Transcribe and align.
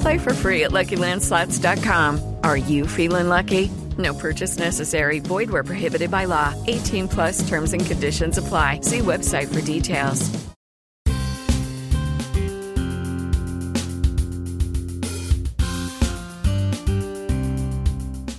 Play 0.00 0.18
for 0.18 0.34
free 0.34 0.64
at 0.64 0.70
LuckyLandSlots.com. 0.70 2.36
Are 2.44 2.56
you 2.56 2.86
feeling 2.86 3.28
lucky? 3.28 3.70
No 3.98 4.14
purchase 4.14 4.58
necessary. 4.58 5.18
Void 5.18 5.50
where 5.50 5.64
prohibited 5.64 6.10
by 6.10 6.24
law. 6.26 6.54
18 6.66 7.08
plus 7.08 7.48
terms 7.48 7.72
and 7.72 7.84
conditions 7.84 8.38
apply. 8.38 8.80
See 8.82 9.00
website 9.00 9.52
for 9.52 9.60
details. 9.60 10.30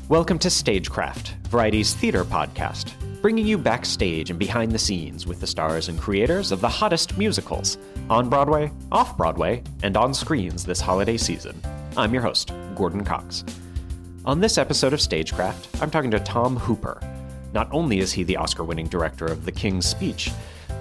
Welcome 0.09 0.39
to 0.39 0.49
Stagecraft, 0.49 1.35
Variety's 1.49 1.93
theater 1.93 2.25
podcast, 2.25 2.91
bringing 3.21 3.45
you 3.45 3.57
backstage 3.57 4.31
and 4.31 4.39
behind 4.39 4.71
the 4.71 4.79
scenes 4.79 5.27
with 5.27 5.39
the 5.39 5.45
stars 5.45 5.89
and 5.89 5.99
creators 5.99 6.51
of 6.51 6.59
the 6.59 6.67
hottest 6.67 7.19
musicals 7.19 7.77
on 8.09 8.29
Broadway, 8.29 8.71
off 8.91 9.15
Broadway, 9.15 9.61
and 9.83 9.95
on 9.95 10.11
screens 10.11 10.65
this 10.65 10.81
holiday 10.81 11.17
season. 11.17 11.61
I'm 11.95 12.13
your 12.13 12.23
host, 12.23 12.51
Gordon 12.73 13.03
Cox. 13.03 13.45
On 14.25 14.39
this 14.39 14.57
episode 14.57 14.91
of 14.91 14.99
Stagecraft, 14.99 15.81
I'm 15.81 15.91
talking 15.91 16.09
to 16.11 16.19
Tom 16.19 16.55
Hooper. 16.55 16.99
Not 17.53 17.69
only 17.71 17.99
is 17.99 18.11
he 18.11 18.23
the 18.23 18.37
Oscar 18.37 18.63
winning 18.63 18.87
director 18.87 19.25
of 19.25 19.45
The 19.45 19.51
King's 19.51 19.85
Speech, 19.85 20.31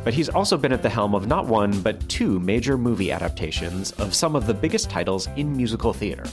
but 0.02 0.14
he's 0.14 0.30
also 0.30 0.56
been 0.56 0.72
at 0.72 0.82
the 0.82 0.88
helm 0.88 1.14
of 1.14 1.26
not 1.26 1.44
one, 1.44 1.82
but 1.82 2.08
two 2.08 2.40
major 2.40 2.78
movie 2.78 3.12
adaptations 3.12 3.92
of 3.92 4.14
some 4.14 4.34
of 4.34 4.46
the 4.46 4.54
biggest 4.54 4.88
titles 4.88 5.28
in 5.36 5.54
musical 5.54 5.92
theater. 5.92 6.24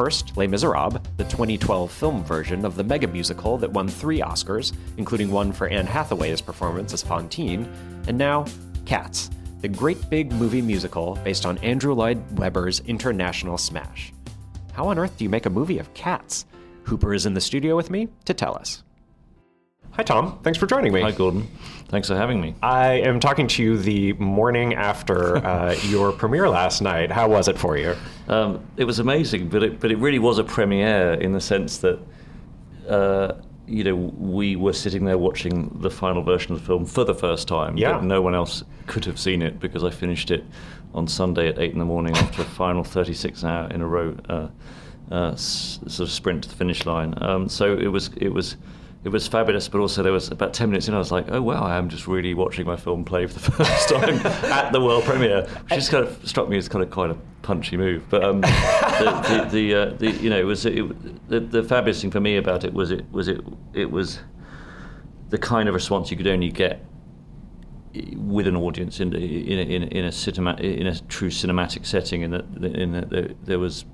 First, 0.00 0.34
Les 0.38 0.46
Miserables, 0.46 0.98
the 1.18 1.24
2012 1.24 1.92
film 1.92 2.24
version 2.24 2.64
of 2.64 2.74
the 2.74 2.82
mega 2.82 3.06
musical 3.06 3.58
that 3.58 3.70
won 3.70 3.86
three 3.86 4.20
Oscars, 4.20 4.74
including 4.96 5.30
one 5.30 5.52
for 5.52 5.68
Anne 5.68 5.86
Hathaway's 5.86 6.40
performance 6.40 6.94
as 6.94 7.02
Fantine, 7.02 7.70
and 8.08 8.16
now 8.16 8.46
Cats, 8.86 9.28
the 9.60 9.68
great 9.68 10.08
big 10.08 10.32
movie 10.32 10.62
musical 10.62 11.18
based 11.22 11.44
on 11.44 11.58
Andrew 11.58 11.92
Lloyd 11.92 12.18
Webber's 12.38 12.80
international 12.86 13.58
smash. 13.58 14.14
How 14.72 14.86
on 14.86 14.98
earth 14.98 15.18
do 15.18 15.24
you 15.24 15.28
make 15.28 15.44
a 15.44 15.50
movie 15.50 15.78
of 15.78 15.92
cats? 15.92 16.46
Hooper 16.84 17.12
is 17.12 17.26
in 17.26 17.34
the 17.34 17.40
studio 17.42 17.76
with 17.76 17.90
me 17.90 18.08
to 18.24 18.32
tell 18.32 18.54
us. 18.54 18.82
Hi, 19.92 20.02
Tom. 20.02 20.38
Thanks 20.42 20.58
for 20.58 20.66
joining 20.66 20.92
me. 20.92 21.00
Hi, 21.02 21.10
Gordon. 21.10 21.46
Thanks 21.88 22.08
for 22.08 22.16
having 22.16 22.40
me. 22.40 22.54
I 22.62 22.92
am 23.00 23.18
talking 23.20 23.48
to 23.48 23.62
you 23.62 23.76
the 23.76 24.12
morning 24.14 24.74
after 24.74 25.38
uh, 25.44 25.72
your 25.82 26.12
premiere 26.12 26.48
last 26.48 26.80
night. 26.80 27.10
How 27.10 27.28
was 27.28 27.48
it 27.48 27.58
for 27.58 27.76
you? 27.76 27.96
Um, 28.28 28.64
it 28.76 28.84
was 28.84 28.98
amazing, 29.00 29.48
but 29.48 29.62
it, 29.62 29.80
but 29.80 29.90
it 29.90 29.98
really 29.98 30.20
was 30.20 30.38
a 30.38 30.44
premiere 30.44 31.14
in 31.14 31.32
the 31.32 31.40
sense 31.40 31.78
that, 31.78 31.98
uh, 32.88 33.32
you 33.66 33.82
know, 33.84 33.96
we 33.96 34.56
were 34.56 34.72
sitting 34.72 35.04
there 35.04 35.18
watching 35.18 35.68
the 35.80 35.90
final 35.90 36.22
version 36.22 36.52
of 36.52 36.60
the 36.60 36.66
film 36.66 36.86
for 36.86 37.04
the 37.04 37.14
first 37.14 37.48
time. 37.48 37.76
Yeah. 37.76 37.94
But 37.94 38.04
no 38.04 38.22
one 38.22 38.34
else 38.34 38.62
could 38.86 39.04
have 39.04 39.18
seen 39.18 39.42
it 39.42 39.58
because 39.60 39.82
I 39.84 39.90
finished 39.90 40.30
it 40.30 40.44
on 40.94 41.08
Sunday 41.08 41.48
at 41.48 41.58
8 41.58 41.72
in 41.72 41.78
the 41.78 41.84
morning 41.84 42.16
after 42.16 42.42
a 42.42 42.44
final 42.44 42.84
36 42.84 43.44
hour 43.44 43.68
in 43.68 43.80
a 43.82 43.86
row 43.86 44.16
uh, 44.28 44.48
uh, 45.10 45.30
s- 45.32 45.80
sort 45.88 46.08
of 46.08 46.10
sprint 46.12 46.44
to 46.44 46.48
the 46.48 46.54
finish 46.54 46.86
line. 46.86 47.12
Um, 47.20 47.48
so 47.48 47.76
it 47.76 47.88
was, 47.88 48.10
it 48.16 48.28
was, 48.32 48.56
it 49.02 49.08
was 49.08 49.26
fabulous, 49.26 49.68
but 49.68 49.80
also 49.80 50.02
there 50.02 50.12
was 50.12 50.28
about 50.28 50.52
10 50.52 50.68
minutes 50.68 50.86
in, 50.86 50.94
I 50.94 50.98
was 50.98 51.10
like, 51.10 51.26
oh 51.30 51.40
wow, 51.40 51.62
I 51.62 51.76
am 51.76 51.88
just 51.88 52.06
really 52.06 52.34
watching 52.34 52.66
my 52.66 52.76
film 52.76 53.04
play 53.04 53.26
for 53.26 53.34
the 53.34 53.40
first 53.52 53.88
time 53.88 54.14
at 54.52 54.72
the 54.72 54.80
world 54.80 55.04
premiere, 55.04 55.42
which 55.42 55.74
just 55.74 55.90
kind 55.90 56.06
of 56.06 56.28
struck 56.28 56.48
me 56.48 56.58
as 56.58 56.68
kind 56.68 56.84
of 56.84 56.90
quite 56.90 57.10
a 57.10 57.16
punchy 57.40 57.78
move. 57.78 58.04
But 58.10 58.24
um, 58.24 58.42
the, 58.42 58.48
the, 58.48 59.48
the, 59.50 59.74
uh, 59.74 59.84
the, 59.94 60.10
you 60.10 60.28
know, 60.28 60.38
it 60.38 60.44
was, 60.44 60.66
it, 60.66 61.28
the, 61.28 61.40
the 61.40 61.62
fabulous 61.62 62.02
thing 62.02 62.10
for 62.10 62.20
me 62.20 62.36
about 62.36 62.64
it 62.64 62.74
was 62.74 62.90
it 62.90 63.10
was, 63.10 63.28
it, 63.28 63.40
it 63.72 63.90
was 63.90 64.20
the 65.30 65.38
kind 65.38 65.68
of 65.68 65.74
response 65.74 66.10
you 66.10 66.16
could 66.16 66.26
only 66.26 66.50
get 66.50 66.84
with 68.16 68.46
an 68.46 68.56
audience 68.56 69.00
in 69.00 69.12
in 69.14 69.58
a, 69.58 69.62
in 69.62 69.82
a, 69.82 69.86
in 69.86 70.04
a, 70.04 70.12
cinema, 70.12 70.54
in 70.56 70.86
a 70.86 70.98
true 71.08 71.28
cinematic 71.30 71.84
setting, 71.84 72.22
in 72.22 72.30
that 72.30 72.44
in 72.64 72.92
that 72.92 73.10
there, 73.10 73.30
there 73.44 73.58
was 73.58 73.84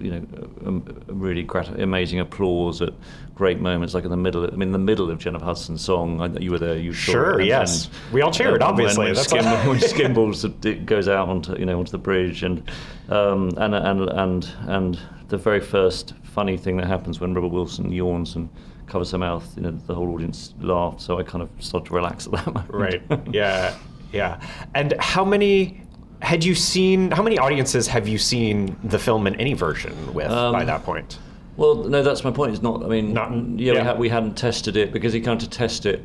you 0.00 0.10
know 0.10 0.26
a, 0.64 1.10
a 1.10 1.14
really 1.14 1.42
grat- 1.42 1.80
amazing 1.80 2.20
applause 2.20 2.80
at 2.80 2.92
great 3.34 3.58
moments, 3.60 3.92
like 3.94 4.04
in 4.04 4.10
the 4.10 4.16
middle. 4.16 4.44
I 4.44 4.54
mean, 4.54 4.70
the 4.70 4.78
middle 4.78 5.10
of 5.10 5.18
Jennifer 5.18 5.44
Hudson's 5.44 5.82
song, 5.84 6.20
I, 6.20 6.26
you 6.38 6.52
were 6.52 6.58
there. 6.58 6.76
You 6.78 6.92
Sure, 6.92 7.40
it, 7.40 7.46
yes. 7.46 7.86
and- 7.86 8.12
We 8.12 8.22
all 8.22 8.30
cheered, 8.30 8.54
and 8.54 8.62
obviously. 8.62 8.98
When, 8.98 9.06
when, 9.08 9.14
That's 9.14 9.28
Skim, 9.30 9.46
all- 9.46 9.68
when 9.68 9.78
Skimbles 9.80 10.64
it 10.64 10.86
goes 10.86 11.08
out 11.08 11.28
onto 11.28 11.58
you 11.58 11.66
know 11.66 11.78
onto 11.78 11.90
the 11.90 11.98
bridge, 11.98 12.44
and 12.44 12.62
um, 13.08 13.50
and 13.56 13.74
and 13.74 14.08
and 14.10 14.48
and 14.68 14.98
the 15.28 15.38
very 15.38 15.60
first 15.60 16.14
funny 16.22 16.56
thing 16.56 16.76
that 16.76 16.86
happens 16.86 17.18
when 17.20 17.34
Rebel 17.34 17.50
Wilson 17.50 17.90
yawns 17.92 18.36
and 18.36 18.48
covers 18.86 19.10
her 19.12 19.18
mouth, 19.18 19.50
you 19.56 19.62
know, 19.62 19.70
the 19.70 19.94
whole 19.94 20.08
audience 20.14 20.54
laughed. 20.60 21.00
So 21.00 21.18
I 21.18 21.22
kind 21.22 21.42
of 21.42 21.48
started 21.58 21.88
to 21.88 21.94
relax 21.94 22.26
at 22.26 22.32
that 22.32 22.46
moment. 22.46 22.70
Right. 22.70 23.02
Yeah. 23.32 23.74
Yeah. 24.12 24.40
And 24.74 24.94
how 25.00 25.24
many 25.24 25.80
had 26.22 26.44
you 26.44 26.54
seen? 26.54 27.10
How 27.10 27.22
many 27.22 27.38
audiences 27.38 27.86
have 27.88 28.06
you 28.08 28.18
seen 28.18 28.76
the 28.84 28.98
film 28.98 29.26
in 29.26 29.34
any 29.36 29.54
version 29.54 29.92
with 30.14 30.28
by 30.28 30.60
Um, 30.60 30.66
that 30.66 30.84
point? 30.84 31.18
Well, 31.56 31.74
no, 31.84 32.02
that's 32.02 32.24
my 32.24 32.30
point. 32.30 32.52
It's 32.52 32.62
not. 32.62 32.82
I 32.84 32.88
mean, 32.88 33.12
Not- 33.12 33.32
yeah, 33.58 33.72
yeah. 33.74 33.80
We, 33.80 33.84
had, 33.86 33.98
we 34.00 34.08
hadn't 34.08 34.34
tested 34.36 34.76
it 34.76 34.92
because 34.92 35.12
he 35.12 35.20
came 35.20 35.38
to 35.38 35.48
test 35.48 35.86
it 35.86 36.04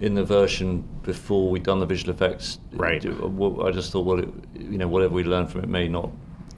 in 0.00 0.14
the 0.14 0.24
version 0.24 0.84
before 1.02 1.48
we'd 1.48 1.62
done 1.62 1.80
the 1.80 1.86
visual 1.86 2.12
effects. 2.12 2.58
Right. 2.72 3.04
Uh, 3.06 3.62
I 3.64 3.70
just 3.70 3.92
thought, 3.92 4.04
well, 4.04 4.18
it, 4.18 4.28
you 4.58 4.76
know, 4.78 4.88
whatever 4.88 5.14
we 5.14 5.22
learned 5.24 5.50
from 5.50 5.62
it 5.62 5.68
may 5.68 5.88
not, 5.88 6.10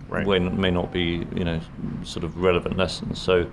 Right. 0.09 0.27
may, 0.27 0.39
may 0.39 0.71
not 0.71 0.93
be, 0.93 1.27
you 1.35 1.45
know, 1.45 1.61
sort 2.03 2.25
of 2.25 2.37
relevant 2.39 2.77
lessons. 2.77 3.21
So, 3.21 3.51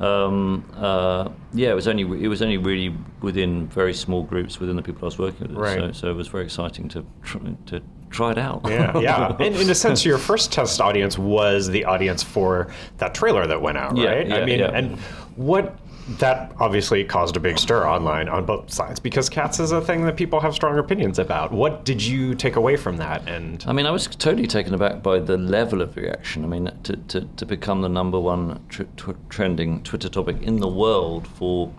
um, 0.00 0.64
uh, 0.76 1.28
yeah, 1.52 1.70
it 1.70 1.74
was 1.74 1.88
only 1.88 2.02
it 2.22 2.28
was 2.28 2.40
only 2.42 2.56
really 2.56 2.94
within 3.20 3.66
very 3.68 3.92
small 3.94 4.22
groups 4.22 4.60
within 4.60 4.76
the 4.76 4.82
people 4.82 5.02
I 5.02 5.06
was 5.06 5.18
working 5.18 5.48
with. 5.48 5.56
Right. 5.56 5.78
So, 5.78 5.92
so 5.92 6.10
it 6.10 6.14
was 6.14 6.28
very 6.28 6.44
exciting 6.44 6.88
to 6.90 7.04
try, 7.22 7.40
to 7.66 7.82
try 8.10 8.30
it 8.32 8.38
out. 8.38 8.60
Yeah, 8.64 8.98
yeah. 9.00 9.36
And 9.40 9.56
in 9.56 9.70
a 9.70 9.74
sense, 9.74 10.04
your 10.04 10.18
first 10.18 10.52
test 10.52 10.80
audience 10.80 11.18
was 11.18 11.68
the 11.68 11.84
audience 11.84 12.22
for 12.22 12.68
that 12.98 13.14
trailer 13.14 13.46
that 13.46 13.60
went 13.60 13.78
out, 13.78 13.96
Yeah, 13.96 14.10
right? 14.10 14.32
I 14.32 14.44
mean, 14.44 14.60
yeah. 14.60 14.70
and 14.70 14.98
what 15.36 15.78
that 16.16 16.52
obviously 16.58 17.04
caused 17.04 17.36
a 17.36 17.40
big 17.40 17.58
stir 17.58 17.86
online 17.86 18.28
on 18.28 18.46
both 18.46 18.72
sides 18.72 18.98
because 18.98 19.28
cats 19.28 19.60
is 19.60 19.72
a 19.72 19.80
thing 19.80 20.04
that 20.06 20.16
people 20.16 20.40
have 20.40 20.54
strong 20.54 20.78
opinions 20.78 21.18
about. 21.18 21.52
What 21.52 21.84
did 21.84 22.02
you 22.02 22.34
take 22.34 22.56
away 22.56 22.76
from 22.76 22.96
that? 22.96 23.28
And 23.28 23.62
I 23.66 23.72
mean, 23.72 23.84
I 23.84 23.90
was 23.90 24.06
totally 24.06 24.46
taken 24.46 24.72
aback 24.72 25.02
by 25.02 25.18
the 25.18 25.36
level 25.36 25.82
of 25.82 25.96
reaction. 25.96 26.44
I 26.44 26.48
mean, 26.48 26.70
to, 26.84 26.96
to, 26.96 27.20
to 27.36 27.46
become 27.46 27.82
the 27.82 27.88
number 27.90 28.18
one 28.18 28.64
tr- 28.68 28.84
tw- 28.96 29.16
trending 29.30 29.82
Twitter 29.82 30.08
topic 30.08 30.40
in 30.42 30.56
the 30.60 30.68
world 30.68 31.28
for, 31.28 31.70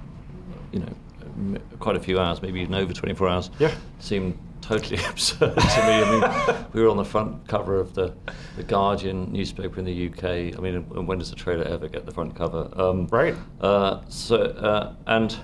you 0.72 0.80
know, 0.80 1.58
quite 1.80 1.96
a 1.96 2.00
few 2.00 2.20
hours, 2.20 2.42
maybe 2.42 2.62
even 2.62 2.76
over 2.76 2.94
24 2.94 3.30
hours, 3.30 3.50
Yeah. 3.60 3.74
seemed 4.00 4.38
totally 4.70 5.04
absurd 5.10 5.56
to 5.56 5.82
me. 5.88 6.04
I 6.04 6.12
mean, 6.12 6.66
we 6.74 6.82
were 6.84 6.90
on 6.90 6.98
the 6.98 7.06
front 7.06 7.48
cover 7.48 7.80
of 7.80 7.96
the, 7.96 8.14
the 8.56 8.64
Guardian 8.64 9.32
newspaper 9.32 9.80
in 9.80 9.86
the 9.86 10.10
UK. 10.10 10.24
I 10.56 10.62
mean, 10.62 10.84
when 11.08 11.18
does 11.18 11.32
a 11.32 11.36
trailer 11.36 11.64
ever 11.64 11.88
get 11.88 12.06
the 12.06 12.12
front 12.12 12.36
cover? 12.36 12.70
Um, 12.76 13.08
Right. 13.08 13.36
Uh, 13.60 14.02
so, 14.10 14.36
uh, 14.38 14.94
and 15.08 15.36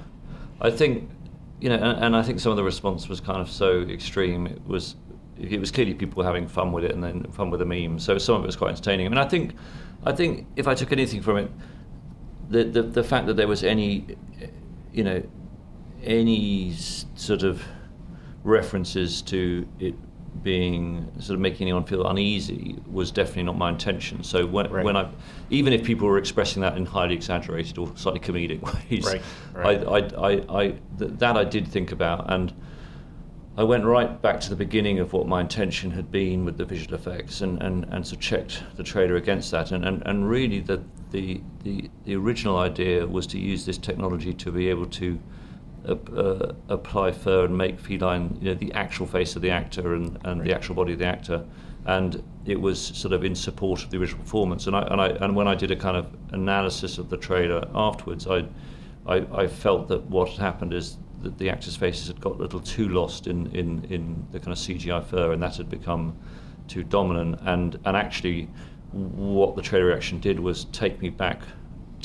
I 0.61 0.69
think, 0.69 1.09
you 1.59 1.69
know, 1.69 1.75
and, 1.75 2.05
and 2.05 2.15
I 2.15 2.21
think 2.21 2.39
some 2.39 2.51
of 2.51 2.55
the 2.57 2.63
response 2.63 3.09
was 3.09 3.19
kind 3.19 3.41
of 3.41 3.49
so 3.49 3.81
extreme. 3.81 4.45
It 4.45 4.65
was, 4.67 4.95
it 5.39 5.59
was 5.59 5.71
clearly 5.71 5.95
people 5.95 6.21
having 6.21 6.47
fun 6.47 6.71
with 6.71 6.83
it 6.83 6.91
and 6.91 7.03
then 7.03 7.23
fun 7.31 7.49
with 7.49 7.61
the 7.61 7.65
meme. 7.65 7.97
So 7.97 8.19
some 8.19 8.35
of 8.35 8.43
it 8.43 8.45
was 8.45 8.55
quite 8.55 8.69
entertaining. 8.69 9.07
I 9.07 9.09
mean, 9.09 9.17
I 9.17 9.27
think, 9.27 9.55
I 10.05 10.11
think 10.11 10.45
if 10.55 10.67
I 10.67 10.75
took 10.75 10.91
anything 10.91 11.21
from 11.23 11.37
it, 11.37 11.51
the 12.47 12.63
the, 12.63 12.83
the 12.83 13.03
fact 13.03 13.25
that 13.25 13.37
there 13.37 13.47
was 13.47 13.63
any, 13.63 14.05
you 14.93 15.03
know, 15.03 15.23
any 16.03 16.73
sort 16.73 17.41
of 17.41 17.63
references 18.45 19.21
to 19.23 19.67
it 19.79 19.95
being 20.43 21.11
sort 21.19 21.35
of 21.35 21.39
making 21.39 21.65
anyone 21.65 21.83
feel 21.83 22.05
uneasy 22.07 22.77
was 22.91 23.09
definitely 23.09 23.43
not 23.43 23.57
my 23.57 23.69
intention. 23.69 24.23
So 24.23 24.45
when, 24.45 24.69
Right. 24.69 24.85
when 24.85 24.95
I, 24.95 25.09
even 25.49 25.73
if 25.73 25.83
people 25.83 26.07
were 26.07 26.17
expressing 26.17 26.61
that 26.61 26.77
in 26.77 26.85
highly 26.85 27.15
exaggerated 27.15 27.77
or 27.77 27.91
slightly 27.95 28.19
comedic 28.19 28.61
ways, 28.91 29.05
Right, 29.05 29.21
right. 29.53 29.87
I, 29.87 29.97
I, 29.97 30.31
I, 30.31 30.61
I, 30.61 30.67
th- 30.99 31.11
that 31.17 31.35
I 31.37 31.43
did 31.45 31.67
think 31.67 31.91
about, 31.91 32.31
and 32.31 32.53
I 33.57 33.63
went 33.63 33.85
right 33.85 34.21
back 34.21 34.41
to 34.41 34.49
the 34.49 34.55
beginning 34.57 34.99
of 34.99 35.13
what 35.13 35.25
my 35.27 35.39
intention 35.41 35.89
had 35.91 36.11
been 36.11 36.43
with 36.45 36.57
the 36.57 36.65
visual 36.65 36.93
effects, 36.95 37.39
and, 37.41 37.63
and, 37.63 37.85
and 37.85 38.05
so 38.05 38.17
checked 38.17 38.61
the 38.75 38.83
trailer 38.83 39.15
against 39.15 39.49
that, 39.51 39.71
and, 39.71 39.85
and, 39.85 40.03
and 40.05 40.29
really 40.29 40.59
the, 40.59 40.83
the 41.11 41.41
the 41.63 41.89
the 42.03 42.15
original 42.15 42.57
idea 42.57 43.07
was 43.07 43.25
to 43.27 43.39
use 43.39 43.65
this 43.65 43.77
technology 43.77 44.33
to 44.33 44.51
be 44.51 44.67
able 44.69 44.85
to 44.87 45.17
uh, 45.91 46.53
apply 46.69 47.11
fur 47.11 47.45
and 47.45 47.57
make 47.57 47.79
feline, 47.79 48.37
you 48.41 48.49
know, 48.49 48.55
the 48.55 48.73
actual 48.73 49.05
face 49.05 49.35
of 49.35 49.41
the 49.41 49.51
actor 49.51 49.95
and, 49.95 50.17
and 50.25 50.41
the 50.41 50.53
actual 50.53 50.75
body 50.75 50.93
of 50.93 50.99
the 50.99 51.05
actor, 51.05 51.45
and 51.85 52.23
it 52.45 52.59
was 52.59 52.79
sort 52.79 53.13
of 53.13 53.23
in 53.23 53.35
support 53.35 53.83
of 53.83 53.91
the 53.91 53.97
original 53.97 54.21
performance. 54.21 54.67
And 54.67 54.75
I 54.75 54.81
and 54.83 55.01
I 55.01 55.07
and 55.09 55.35
when 55.35 55.47
I 55.47 55.55
did 55.55 55.71
a 55.71 55.75
kind 55.75 55.97
of 55.97 56.07
analysis 56.31 56.97
of 56.97 57.09
the 57.09 57.17
trailer 57.17 57.67
afterwards, 57.73 58.27
I 58.27 58.45
I, 59.05 59.25
I 59.33 59.47
felt 59.47 59.87
that 59.89 60.03
what 60.05 60.29
had 60.29 60.39
happened 60.39 60.73
is 60.73 60.97
that 61.21 61.37
the 61.37 61.49
actors' 61.49 61.75
faces 61.75 62.07
had 62.07 62.19
got 62.21 62.33
a 62.33 62.37
little 62.37 62.59
too 62.59 62.89
lost 62.89 63.27
in, 63.27 63.47
in, 63.47 63.83
in 63.85 64.25
the 64.31 64.39
kind 64.39 64.51
of 64.51 64.57
CGI 64.57 65.03
fur, 65.03 65.31
and 65.31 65.41
that 65.41 65.57
had 65.57 65.69
become 65.69 66.15
too 66.67 66.83
dominant. 66.83 67.39
And 67.43 67.79
and 67.85 67.95
actually, 67.95 68.49
what 68.91 69.55
the 69.55 69.61
trailer 69.61 69.85
reaction 69.85 70.19
did 70.19 70.39
was 70.39 70.65
take 70.65 71.01
me 71.01 71.09
back 71.09 71.41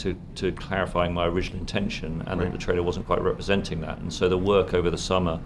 to, 0.01 0.17
to 0.37 0.53
clarifying 0.53 1.13
my 1.13 1.27
original 1.27 1.61
intention, 1.61 2.23
and 2.27 2.41
that 2.41 2.53
the 2.53 2.59
trailer 2.59 2.83
wasn't 2.83 3.07
quite 3.07 3.21
representing 3.23 3.81
that. 3.83 3.99
And 3.99 4.13
so 4.13 4.29
the 4.29 4.39
work 4.39 4.75
over 4.75 4.91
the 4.91 4.99
summer 4.99 5.41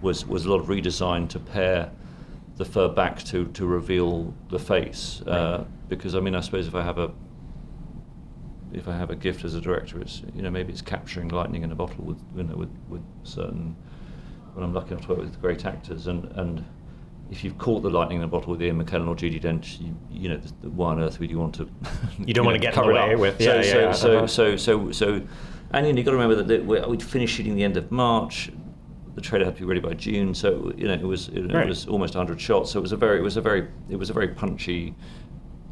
was 0.00 0.26
was 0.26 0.44
a 0.44 0.50
lot 0.50 0.60
of 0.60 0.66
redesign 0.66 1.28
to 1.30 1.38
pair 1.38 1.90
the 2.56 2.64
fur 2.64 2.88
back 2.88 3.22
to 3.24 3.46
to 3.46 3.66
reveal 3.66 4.34
the 4.50 4.58
face. 4.58 5.22
Uh, 5.22 5.64
because 5.88 6.14
I 6.14 6.20
mean, 6.20 6.34
I 6.34 6.40
suppose 6.40 6.66
if 6.66 6.74
I 6.74 6.82
have 6.82 6.98
a 6.98 7.12
if 8.72 8.88
I 8.88 8.96
have 8.96 9.10
a 9.10 9.16
gift 9.16 9.44
as 9.44 9.54
a 9.54 9.60
director, 9.60 10.00
it's 10.00 10.22
you 10.34 10.42
know 10.42 10.50
maybe 10.50 10.72
it's 10.72 10.82
capturing 10.82 11.28
lightning 11.28 11.62
in 11.62 11.72
a 11.72 11.74
bottle 11.74 12.04
with 12.04 12.18
you 12.36 12.44
know 12.44 12.56
with, 12.56 12.74
with 12.88 13.02
certain 13.24 13.76
when 14.54 14.64
I'm 14.64 14.72
lucky 14.72 14.92
enough 14.92 15.06
to 15.06 15.08
work 15.08 15.18
with 15.18 15.40
great 15.40 15.64
actors 15.64 16.06
and 16.06 16.24
and 16.36 16.64
if 17.30 17.42
you've 17.42 17.58
caught 17.58 17.82
the 17.82 17.90
lightning 17.90 18.18
in 18.18 18.24
a 18.24 18.28
bottle 18.28 18.52
with 18.52 18.62
Ian 18.62 18.82
McKellen 18.82 19.08
or 19.08 19.16
Judi 19.16 19.40
Dench, 19.40 19.80
you, 19.80 19.96
you 20.10 20.28
know 20.28 20.36
why 20.62 20.90
on 20.92 21.00
earth 21.02 21.18
would 21.20 21.30
you 21.30 21.38
want 21.38 21.54
to? 21.56 21.68
You 22.24 22.32
don't 22.34 22.44
want 22.46 22.54
to 22.54 22.60
get 22.60 22.74
in 22.74 22.74
the 22.74 22.80
cover 22.80 22.90
it 22.92 22.94
way 22.94 23.14
up? 23.14 23.18
with- 23.20 23.42
so, 23.42 23.54
yeah, 23.54 23.62
so, 23.62 23.78
yeah, 23.80 23.92
so, 23.92 24.16
uh-huh. 24.18 24.26
so 24.26 24.56
so 24.56 24.92
so 24.92 25.22
and 25.72 25.86
you 25.86 25.92
know, 25.92 25.96
you've 25.96 26.04
got 26.06 26.12
to 26.12 26.16
remember 26.16 26.36
that, 26.36 26.48
that 26.48 26.64
we- 26.64 26.80
we'd 26.80 27.02
finished 27.02 27.34
shooting 27.36 27.56
the 27.56 27.64
end 27.64 27.76
of 27.76 27.90
March. 27.90 28.50
The 29.16 29.20
trailer 29.22 29.46
had 29.46 29.54
to 29.56 29.60
be 29.62 29.66
ready 29.66 29.80
by 29.80 29.94
June, 29.94 30.34
so 30.34 30.72
you 30.76 30.86
know 30.86 30.92
it 30.94 31.02
was 31.02 31.28
it, 31.28 31.52
Right. 31.52 31.66
was 31.66 31.86
almost 31.88 32.14
100 32.14 32.40
shots. 32.40 32.70
So 32.72 32.78
it 32.78 32.82
was 32.82 32.92
a 32.92 32.96
very 32.96 33.18
it 33.18 33.22
was 33.22 33.36
a 33.36 33.40
very 33.40 33.66
it 33.88 33.96
was 33.96 34.10
a 34.10 34.12
very 34.12 34.28
punchy 34.28 34.94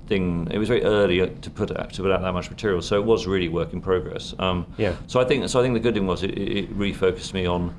thing. 0.06 0.48
It 0.50 0.58
was 0.58 0.68
very 0.68 0.82
early 0.82 1.18
to 1.28 1.50
put 1.50 1.70
out, 1.78 1.92
to 1.92 2.02
put 2.02 2.10
out 2.10 2.20
that 2.22 2.32
much 2.32 2.50
material, 2.50 2.82
so 2.82 2.96
it 2.96 3.04
was 3.04 3.26
really 3.26 3.48
work 3.48 3.72
in 3.72 3.80
progress. 3.80 4.34
Um, 4.38 4.66
Yeah. 4.76 4.94
So 5.06 5.20
I 5.20 5.24
think 5.24 5.48
so. 5.48 5.60
I 5.60 5.62
think 5.62 5.74
the 5.74 5.80
good 5.80 5.94
thing 5.94 6.06
was 6.06 6.22
it, 6.22 6.30
it 6.38 6.56
it 6.64 6.78
refocused 6.78 7.32
me 7.34 7.46
on 7.46 7.74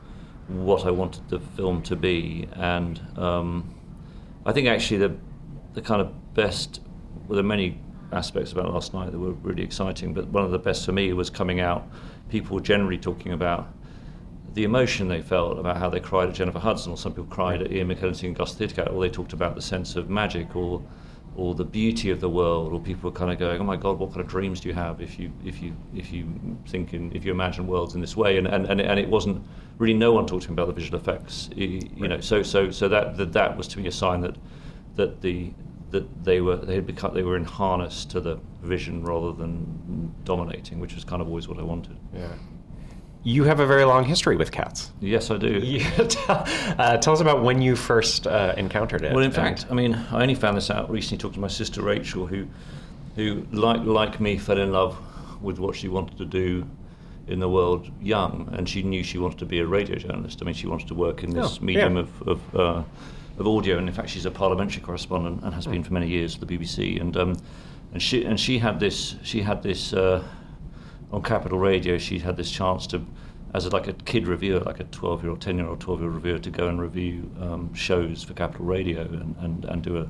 what 0.48 0.86
I 0.86 0.92
wanted 0.92 1.28
the 1.30 1.40
film 1.40 1.82
to 1.84 1.96
be, 1.96 2.48
and 2.54 3.02
um, 3.18 3.74
I 4.46 4.52
think 4.54 4.68
actually 4.68 4.98
the 4.98 5.16
the 5.74 5.82
kind 5.82 6.02
of 6.02 6.34
best. 6.34 6.82
Well, 7.28 7.36
there 7.36 7.44
are 7.44 7.48
many 7.48 7.80
aspects 8.12 8.52
about 8.52 8.72
last 8.72 8.94
night 8.94 9.12
that 9.12 9.20
were 9.20 9.34
really 9.34 9.64
exciting, 9.64 10.14
but 10.14 10.28
one 10.28 10.44
of 10.44 10.52
the 10.52 10.60
best 10.60 10.86
for 10.86 10.92
me 10.92 11.12
was 11.14 11.30
coming 11.30 11.60
out. 11.60 11.88
People 12.30 12.60
generally 12.60 12.98
talking 12.98 13.34
about 13.34 13.68
the 14.54 14.64
emotion 14.64 15.08
they 15.08 15.22
felt 15.22 15.60
about 15.60 15.78
how 15.78 15.90
they 15.90 16.00
cried 16.00 16.30
at 16.30 16.36
Jennifer 16.36 16.60
Hudson, 16.60 16.92
or 16.92 16.98
some 16.98 17.12
people 17.12 17.26
cried 17.26 17.62
at 17.62 17.72
Ian 17.72 17.90
McKellen 17.90 18.16
singing 18.16 18.34
Gus 18.34 18.56
Thidcat, 18.56 18.94
or 18.94 19.02
they 19.02 19.10
talked 19.10 19.34
about 19.34 19.56
the 19.56 19.62
sense 19.62 19.96
of 19.96 20.10
magic, 20.10 20.56
or 20.56 20.82
or 21.36 21.54
the 21.54 21.66
beauty 21.66 22.10
of 22.12 22.20
the 22.22 22.30
world, 22.30 22.72
or 22.72 22.80
people 22.80 23.10
were 23.10 23.16
kind 23.16 23.32
of 23.32 23.38
going, 23.38 23.60
"Oh 23.60 23.64
my 23.64 23.76
God, 23.76 24.00
what 24.00 24.12
kind 24.12 24.22
of 24.22 24.28
dreams 24.28 24.60
do 24.60 24.70
you 24.70 24.76
have 24.76 25.02
if 25.02 25.20
you 25.20 25.32
if 25.44 25.62
you 25.62 25.76
if 25.96 26.12
you 26.12 26.28
think 26.68 26.94
in 26.94 27.12
if 27.16 27.26
you 27.26 27.32
imagine 27.32 27.68
worlds 27.68 27.96
in 27.96 28.02
this 28.02 28.16
way?" 28.16 28.38
And 28.38 28.48
and, 28.48 28.66
and, 28.66 28.80
it, 28.80 28.88
and 28.88 29.00
it 29.00 29.10
wasn't 29.10 29.46
really 29.78 29.94
no 29.94 30.14
one 30.14 30.26
talking 30.26 30.52
about 30.52 30.68
the 30.68 30.74
visual 30.74 31.00
effects, 31.00 31.50
you 31.56 32.08
know. 32.08 32.20
So 32.22 32.44
so 32.44 32.72
so 32.72 32.88
that, 32.88 33.18
that 33.18 33.34
that 33.34 33.58
was 33.58 33.68
to 33.70 33.80
me 33.80 33.88
a 33.88 33.92
sign 33.92 34.22
that 34.22 34.38
that 34.96 35.22
the 35.22 35.54
that 35.92 36.24
they 36.24 36.42
were 36.42 36.58
they 36.58 36.76
had 36.76 36.86
become 36.86 37.14
they 37.14 37.24
were 37.24 37.38
in 37.38 37.46
harness 37.46 38.06
to 38.06 38.20
the 38.20 38.40
vision 38.62 39.04
rather 39.04 39.32
than 39.32 40.14
dominating, 40.24 40.80
which 40.80 40.96
was 40.96 41.04
kind 41.04 41.22
of 41.22 41.28
always 41.28 41.48
what 41.48 41.60
I 41.60 41.64
wanted. 41.64 41.98
Yeah. 42.14 42.30
You 43.28 43.44
have 43.46 43.60
a 43.60 43.66
very 43.66 43.86
long 43.86 44.06
history 44.06 44.36
with 44.38 44.52
cats. 44.52 44.92
Yes, 45.02 45.32
I 45.32 45.38
do. 45.38 45.82
Uh, 46.78 46.98
tell 46.98 47.14
us 47.14 47.22
about 47.22 47.42
when 47.42 47.60
you 47.62 47.76
first 47.76 48.28
uh, 48.28 48.54
encountered 48.58 49.02
it. 49.04 49.14
Well, 49.14 49.24
in 49.24 49.32
fact, 49.32 49.66
I 49.72 49.74
mean, 49.74 49.96
I 50.12 50.22
only 50.22 50.36
found 50.36 50.58
this 50.58 50.70
out 50.70 50.92
recently 50.92 51.18
talking 51.18 51.36
to 51.36 51.40
my 51.40 51.48
sister 51.48 51.82
Rachel, 51.82 52.28
who, 52.28 52.46
who 53.16 53.46
like 53.52 53.82
like 53.84 54.20
me, 54.20 54.38
fell 54.38 54.60
in 54.60 54.72
love 54.72 54.96
with 55.42 55.58
what 55.58 55.76
she 55.76 55.88
wanted 55.88 56.18
to 56.20 56.26
do 56.26 56.68
in 57.28 57.40
the 57.40 57.50
world 57.50 57.90
young, 58.02 58.50
and 58.54 58.68
she 58.70 58.84
knew 58.84 59.04
she 59.04 59.18
wanted 59.18 59.40
to 59.40 59.46
be 59.46 59.60
a 59.60 59.66
radio 59.66 59.96
journalist. 59.96 60.40
I 60.42 60.46
mean, 60.46 60.54
she 60.54 60.68
wanted 60.68 60.88
to 60.90 60.94
work 60.96 61.24
in 61.24 61.32
this 61.32 61.58
Oh, 61.60 61.64
medium 61.66 61.96
yeah. 61.96 62.02
of 62.02 62.28
of, 62.28 62.56
uh, 62.56 62.84
of 63.40 63.48
audio, 63.48 63.78
and 63.80 63.88
in 63.88 63.94
fact, 63.96 64.10
she's 64.10 64.26
a 64.26 64.32
parliamentary 64.32 64.84
correspondent 64.84 65.44
and 65.44 65.54
has 65.54 65.66
been 65.66 65.84
for 65.84 65.94
many 65.94 66.08
years 66.08 66.36
for 66.36 66.46
the 66.46 66.58
BBC. 66.58 67.00
And 67.02 67.16
um, 67.18 67.38
and 67.94 68.02
she 68.02 68.26
and 68.26 68.40
she 68.40 68.60
had 68.60 68.80
this 68.80 69.16
she 69.24 69.42
had 69.42 69.64
this 69.64 69.94
uh, 69.94 70.22
on 71.12 71.22
Capital 71.22 71.60
Radio. 71.60 71.98
She 71.98 72.20
had 72.20 72.38
this 72.38 72.52
chance 72.52 72.88
to. 72.88 73.06
As 73.54 73.66
a, 73.66 73.70
like 73.70 73.88
a 73.88 73.94
kid 73.94 74.28
reviewer, 74.28 74.60
like 74.60 74.82
a 74.82 74.84
12 74.84 75.24
year 75.24 75.30
old, 75.30 75.40
10 75.40 75.58
year 75.58 75.66
old, 75.66 75.80
12 75.80 76.02
year 76.02 76.10
old 76.10 76.16
reviewer, 76.16 76.40
to 76.40 76.50
go 76.50 76.68
and 76.68 76.82
review 76.82 77.32
um, 77.40 77.74
shows 77.74 78.22
for 78.22 78.34
Capital 78.34 78.66
Radio 78.66 79.04
and, 79.04 79.34
and, 79.40 79.64
and 79.64 79.82
do 79.82 79.98
a 79.98 80.10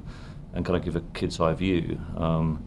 and 0.56 0.66
kind 0.66 0.78
of 0.78 0.84
give 0.84 0.96
a 0.96 1.02
kid's 1.14 1.40
eye 1.40 1.54
view. 1.54 2.00
Um, 2.18 2.66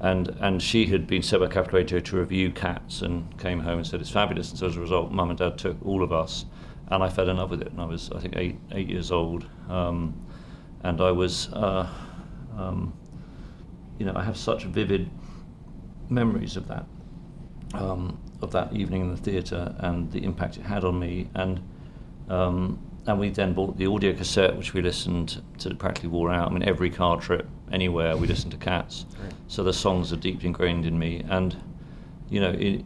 and 0.00 0.28
and 0.40 0.62
she 0.62 0.86
had 0.86 1.06
been 1.06 1.22
set 1.22 1.40
by 1.40 1.46
Capital 1.46 1.78
Radio 1.78 1.98
to 1.98 2.16
review 2.18 2.50
Cats 2.50 3.02
and 3.02 3.36
came 3.38 3.60
home 3.60 3.78
and 3.78 3.86
said 3.86 4.00
it's 4.00 4.10
fabulous. 4.10 4.50
And 4.50 4.58
so 4.58 4.66
as 4.66 4.76
a 4.76 4.80
result, 4.80 5.10
Mum 5.10 5.30
and 5.30 5.38
Dad 5.38 5.56
took 5.56 5.76
all 5.84 6.02
of 6.02 6.12
us, 6.12 6.44
and 6.88 7.02
I 7.02 7.08
fell 7.08 7.28
in 7.28 7.36
love 7.36 7.50
with 7.50 7.62
it. 7.62 7.68
And 7.68 7.80
I 7.80 7.86
was 7.86 8.10
I 8.12 8.20
think 8.20 8.36
eight 8.36 8.58
eight 8.72 8.88
years 8.88 9.10
old, 9.10 9.46
um, 9.68 10.14
and 10.84 11.00
I 11.00 11.10
was, 11.10 11.52
uh, 11.52 11.88
um, 12.56 12.92
you 13.98 14.06
know, 14.06 14.12
I 14.14 14.22
have 14.22 14.36
such 14.36 14.64
vivid 14.64 15.10
memories 16.08 16.56
of 16.56 16.68
that 16.68 16.86
um, 17.74 18.18
of 18.40 18.50
that 18.52 18.72
evening 18.72 19.02
in 19.02 19.10
the 19.10 19.16
theatre 19.16 19.74
and 19.78 20.10
the 20.12 20.22
impact 20.24 20.56
it 20.56 20.62
had 20.62 20.84
on 20.84 20.98
me. 20.98 21.28
And 21.34 21.60
um, 22.28 22.78
and 23.06 23.18
we 23.18 23.30
then 23.30 23.54
bought 23.54 23.78
the 23.78 23.86
audio 23.86 24.12
cassette, 24.12 24.54
which 24.56 24.74
we 24.74 24.82
listened 24.82 25.42
to 25.58 25.74
practically 25.74 26.10
wore 26.10 26.30
out. 26.30 26.50
I 26.50 26.52
mean, 26.52 26.62
every 26.62 26.90
car 26.90 27.18
trip, 27.18 27.48
anywhere, 27.72 28.16
we 28.18 28.26
listened 28.26 28.52
to 28.52 28.58
Cats. 28.58 29.06
So 29.46 29.64
the 29.64 29.72
songs 29.72 30.12
are 30.12 30.16
deeply 30.16 30.48
ingrained 30.48 30.84
in 30.84 30.98
me. 30.98 31.24
And 31.28 31.56
you 32.28 32.40
know, 32.40 32.50
it, 32.50 32.84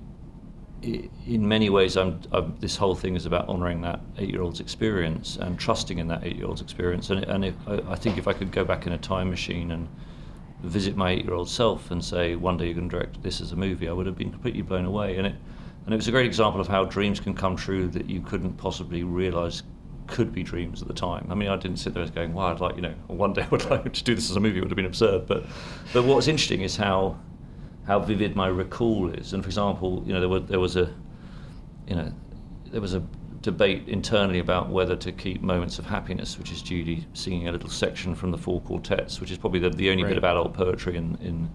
in 1.26 1.46
many 1.46 1.70
ways, 1.70 1.96
I'm, 1.96 2.20
I'm, 2.32 2.56
this 2.60 2.76
whole 2.76 2.94
thing 2.94 3.16
is 3.16 3.26
about 3.26 3.48
honouring 3.48 3.82
that 3.82 4.00
eight-year-old's 4.18 4.60
experience 4.60 5.36
and 5.36 5.58
trusting 5.58 5.98
in 5.98 6.08
that 6.08 6.24
eight-year-old's 6.24 6.60
experience. 6.60 7.10
And, 7.10 7.24
and 7.24 7.44
if, 7.44 7.54
I, 7.66 7.82
I 7.88 7.94
think 7.94 8.18
if 8.18 8.26
I 8.26 8.32
could 8.32 8.50
go 8.50 8.64
back 8.64 8.86
in 8.86 8.92
a 8.92 8.98
time 8.98 9.30
machine 9.30 9.70
and 9.70 9.88
visit 10.62 10.96
my 10.96 11.10
eight-year-old 11.10 11.48
self 11.48 11.90
and 11.90 12.04
say, 12.04 12.36
one 12.36 12.56
day 12.56 12.66
you're 12.66 12.74
going 12.74 12.88
to 12.88 12.96
direct 12.96 13.22
this 13.22 13.40
as 13.40 13.52
a 13.52 13.56
movie, 13.56 13.88
I 13.88 13.92
would 13.92 14.06
have 14.06 14.16
been 14.16 14.30
completely 14.30 14.62
blown 14.62 14.84
away. 14.84 15.16
And 15.16 15.26
it, 15.26 15.34
and 15.84 15.92
it 15.92 15.96
was 15.96 16.08
a 16.08 16.12
great 16.12 16.26
example 16.26 16.60
of 16.60 16.68
how 16.68 16.84
dreams 16.84 17.18
can 17.18 17.34
come 17.34 17.56
true 17.56 17.88
that 17.88 18.08
you 18.08 18.20
couldn't 18.20 18.52
possibly 18.54 19.02
realise 19.02 19.62
could 20.06 20.32
be 20.32 20.42
dreams 20.42 20.82
at 20.82 20.88
the 20.88 20.94
time. 20.94 21.26
I 21.30 21.34
mean, 21.34 21.48
I 21.48 21.56
didn't 21.56 21.78
sit 21.78 21.94
there 21.94 22.06
going, 22.08 22.34
"Wow, 22.34 22.52
I'd 22.52 22.60
like, 22.60 22.76
you 22.76 22.82
know, 22.82 22.94
one 23.06 23.32
day 23.32 23.42
I 23.42 23.48
would 23.48 23.68
like 23.70 23.92
to 23.92 24.04
do 24.04 24.14
this 24.14 24.30
as 24.30 24.36
a 24.36 24.40
movie." 24.40 24.58
It 24.58 24.60
would 24.60 24.70
have 24.70 24.76
been 24.76 24.86
absurd. 24.86 25.26
But, 25.26 25.44
but 25.92 26.04
what's 26.04 26.28
interesting 26.28 26.62
is 26.62 26.76
how, 26.76 27.18
how 27.86 27.98
vivid 27.98 28.36
my 28.36 28.46
recall 28.46 29.10
is. 29.10 29.32
And 29.32 29.42
for 29.42 29.48
example, 29.48 30.02
you 30.06 30.12
know, 30.12 30.20
there 30.20 30.28
was 30.28 30.42
there 30.44 30.60
was 30.60 30.76
a, 30.76 30.92
you 31.88 31.96
know, 31.96 32.12
there 32.70 32.80
was 32.80 32.94
a 32.94 33.02
debate 33.42 33.88
internally 33.88 34.38
about 34.38 34.70
whether 34.70 34.96
to 34.96 35.12
keep 35.12 35.42
moments 35.42 35.78
of 35.78 35.86
happiness, 35.86 36.38
which 36.38 36.52
is 36.52 36.62
Judi 36.62 37.04
singing 37.12 37.48
a 37.48 37.52
little 37.52 37.68
section 37.68 38.14
from 38.14 38.30
the 38.30 38.38
four 38.38 38.60
quartets, 38.62 39.20
which 39.20 39.30
is 39.30 39.38
probably 39.38 39.58
the, 39.60 39.70
the 39.70 39.90
only 39.90 40.04
Right. 40.04 40.10
bit 40.10 40.18
of 40.18 40.24
adult 40.24 40.54
poetry 40.54 40.96
in, 40.96 41.16
in 41.20 41.50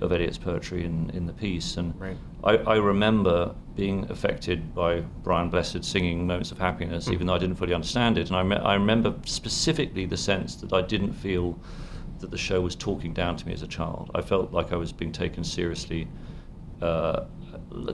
of 0.00 0.12
Eliot's 0.12 0.38
poetry 0.38 0.84
in, 0.84 1.10
in 1.10 1.26
the 1.26 1.32
piece. 1.32 1.76
And 1.76 1.98
Right. 2.00 2.16
I, 2.44 2.56
I 2.58 2.76
remember 2.76 3.52
being 3.74 4.08
affected 4.10 4.74
by 4.74 5.00
Brian 5.24 5.48
Blessed 5.50 5.84
singing 5.84 6.24
Moments 6.26 6.52
of 6.52 6.58
Happiness, 6.58 7.08
even 7.08 7.26
though 7.26 7.34
I 7.34 7.38
didn't 7.38 7.56
fully 7.56 7.74
understand 7.74 8.16
it. 8.16 8.28
And 8.28 8.36
I, 8.36 8.42
me- 8.44 8.56
I 8.56 8.74
remember 8.74 9.12
specifically 9.24 10.06
the 10.06 10.16
sense 10.16 10.54
that 10.56 10.72
I 10.72 10.82
didn't 10.82 11.12
feel 11.14 11.58
that 12.20 12.30
the 12.30 12.38
show 12.38 12.60
was 12.60 12.76
talking 12.76 13.12
down 13.12 13.36
to 13.36 13.46
me 13.46 13.52
as 13.52 13.62
a 13.62 13.66
child. 13.66 14.10
I 14.14 14.20
felt 14.22 14.52
like 14.52 14.72
I 14.72 14.76
was 14.76 14.92
being 14.92 15.10
taken 15.10 15.42
seriously, 15.42 16.06
uh, 16.80 17.24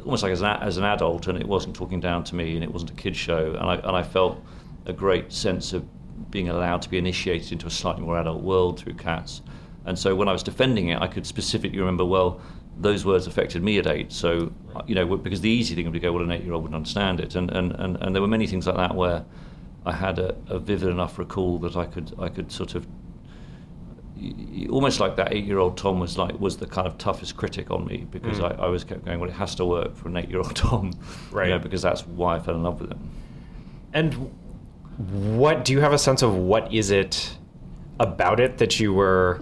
almost 0.05 0.23
like 0.23 0.33
as 0.33 0.43
an, 0.43 0.49
as 0.63 0.77
an 0.77 0.85
adult, 0.85 1.27
and 1.29 1.39
it 1.39 1.47
wasn't 1.47 1.75
talking 1.77 2.01
down 2.01 2.25
to 2.25 2.35
me, 2.35 2.55
and 2.55 2.65
it 2.65 2.73
wasn't 2.73 2.91
a 2.91 2.95
kid 2.95 3.17
show. 3.17 3.55
And 3.59 3.71
I, 3.71 3.75
and 3.77 3.97
I 3.97 4.03
felt 4.03 4.43
a 4.87 4.93
great 4.93 5.33
sense 5.33 5.73
of 5.73 5.85
being 6.31 6.49
allowed 6.49 6.83
to 6.83 6.91
be 6.91 6.99
initiated 6.99 7.53
into 7.53 7.67
a 7.67 7.71
slightly 7.71 8.03
more 8.03 8.19
adult 8.19 8.43
world 8.43 8.81
through 8.81 8.95
Cats. 8.95 9.43
And 9.85 9.99
so 9.99 10.15
when 10.15 10.29
I 10.29 10.33
was 10.33 10.43
defending 10.43 10.89
it, 10.89 11.01
I 11.01 11.07
could 11.07 11.27
specifically 11.27 11.79
remember, 11.79 12.05
well, 12.05 12.41
those 12.81 13.05
words 13.05 13.27
affected 13.27 13.63
me 13.63 13.79
at 13.79 13.87
eight. 13.87 14.13
So, 14.13 14.53
you 14.87 14.95
know, 14.95 15.17
because 15.17 15.41
the 15.41 15.51
easy 15.51 15.75
thing 15.75 15.85
would 15.85 15.93
be 15.93 16.01
go, 16.01 16.13
well, 16.13 16.23
an 16.23 16.31
eight-year-old 16.31 16.63
wouldn't 16.63 16.77
understand 16.77 17.21
it. 17.21 17.35
And, 17.35 17.51
and, 17.51 17.73
and, 17.73 17.97
and 17.97 18.15
there 18.15 18.23
were 18.23 18.29
many 18.29 18.47
things 18.47 18.67
like 18.67 18.77
that 18.77 18.95
where 18.95 19.25
I 19.87 19.93
had 19.93 20.19
a, 20.19 20.37
a 20.49 20.59
vivid 20.59 20.89
enough 20.91 21.19
recall 21.19 21.59
that 21.61 21.77
I 21.77 21.87
could 21.87 22.13
I 22.19 22.29
could 22.29 22.53
sort 22.53 22.75
of 22.75 22.87
almost 24.71 25.01
like 25.01 25.17
that 25.17 25.33
eight-year-old 25.33 25.77
Tom 25.77 26.01
was 26.01 26.19
like 26.19 26.39
was 26.41 26.57
the 26.57 26.67
kind 26.67 26.87
of 26.87 26.99
toughest 26.99 27.37
critic 27.37 27.71
on 27.71 27.87
me 27.87 28.07
because 28.11 28.39
Mm. 28.39 28.59
I, 28.59 28.65
I 28.65 28.69
was 28.69 28.85
kept 28.85 29.05
going 29.05 29.21
well 29.21 29.29
it 29.31 29.35
has 29.35 29.55
to 29.57 29.65
work 29.65 29.97
for 29.97 30.09
an 30.09 30.17
eight-year-old 30.17 30.55
Tom 30.65 30.93
Right. 31.31 31.49
you 31.49 31.55
know, 31.55 31.59
because 31.59 31.83
that's 31.83 32.07
why 32.07 32.37
I 32.37 32.41
fell 32.41 32.55
in 32.55 32.63
love 32.63 32.81
with 32.81 32.91
him 32.93 33.11
And 33.93 34.31
what 34.99 35.65
do 35.65 35.73
you 35.73 35.81
have 35.81 35.93
a 35.93 35.99
sense 35.99 36.23
of 36.23 36.35
what 36.35 36.73
is 36.73 36.91
it 36.91 37.37
about 38.01 38.41
it 38.41 38.59
that 38.59 38.79
you 38.81 38.93
were? 38.93 39.41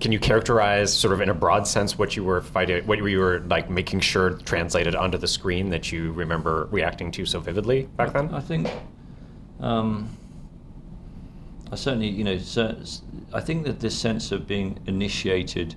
Can 0.00 0.12
you 0.12 0.18
characterize, 0.18 0.92
sort 0.92 1.12
of 1.12 1.20
in 1.20 1.28
a 1.28 1.34
broad 1.34 1.66
sense, 1.66 1.98
what 1.98 2.16
you 2.16 2.22
were 2.24 2.40
fighting, 2.40 2.86
what 2.86 2.98
you 2.98 3.18
were 3.18 3.40
like 3.48 3.68
making 3.68 4.00
sure 4.00 4.30
translated 4.30 4.94
onto 4.94 5.18
the 5.18 5.26
screen 5.26 5.70
that 5.70 5.90
you 5.92 6.12
remember 6.12 6.68
reacting 6.70 7.10
to 7.12 7.26
so 7.26 7.40
vividly 7.40 7.82
back 7.96 8.12
then? 8.12 8.32
I 8.32 8.40
think 8.40 8.70
um, 9.60 10.08
I 11.70 11.76
certainly, 11.76 12.08
you 12.08 12.24
know, 12.24 12.38
I 13.32 13.40
think 13.40 13.66
that 13.66 13.80
this 13.80 13.98
sense 13.98 14.32
of 14.32 14.46
being 14.46 14.78
initiated 14.86 15.74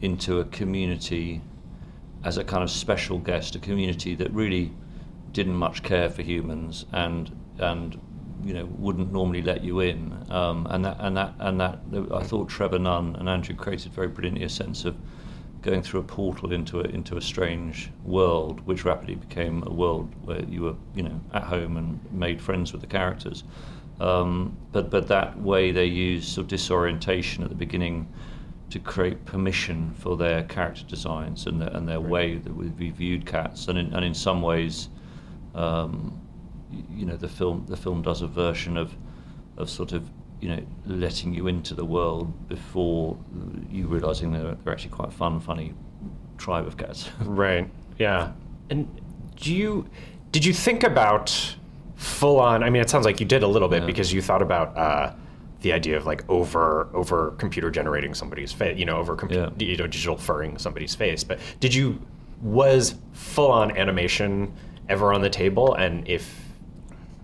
into 0.00 0.40
a 0.40 0.44
community 0.44 1.40
as 2.24 2.36
a 2.36 2.44
kind 2.44 2.62
of 2.62 2.70
special 2.70 3.18
guest, 3.18 3.54
a 3.54 3.58
community 3.58 4.14
that 4.16 4.32
really 4.32 4.72
didn't 5.32 5.54
much 5.54 5.82
care 5.82 6.10
for 6.10 6.22
humans 6.22 6.84
and 6.92 7.34
and 7.58 7.98
you 8.44 8.52
know 8.52 8.66
wouldn't 8.78 9.12
normally 9.12 9.42
let 9.42 9.62
you 9.62 9.80
in, 9.80 10.26
um, 10.30 10.66
and 10.70 10.84
that 10.84 10.96
and 10.98 11.16
that 11.16 11.34
and 11.38 11.60
that 11.60 11.78
I 12.12 12.22
thought 12.22 12.48
Trevor 12.48 12.78
Nunn 12.78 13.16
and 13.16 13.28
Andrew 13.28 13.54
created 13.54 13.92
very 13.92 14.08
brilliantly 14.08 14.44
a 14.44 14.48
sense 14.48 14.84
of 14.84 14.96
going 15.62 15.82
through 15.82 16.00
a 16.00 16.04
portal 16.04 16.52
into 16.52 16.80
a 16.80 16.84
into 16.84 17.16
a 17.16 17.20
strange 17.20 17.90
world, 18.04 18.60
which 18.66 18.84
rapidly 18.84 19.14
became 19.14 19.62
a 19.64 19.72
world 19.72 20.12
where 20.24 20.44
you 20.44 20.62
were 20.62 20.74
you 20.94 21.04
know 21.04 21.20
at 21.32 21.44
home 21.44 21.76
and 21.76 22.00
made 22.12 22.42
friends 22.42 22.72
with 22.72 22.80
the 22.80 22.86
characters. 22.88 23.44
Um, 24.00 24.56
but 24.72 24.90
but 24.90 25.08
that 25.08 25.38
way 25.40 25.70
they 25.70 25.86
use 25.86 26.26
sort 26.26 26.44
of 26.44 26.48
disorientation 26.48 27.44
at 27.44 27.50
the 27.50 27.54
beginning 27.54 28.08
to 28.70 28.78
create 28.78 29.24
permission 29.26 29.92
for 29.98 30.16
their 30.16 30.44
character 30.44 30.82
designs 30.84 31.46
and 31.46 31.60
their, 31.60 31.68
and 31.68 31.86
their 31.86 32.00
way 32.00 32.36
that 32.36 32.54
we 32.54 32.68
we 32.68 32.90
viewed 32.90 33.26
cats, 33.26 33.68
and 33.68 33.78
in, 33.78 33.92
and 33.92 34.04
in 34.04 34.14
some 34.14 34.42
ways, 34.42 34.88
um, 35.54 36.20
you 36.90 37.04
know, 37.04 37.16
the 37.16 37.28
film 37.28 37.64
the 37.68 37.76
film 37.76 38.02
does 38.02 38.22
a 38.22 38.26
version 38.26 38.76
of 38.76 38.96
of 39.56 39.68
sort 39.68 39.92
of 39.92 40.08
you 40.40 40.48
know 40.48 40.62
letting 40.86 41.32
you 41.32 41.46
into 41.46 41.74
the 41.74 41.84
world 41.84 42.48
before 42.48 43.16
you 43.70 43.86
realizing 43.86 44.32
they're, 44.32 44.56
they're 44.64 44.72
actually 44.72 44.90
quite 44.90 45.12
fun, 45.12 45.38
funny 45.38 45.74
tribe 46.38 46.66
of 46.66 46.76
cats. 46.76 47.10
Right. 47.24 47.70
Yeah. 47.98 48.32
And 48.70 48.88
do 49.36 49.54
you 49.54 49.88
did 50.32 50.44
you 50.44 50.52
think 50.52 50.82
about 50.82 51.56
full 52.02 52.40
on? 52.40 52.62
I 52.62 52.70
mean, 52.70 52.82
it 52.82 52.90
sounds 52.90 53.04
like 53.04 53.20
you 53.20 53.26
did 53.26 53.42
a 53.42 53.46
little 53.48 53.68
bit 53.68 53.80
Yeah. 53.82 53.86
because 53.86 54.12
you 54.12 54.20
thought 54.20 54.42
about 54.42 54.76
uh, 54.76 55.12
the 55.60 55.72
idea 55.72 55.96
of 55.96 56.04
like 56.06 56.28
over 56.28 56.88
over 56.94 57.30
computer 57.38 57.70
generating 57.70 58.14
somebody's 58.14 58.52
face, 58.52 58.78
you 58.78 58.84
know, 58.84 58.96
over 58.96 59.16
compu- 59.16 59.34
Yeah. 59.34 59.50
you 59.66 59.76
know 59.76 59.86
digital 59.86 60.16
furring 60.16 60.58
somebody's 60.58 60.94
face. 60.94 61.22
But 61.24 61.38
did 61.60 61.72
you 61.74 62.00
was 62.42 62.96
full 63.12 63.50
on 63.52 63.76
animation 63.76 64.52
ever 64.88 65.12
on 65.12 65.20
the 65.22 65.30
table? 65.30 65.74
And 65.74 66.06
if 66.08 66.40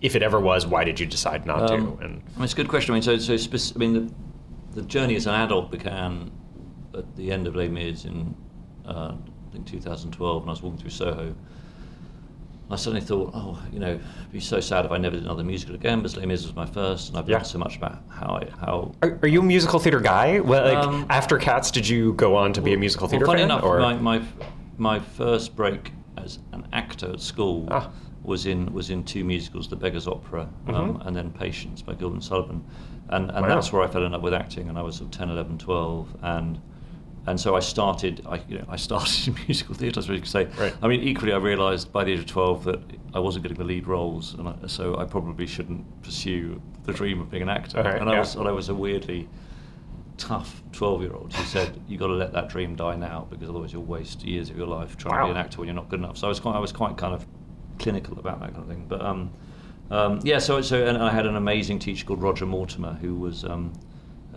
if 0.00 0.14
it 0.14 0.22
ever 0.22 0.38
was, 0.38 0.64
why 0.64 0.84
did 0.84 1.00
you 1.00 1.06
decide 1.06 1.44
not 1.44 1.70
Um, 1.72 1.96
to? 1.96 2.04
And 2.04 2.22
I 2.34 2.38
mean, 2.38 2.44
it's 2.44 2.52
a 2.52 2.56
good 2.56 2.68
question. 2.68 2.92
I 2.92 2.96
mean, 2.96 3.02
so, 3.02 3.16
so 3.18 3.34
I 3.74 3.78
mean, 3.78 3.92
the, 3.94 4.80
the 4.80 4.86
journey 4.86 5.16
as 5.16 5.26
an 5.26 5.34
adult 5.34 5.72
began 5.72 6.30
at 6.96 7.16
the 7.16 7.32
end 7.32 7.48
of 7.48 7.56
Les 7.56 7.66
Mis 7.68 8.04
in, 8.04 8.32
uh, 8.86 9.14
I 9.16 9.52
think 9.52 9.66
2012, 9.66 10.42
when 10.42 10.48
I 10.48 10.52
was 10.52 10.62
walking 10.62 10.78
through 10.78 10.90
Soho. 10.90 11.34
I 12.70 12.76
suddenly 12.76 13.00
thought, 13.04 13.30
oh, 13.34 13.58
you 13.72 13.78
know, 13.80 13.92
it'd 13.92 14.32
be 14.32 14.40
so 14.40 14.60
sad 14.60 14.84
if 14.84 14.90
I 14.90 14.98
never 14.98 15.16
did 15.16 15.24
another 15.24 15.42
musical 15.42 15.74
again, 15.74 16.02
but 16.02 16.14
Les 16.16 16.26
Mis 16.26 16.44
was 16.44 16.54
my 16.54 16.66
first, 16.66 17.08
and 17.08 17.18
I've 17.18 17.26
Yeah. 17.28 17.36
learned 17.36 17.46
so 17.46 17.58
much 17.58 17.76
about 17.78 18.02
how 18.10 18.26
I, 18.42 18.48
how 18.60 18.92
are, 19.02 19.18
are 19.22 19.28
you 19.28 19.40
a 19.40 19.44
musical 19.44 19.78
theater 19.78 20.00
guy? 20.00 20.40
Well, 20.40 20.64
like 20.64 20.86
Um, 20.86 21.06
after 21.08 21.38
Cats, 21.38 21.70
did 21.70 21.88
you 21.88 22.12
go 22.14 22.36
on 22.36 22.52
to 22.52 22.60
be 22.60 22.74
a 22.74 22.78
musical 22.78 23.08
theater 23.08 23.24
well, 23.24 23.32
funny 23.32 23.40
fan? 23.42 23.50
enough, 23.50 23.64
or 23.64 23.80
my, 23.80 23.94
my 23.96 24.22
my 24.76 24.98
first 25.00 25.56
break 25.56 25.92
as 26.18 26.38
an 26.52 26.66
actor 26.72 27.12
at 27.12 27.20
school 27.20 27.66
Ah. 27.70 27.88
was 28.22 28.44
in 28.44 28.70
was 28.72 28.90
in 28.90 29.02
two 29.02 29.24
musicals, 29.24 29.68
The 29.68 29.76
Beggar's 29.76 30.06
Opera 30.06 30.48
um, 30.66 31.00
and 31.06 31.16
then 31.16 31.30
Patience 31.30 31.80
by 31.80 31.94
Gilbert 31.94 32.22
Sullivan, 32.22 32.62
and 33.08 33.24
and 33.24 33.30
Mm-hmm. 33.30 33.42
Wow. 33.44 33.48
that's 33.54 33.72
where 33.72 33.82
I 33.82 33.86
fell 33.86 34.04
in 34.04 34.12
love 34.12 34.22
with 34.22 34.34
acting, 34.34 34.68
and 34.68 34.78
I 34.78 34.82
was 34.82 34.96
sort 34.96 35.06
of 35.14 35.18
10, 35.18 35.30
11, 35.30 35.56
12, 35.56 36.16
and 36.22 36.60
and 37.28 37.40
so 37.40 37.54
I 37.54 37.60
started. 37.60 38.22
I 38.26 38.40
you 38.48 38.58
know 38.58 38.64
I 38.68 38.76
started 38.76 39.28
in 39.28 39.34
musical 39.46 39.74
theatre. 39.74 40.00
I 40.00 40.02
suppose 40.02 40.16
you 40.16 40.22
could 40.22 40.30
say. 40.30 40.44
Right. 40.62 40.74
I 40.82 40.88
mean, 40.88 41.02
equally, 41.02 41.32
I 41.32 41.36
realised 41.36 41.92
by 41.92 42.04
the 42.04 42.12
age 42.12 42.20
of 42.20 42.26
twelve 42.26 42.64
that 42.64 42.80
I 43.14 43.18
wasn't 43.18 43.44
getting 43.44 43.58
the 43.58 43.64
lead 43.64 43.86
roles, 43.86 44.34
and 44.34 44.48
I, 44.48 44.54
so 44.66 44.96
I 44.96 45.04
probably 45.04 45.46
shouldn't 45.46 46.02
pursue 46.02 46.60
the 46.84 46.92
dream 46.92 47.20
of 47.20 47.30
being 47.30 47.42
an 47.42 47.48
actor. 47.48 47.78
Okay, 47.78 47.98
and 47.98 48.08
I 48.08 48.14
yeah. 48.14 48.20
was 48.20 48.34
and 48.34 48.48
I 48.48 48.52
was 48.52 48.68
a 48.68 48.74
weirdly 48.74 49.28
tough 50.18 50.62
12 50.72 51.02
year 51.02 51.12
old 51.14 51.32
who 51.32 51.44
said 51.44 51.80
You've 51.86 52.00
got 52.00 52.08
to 52.08 52.14
let 52.14 52.32
that 52.32 52.48
dream 52.48 52.74
die 52.74 52.96
now 52.96 53.28
because 53.30 53.48
otherwise 53.48 53.72
you'll 53.72 53.84
waste 53.84 54.24
years 54.24 54.50
of 54.50 54.56
your 54.56 54.66
life 54.66 54.96
trying 54.96 55.20
to 55.20 55.26
be 55.26 55.30
an 55.30 55.36
actor 55.36 55.58
when 55.58 55.68
you're 55.68 55.76
not 55.76 55.88
good 55.88 56.00
enough 56.00 56.18
so 56.18 56.26
I 56.26 56.28
was 56.28 56.40
quite 56.40 56.56
I 56.56 56.58
was 56.58 56.72
quite 56.72 56.96
kind 56.96 57.14
of 57.14 57.24
clinical 57.78 58.18
about 58.18 58.40
that 58.40 58.52
kind 58.52 58.64
of 58.64 58.68
thing 58.68 58.84
but 58.88 59.00
um, 59.00 59.30
um, 59.92 60.18
yeah 60.24 60.40
so 60.40 60.60
so 60.60 60.84
and 60.84 60.98
I 60.98 61.12
had 61.12 61.24
an 61.24 61.36
amazing 61.36 61.78
teacher 61.78 62.04
called 62.04 62.20
Roger 62.20 62.46
Mortimer 62.46 62.94
who 62.94 63.14
was 63.14 63.44
um, 63.44 63.72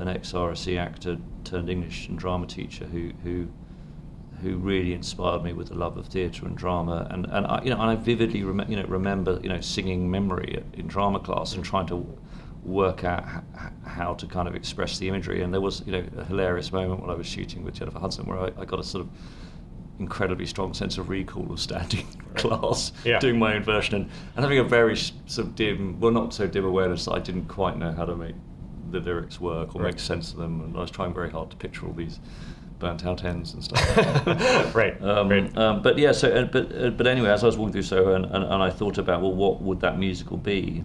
an 0.02 0.08
ex-RSC 0.08 0.78
actor 0.80 1.18
turned 1.44 1.70
English 1.70 2.08
and 2.10 2.18
drama 2.18 2.48
teacher 2.48 2.86
who 2.86 3.12
who 3.24 3.48
who 4.42 4.58
really 4.58 4.94
inspired 4.94 5.44
me 5.44 5.54
with 5.54 5.68
the 5.70 5.76
love 5.76 5.98
of 5.98 6.08
theatre 6.08 6.48
and 6.48 6.58
drama, 6.58 7.08
and 7.12 7.26
and 7.28 7.46
I, 7.46 7.62
you 7.64 7.70
know, 7.70 7.80
and 7.80 7.92
I 7.92 7.96
vividly 7.96 8.44
rem- 8.44 8.70
you 8.70 8.76
know 8.78 8.86
remember 8.86 9.40
you 9.44 9.50
know 9.50 9.62
singing 9.62 10.10
memory 10.10 10.64
in 10.74 10.88
drama 10.88 11.20
class 11.20 11.54
and 11.54 11.64
trying 11.64 11.86
to 11.88 12.06
work 12.64 13.04
out 13.04 13.24
h- 13.56 13.72
how 13.86 14.14
to 14.16 14.26
kind 14.28 14.48
of 14.48 14.56
express 14.56 14.98
the 14.98 15.08
imagery. 15.08 15.42
And 15.44 15.54
there 15.54 15.62
was 15.62 15.84
you 15.86 15.92
know 15.92 16.04
a 16.18 16.26
hilarious 16.26 16.72
moment 16.72 17.02
when 17.02 17.10
I 17.12 17.14
was 17.14 17.28
shooting 17.28 17.64
with 17.64 17.76
Jennifer 17.76 18.00
Hudson 18.00 18.26
where 18.26 18.40
I, 18.40 18.52
I 18.62 18.66
got 18.66 18.80
a 18.80 18.84
sort 18.84 19.04
of 19.06 19.10
incredibly 20.00 20.48
strong 20.48 20.74
sense 20.74 20.98
of 20.98 21.10
recall 21.10 21.52
of 21.52 21.60
standing 21.60 22.08
in 22.12 22.34
class 22.36 22.92
Yeah. 23.06 23.20
doing 23.20 23.38
my 23.38 23.56
own 23.56 23.62
version 23.64 23.94
and, 23.96 24.10
and 24.36 24.44
having 24.44 24.58
a 24.58 24.64
very 24.64 24.96
sort 24.96 25.48
of 25.48 25.56
dim, 25.56 26.00
well 26.00 26.12
not 26.12 26.34
so 26.34 26.48
dim 26.48 26.66
awareness 26.66 27.06
that 27.06 27.12
I 27.12 27.20
didn't 27.20 27.46
quite 27.46 27.78
know 27.78 27.92
how 27.92 28.06
to 28.06 28.16
make 28.16 28.34
the 28.92 29.00
lyrics 29.00 29.40
work 29.40 29.76
or 29.76 29.82
Right. 29.82 29.92
make 29.94 30.00
sense 30.00 30.32
of 30.32 30.38
them, 30.38 30.62
and 30.62 30.78
I 30.78 30.82
was 30.82 30.92
trying 30.92 31.14
very 31.14 31.30
hard 31.32 31.50
to 31.52 31.56
picture 31.58 31.86
all 31.86 31.94
these 31.94 32.20
burnt 32.80 33.06
out 33.06 33.24
ends 33.24 33.54
and 33.54 33.64
stuff. 33.64 34.76
right, 34.76 35.00
Um, 35.04 35.30
right. 35.30 35.56
um, 35.58 35.82
but 35.82 35.98
yeah, 35.98 36.12
so 36.12 36.30
uh, 36.32 36.46
but 36.46 36.76
uh, 36.76 36.90
but 36.90 37.06
anyway, 37.08 37.30
as 37.30 37.44
I 37.44 37.46
was 37.48 37.58
walking 37.58 37.74
through 37.74 37.84
Soho 37.84 38.16
and, 38.16 38.26
and, 38.26 38.44
and 38.44 38.64
I 38.64 38.70
thought 38.70 38.98
about 38.98 39.22
well, 39.22 39.34
what 39.34 39.62
would 39.62 39.80
that 39.82 40.00
musical 40.00 40.38
be? 40.38 40.84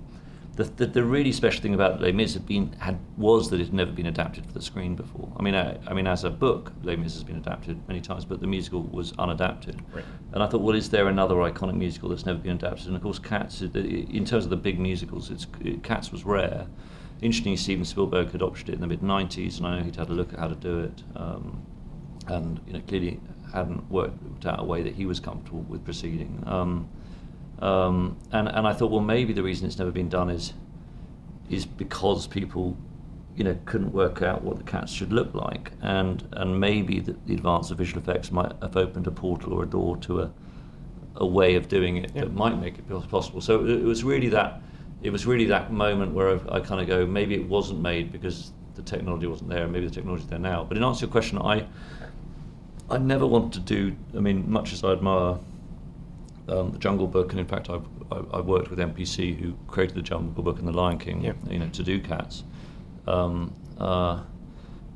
The, 0.57 0.65
the, 0.65 0.87
the 0.87 1.05
really 1.05 1.33
special 1.33 1.61
thing 1.61 1.75
about 1.75 2.01
Les 2.01 2.13
Mis 2.13 2.33
had 2.33 2.47
been 2.47 2.73
had 2.79 2.99
was 3.19 3.51
that 3.51 3.61
it 3.61 3.65
had 3.67 3.75
never 3.75 3.93
been 3.93 4.07
adapted 4.07 4.47
for 4.47 4.53
the 4.53 4.63
screen 4.63 4.95
before. 4.97 5.31
I 5.39 5.43
mean, 5.43 5.55
I, 5.55 5.77
I 5.87 5.93
mean, 5.93 6.07
as 6.07 6.25
a 6.25 6.31
book, 6.31 6.73
Les 6.83 6.97
Mis 6.97 7.13
has 7.13 7.23
been 7.25 7.37
adapted 7.37 7.87
many 7.89 8.01
times, 8.01 8.25
but 8.25 8.41
the 8.41 8.47
musical 8.47 8.83
was 8.85 9.13
unadapted. 9.19 9.79
Right. 9.93 10.03
And 10.33 10.43
I 10.43 10.47
thought, 10.47 10.63
well, 10.63 10.75
is 10.75 10.89
there 10.89 11.09
another 11.09 11.35
iconic 11.37 11.75
musical 11.75 12.09
that's 12.09 12.25
never 12.25 12.39
been 12.39 12.53
adapted? 12.57 12.87
And 12.87 12.97
of 12.97 13.03
course, 13.03 13.19
Cats, 13.19 13.61
in 13.61 14.25
terms 14.25 14.45
of 14.45 14.51
the 14.51 14.57
big 14.57 14.79
musicals, 14.79 15.31
it's 15.31 15.47
Cats 15.83 16.11
was 16.11 16.25
rare. 16.25 16.67
Interestingly, 17.23 17.57
Steven 17.57 17.85
Spielberg 17.85 18.33
had 18.33 18.41
optioned 18.41 18.69
it 18.69 18.75
in 18.75 18.81
the 18.81 18.87
mid 18.87 19.01
'90s, 19.01 19.59
and 19.59 19.67
I 19.67 19.79
know 19.79 19.85
he'd 19.85 19.97
had 19.97 20.11
a 20.11 20.13
look 20.13 20.33
at 20.33 20.39
how 20.39 20.49
to 20.49 20.55
do 20.55 20.81
it. 20.81 21.03
Um, 21.15 21.67
and 22.29 22.61
you 22.67 22.73
know 22.73 22.81
clearly 22.87 23.21
hadn't 23.53 23.89
worked 23.91 24.47
out 24.47 24.61
a 24.61 24.65
way 24.65 24.83
that 24.83 24.95
he 24.95 25.07
was 25.07 25.21
comfortable 25.21 25.61
with 25.63 25.85
proceeding. 25.85 26.43
Um, 26.47 26.89
um, 27.61 28.17
and 28.33 28.49
and 28.49 28.67
I 28.67 28.73
thought, 28.73 28.91
well, 28.91 29.01
maybe 29.01 29.33
the 29.33 29.43
reason 29.43 29.67
it's 29.67 29.79
never 29.79 29.91
been 29.91 30.09
done 30.09 30.31
is 30.31 30.53
is 31.49 31.65
because 31.65 32.27
people, 32.27 32.77
you 33.37 33.45
know, 33.45 33.57
couldn't 33.65 33.93
work 33.93 34.21
out 34.21 34.43
what 34.43 34.59
the 34.59 34.65
cats 34.65 34.93
should 34.93 35.13
look 35.13 35.35
like, 35.35 35.73
and 35.81 36.27
and 36.33 36.61
maybe 36.61 37.01
the, 37.01 37.17
the 37.27 37.35
advance 37.35 37.71
of 37.71 37.79
visual 37.79 38.03
effects 38.03 38.31
might 38.31 38.53
have 38.61 38.77
opened 38.77 39.07
a 39.07 39.11
portal 39.11 39.55
or 39.55 39.63
a 39.63 39.67
door 39.67 39.97
to 39.99 40.21
a 40.21 40.31
a 41.19 41.27
way 41.27 41.55
of 41.55 41.67
doing 41.69 41.97
it 41.97 42.13
that 42.13 42.35
might 42.35 42.61
make 42.61 42.79
it 42.79 42.87
possible. 43.09 43.41
So 43.41 43.65
it 43.65 43.83
was 43.83 44.05
really 44.05 44.29
that 44.29 44.61
it 45.03 45.11
was 45.11 45.27
really 45.27 45.45
that 45.47 45.73
moment 45.73 46.13
where 46.15 46.31
I, 46.51 46.57
I 46.57 46.61
kind 46.61 46.81
of 46.81 46.87
go, 46.87 47.07
maybe 47.07 47.35
it 47.35 47.49
wasn't 47.49 47.81
made 47.81 48.11
because 48.13 48.53
the 48.75 48.83
technology 48.83 49.27
wasn't 49.27 49.51
there, 49.51 49.65
and 49.65 49.73
maybe 49.73 49.87
the 49.87 49.95
technology's 49.95 50.27
there 50.29 50.39
now. 50.39 50.65
But 50.65 50.77
in 50.77 50.85
answer 50.85 51.01
to 51.01 51.07
your 51.07 51.13
question, 51.13 51.39
I 51.39 51.67
I 52.89 52.99
never 52.99 53.27
want 53.27 53.53
to 53.55 53.61
do. 53.61 53.97
I 54.17 54.21
mean, 54.21 54.51
much 54.51 54.73
as 54.73 54.85
I 54.85 54.93
admire 54.93 55.39
um, 56.49 56.71
the 56.73 56.79
Jungle 56.79 57.07
Book, 57.07 57.31
and 57.33 57.41
in 57.41 57.47
fact, 57.47 57.69
I've 57.71 57.85
I- 58.13 58.39
I've 58.39 58.47
worked 58.47 58.71
with 58.71 58.79
MPC, 58.79 59.37
who 59.37 59.55
created 59.67 59.97
the 59.97 60.03
Jungle 60.03 60.43
Book 60.43 60.59
and 60.61 60.69
the 60.69 60.73
Lion 60.73 60.99
King, 60.99 61.23
Yeah. 61.25 61.33
you 61.51 61.59
know, 61.59 61.69
to 61.71 61.83
do 61.83 62.01
cats. 62.01 62.45
Um, 63.09 63.53
uh, 63.81 64.21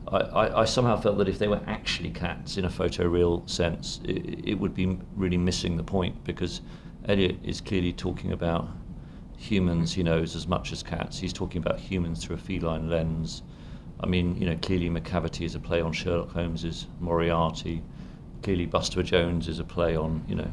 I, 0.08 0.16
I, 0.18 0.60
I 0.60 0.64
somehow 0.64 0.96
felt 1.00 1.18
that 1.18 1.28
if 1.28 1.38
they 1.38 1.48
were 1.48 1.60
actually 1.66 2.10
cats 2.10 2.56
in 2.56 2.64
a 2.64 2.68
photoreal 2.68 3.48
sense, 3.50 4.00
it, 4.04 4.48
it 4.50 4.54
would 4.54 4.74
be 4.74 4.96
really 5.16 5.36
missing 5.36 5.76
the 5.76 5.82
point 5.82 6.22
because 6.24 6.60
Eliot 7.06 7.36
is 7.42 7.60
clearly 7.60 7.92
talking 7.92 8.30
about 8.32 8.68
humans 9.40 9.94
he 9.94 10.02
knows 10.02 10.36
as 10.36 10.46
much 10.46 10.70
as 10.70 10.82
cats. 10.82 11.18
He's 11.18 11.32
talking 11.32 11.62
about 11.62 11.80
humans 11.80 12.22
through 12.22 12.36
a 12.36 12.38
feline 12.38 12.90
lens. 12.90 13.42
I 14.00 14.06
mean, 14.06 14.36
you 14.36 14.46
know, 14.46 14.56
clearly 14.60 14.90
Macavity 14.90 15.46
is 15.46 15.54
a 15.54 15.58
play 15.58 15.80
on 15.80 15.92
Sherlock 15.92 16.32
Holmes's 16.32 16.86
Moriarty. 17.00 17.82
Clearly, 18.42 18.66
Bustopher 18.66 19.04
Jones 19.04 19.48
is 19.48 19.58
a 19.58 19.64
play 19.64 19.96
on, 19.96 20.22
you 20.28 20.34
know, 20.34 20.50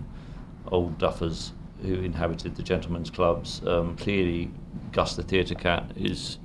old 0.71 0.97
duffers 0.97 1.51
who 1.81 1.95
inhabited 1.95 2.55
the 2.55 2.63
gentlemen's 2.63 3.09
clubs. 3.09 3.61
Um, 3.67 3.97
clearly, 3.97 4.51
Gus 4.93 5.15
the 5.15 5.23
theatre 5.23 5.55
cat 5.55 5.91
is 5.97 6.37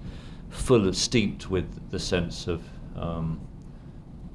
full 0.50 0.88
of 0.88 0.96
steeped 0.96 1.48
with 1.48 1.90
the 1.90 1.98
sense 1.98 2.48
of 2.48 2.62
um, 2.96 3.40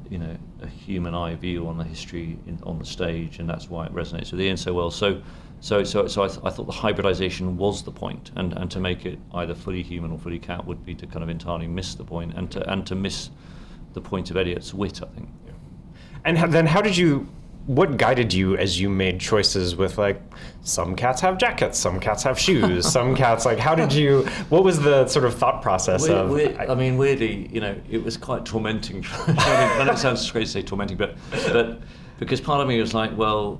you 0.09 0.17
know 0.17 0.35
a 0.61 0.67
human 0.67 1.13
eye 1.13 1.35
view 1.35 1.67
on 1.67 1.77
the 1.77 1.83
history 1.83 2.39
in, 2.47 2.57
on 2.63 2.79
the 2.79 2.85
stage, 2.85 3.39
and 3.39 3.49
that's 3.49 3.69
why 3.69 3.85
it 3.85 3.93
resonates 3.93 4.31
with 4.31 4.39
Ian 4.39 4.55
so 4.55 4.73
well. 4.73 4.91
So. 4.91 5.21
So, 5.59 5.83
so, 5.83 6.07
so 6.07 6.23
I, 6.23 6.27
th- 6.27 6.39
I 6.43 6.49
thought 6.51 6.67
the 6.67 6.71
hybridization 6.71 7.57
was 7.57 7.81
the 7.83 7.91
point, 7.91 8.31
and, 8.35 8.53
and 8.53 8.69
to 8.71 8.79
make 8.79 9.05
it 9.05 9.17
either 9.33 9.55
fully 9.55 9.81
human 9.81 10.11
or 10.11 10.19
fully 10.19 10.37
cat 10.39 10.65
would 10.65 10.85
be 10.85 10.93
to 10.95 11.07
kind 11.07 11.23
of 11.23 11.29
entirely 11.29 11.67
miss 11.67 11.95
the 11.95 12.03
point, 12.03 12.33
and 12.35 12.49
to 12.51 12.71
and 12.71 12.85
to 12.87 12.95
miss 12.95 13.31
the 13.93 14.01
point 14.01 14.29
of 14.29 14.37
Eliot's 14.37 14.73
wit, 14.73 15.01
I 15.01 15.07
think. 15.07 15.29
And 16.25 16.37
ho- 16.37 16.47
then 16.47 16.65
how 16.67 16.81
did 16.81 16.95
you? 16.95 17.27
What 17.65 17.97
guided 17.97 18.33
you 18.33 18.55
as 18.55 18.79
you 18.79 18.87
made 18.89 19.19
choices 19.19 19.75
with 19.75 19.97
like 19.97 20.21
some 20.61 20.95
cats 20.95 21.19
have 21.21 21.37
jackets, 21.37 21.77
some 21.77 21.99
cats 21.99 22.23
have 22.23 22.39
shoes, 22.39 22.87
some 22.91 23.13
cats 23.15 23.43
like 23.45 23.57
how 23.59 23.75
did 23.75 23.91
you? 23.91 24.21
What 24.49 24.63
was 24.63 24.79
the 24.79 25.05
sort 25.07 25.25
of 25.25 25.35
thought 25.35 25.61
process 25.63 26.03
Weird- 26.07 26.17
of? 26.17 26.29
weird- 26.29 26.57
I 26.57 26.75
mean, 26.75 26.97
weirdly, 26.97 27.49
you 27.51 27.59
know, 27.61 27.75
it 27.89 28.01
was 28.03 28.15
quite 28.15 28.45
tormenting. 28.45 29.03
I 29.13 29.27
mean, 29.27 29.37
I 29.37 29.83
know 29.85 29.91
it 29.93 29.97
sounds 29.97 30.29
crazy 30.31 30.45
to 30.45 30.51
say 30.51 30.61
tormenting, 30.61 30.97
but 30.97 31.17
but 31.51 31.81
because 32.19 32.39
part 32.39 32.61
of 32.61 32.67
me 32.67 32.79
was 32.79 32.93
like, 32.93 33.17
well, 33.17 33.59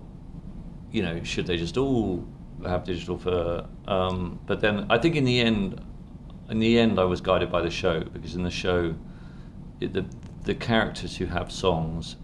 you 0.92 1.02
know, 1.02 1.24
should 1.24 1.48
they 1.48 1.58
just 1.58 1.78
all 1.78 2.26
have 2.66 2.84
digital 2.84 3.18
fur? 3.18 3.66
Um, 3.88 4.40
but 4.46 4.62
then 4.62 4.86
I 4.90 4.98
think 4.98 5.16
in 5.16 5.26
the 5.26 5.40
end, 5.42 5.84
in 6.50 6.60
the 6.60 6.80
end, 6.80 7.00
I 7.00 7.04
was 7.04 7.22
guided 7.22 7.52
by 7.52 7.62
the 7.62 7.70
show 7.70 8.02
because 8.02 8.36
in 8.36 8.44
the 8.44 8.52
show, 8.52 8.96
it, 9.80 9.94
the 9.94 10.06
the 10.44 10.56
characters 10.56 11.18
who 11.18 11.26
have 11.26 11.52
songs 11.52 12.16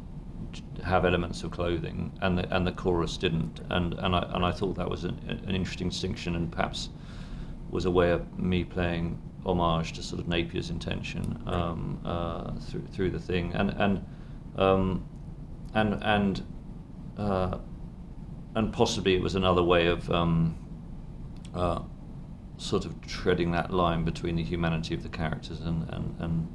have 0.84 1.06
elements 1.06 1.44
of 1.44 1.52
clothing, 1.52 2.12
and 2.22 2.38
the 2.38 2.56
and 2.56 2.66
the 2.66 2.72
chorus 2.72 3.18
didn't, 3.18 3.62
and 3.70 3.94
and 3.96 4.16
I 4.16 4.30
and 4.34 4.46
I 4.46 4.52
thought 4.52 4.76
that 4.76 4.90
was 4.90 5.04
an, 5.04 5.20
an 5.28 5.56
interesting 5.56 5.90
distinction, 5.90 6.36
and 6.36 6.52
perhaps 6.52 6.90
was 7.70 7.86
a 7.86 7.92
way 7.92 8.12
of 8.12 8.40
me 8.40 8.64
playing 8.64 9.20
homage 9.46 9.94
to 9.94 10.04
sort 10.04 10.22
of 10.22 10.28
Napier's 10.28 10.70
intention 10.70 11.42
um, 11.48 12.00
uh, 12.06 12.54
through 12.60 12.88
through 12.92 13.12
the 13.12 13.20
thing, 13.20 13.54
and 13.54 13.72
and 13.72 14.06
um, 14.58 15.06
and 15.74 16.00
and 16.04 16.46
uh, 17.18 17.58
and 18.56 18.72
possibly 18.72 19.16
it 19.16 19.22
was 19.22 19.36
another 19.36 19.64
way 19.64 19.88
of 19.88 20.10
um, 20.12 20.56
uh, 21.56 21.82
sort 22.58 22.86
of 22.86 23.00
treading 23.02 23.52
that 23.52 23.72
line 23.72 24.04
between 24.04 24.36
the 24.36 24.44
humanity 24.44 24.94
of 24.94 25.04
the 25.04 25.10
characters 25.10 25.60
and 25.62 25.88
and 25.90 26.16
and, 26.20 26.48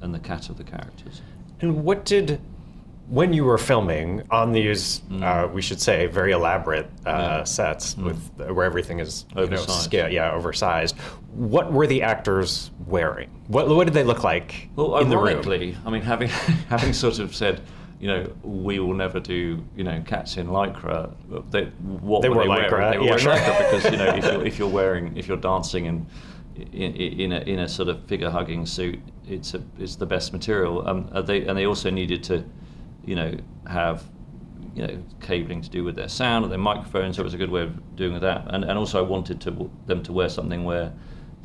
and 0.00 0.14
the 0.14 0.18
cat 0.18 0.48
of 0.50 0.56
the 0.58 0.64
characters. 0.64 1.22
And 1.60 1.84
what 1.84 2.04
did, 2.04 2.38
when 3.08 3.32
you 3.32 3.44
were 3.44 3.56
filming 3.56 4.22
on 4.30 4.52
these, 4.52 5.00
uh, 5.22 5.48
we 5.50 5.62
should 5.62 5.80
say, 5.80 6.06
very 6.06 6.32
elaborate 6.32 6.86
uh, 7.06 7.12
Mm. 7.12 7.18
Yeah. 7.38 7.44
sets 7.44 7.96
with 7.96 8.30
where 8.36 8.66
everything 8.66 8.98
is 9.00 9.24
you 9.30 9.36
know, 9.36 9.42
Oversized. 9.44 9.80
scale, 9.84 10.08
yeah, 10.12 10.32
oversized. 10.32 10.98
What 11.32 11.72
were 11.72 11.86
the 11.86 12.02
actors 12.02 12.70
wearing? 12.86 13.30
What 13.48 13.68
what 13.68 13.84
did 13.86 13.94
they 13.94 14.04
look 14.04 14.22
like 14.24 14.68
Well, 14.76 14.98
in 14.98 15.08
the 15.08 15.16
room? 15.16 15.28
ironically, 15.28 15.76
I 15.86 15.90
mean, 15.90 16.02
having 16.02 16.28
having 16.68 16.92
sort 16.92 17.18
of 17.20 17.34
said, 17.34 17.62
you 17.98 18.08
know, 18.08 18.30
we 18.42 18.78
will 18.78 18.94
never 18.94 19.20
do, 19.20 19.64
you 19.74 19.84
know, 19.84 20.02
cats 20.06 20.36
in 20.36 20.48
lycra. 20.48 21.14
They, 21.50 21.64
what 21.64 22.22
They 22.22 22.28
were 22.28 22.36
wore 22.36 22.44
they 22.44 22.50
lycra, 22.50 22.70
wearing? 22.70 22.90
They 22.90 22.98
were 22.98 23.04
yeah, 23.06 23.16
sure. 23.16 23.34
lycra 23.34 23.58
because 23.70 23.92
you 23.92 23.98
know, 23.98 24.14
if 24.14 24.24
you're, 24.24 24.46
if 24.46 24.58
you're 24.58 24.68
wearing, 24.68 25.16
if 25.16 25.28
you're 25.28 25.36
dancing 25.36 25.86
in 25.86 26.06
in, 26.72 26.94
in 26.94 27.32
a 27.32 27.40
in 27.40 27.58
a 27.58 27.68
sort 27.68 27.88
of 27.88 28.04
figure 28.06 28.30
hugging 28.30 28.66
suit, 28.66 29.00
it's 29.26 29.54
a 29.54 29.62
it's 29.78 29.96
the 29.96 30.06
best 30.06 30.32
material. 30.32 30.86
Um, 30.86 31.10
they 31.26 31.46
and 31.46 31.56
they 31.56 31.66
also 31.66 31.90
needed 31.90 32.22
to, 32.24 32.44
you 33.04 33.14
know, 33.16 33.34
have. 33.68 34.04
You 34.74 34.86
know, 34.86 35.02
cabling 35.22 35.62
to 35.62 35.70
do 35.70 35.84
with 35.84 35.96
their 35.96 36.08
sound 36.08 36.44
or 36.44 36.48
their 36.48 36.58
microphones, 36.58 37.16
so 37.16 37.22
it 37.22 37.24
was 37.24 37.32
a 37.32 37.38
good 37.38 37.48
way 37.48 37.62
of 37.62 37.96
doing 37.96 38.20
that. 38.20 38.44
And 38.48 38.62
and 38.62 38.78
also, 38.78 38.98
I 38.98 39.08
wanted 39.08 39.40
to 39.40 39.70
them 39.86 40.02
to 40.02 40.12
wear 40.12 40.28
something 40.28 40.64
where 40.64 40.92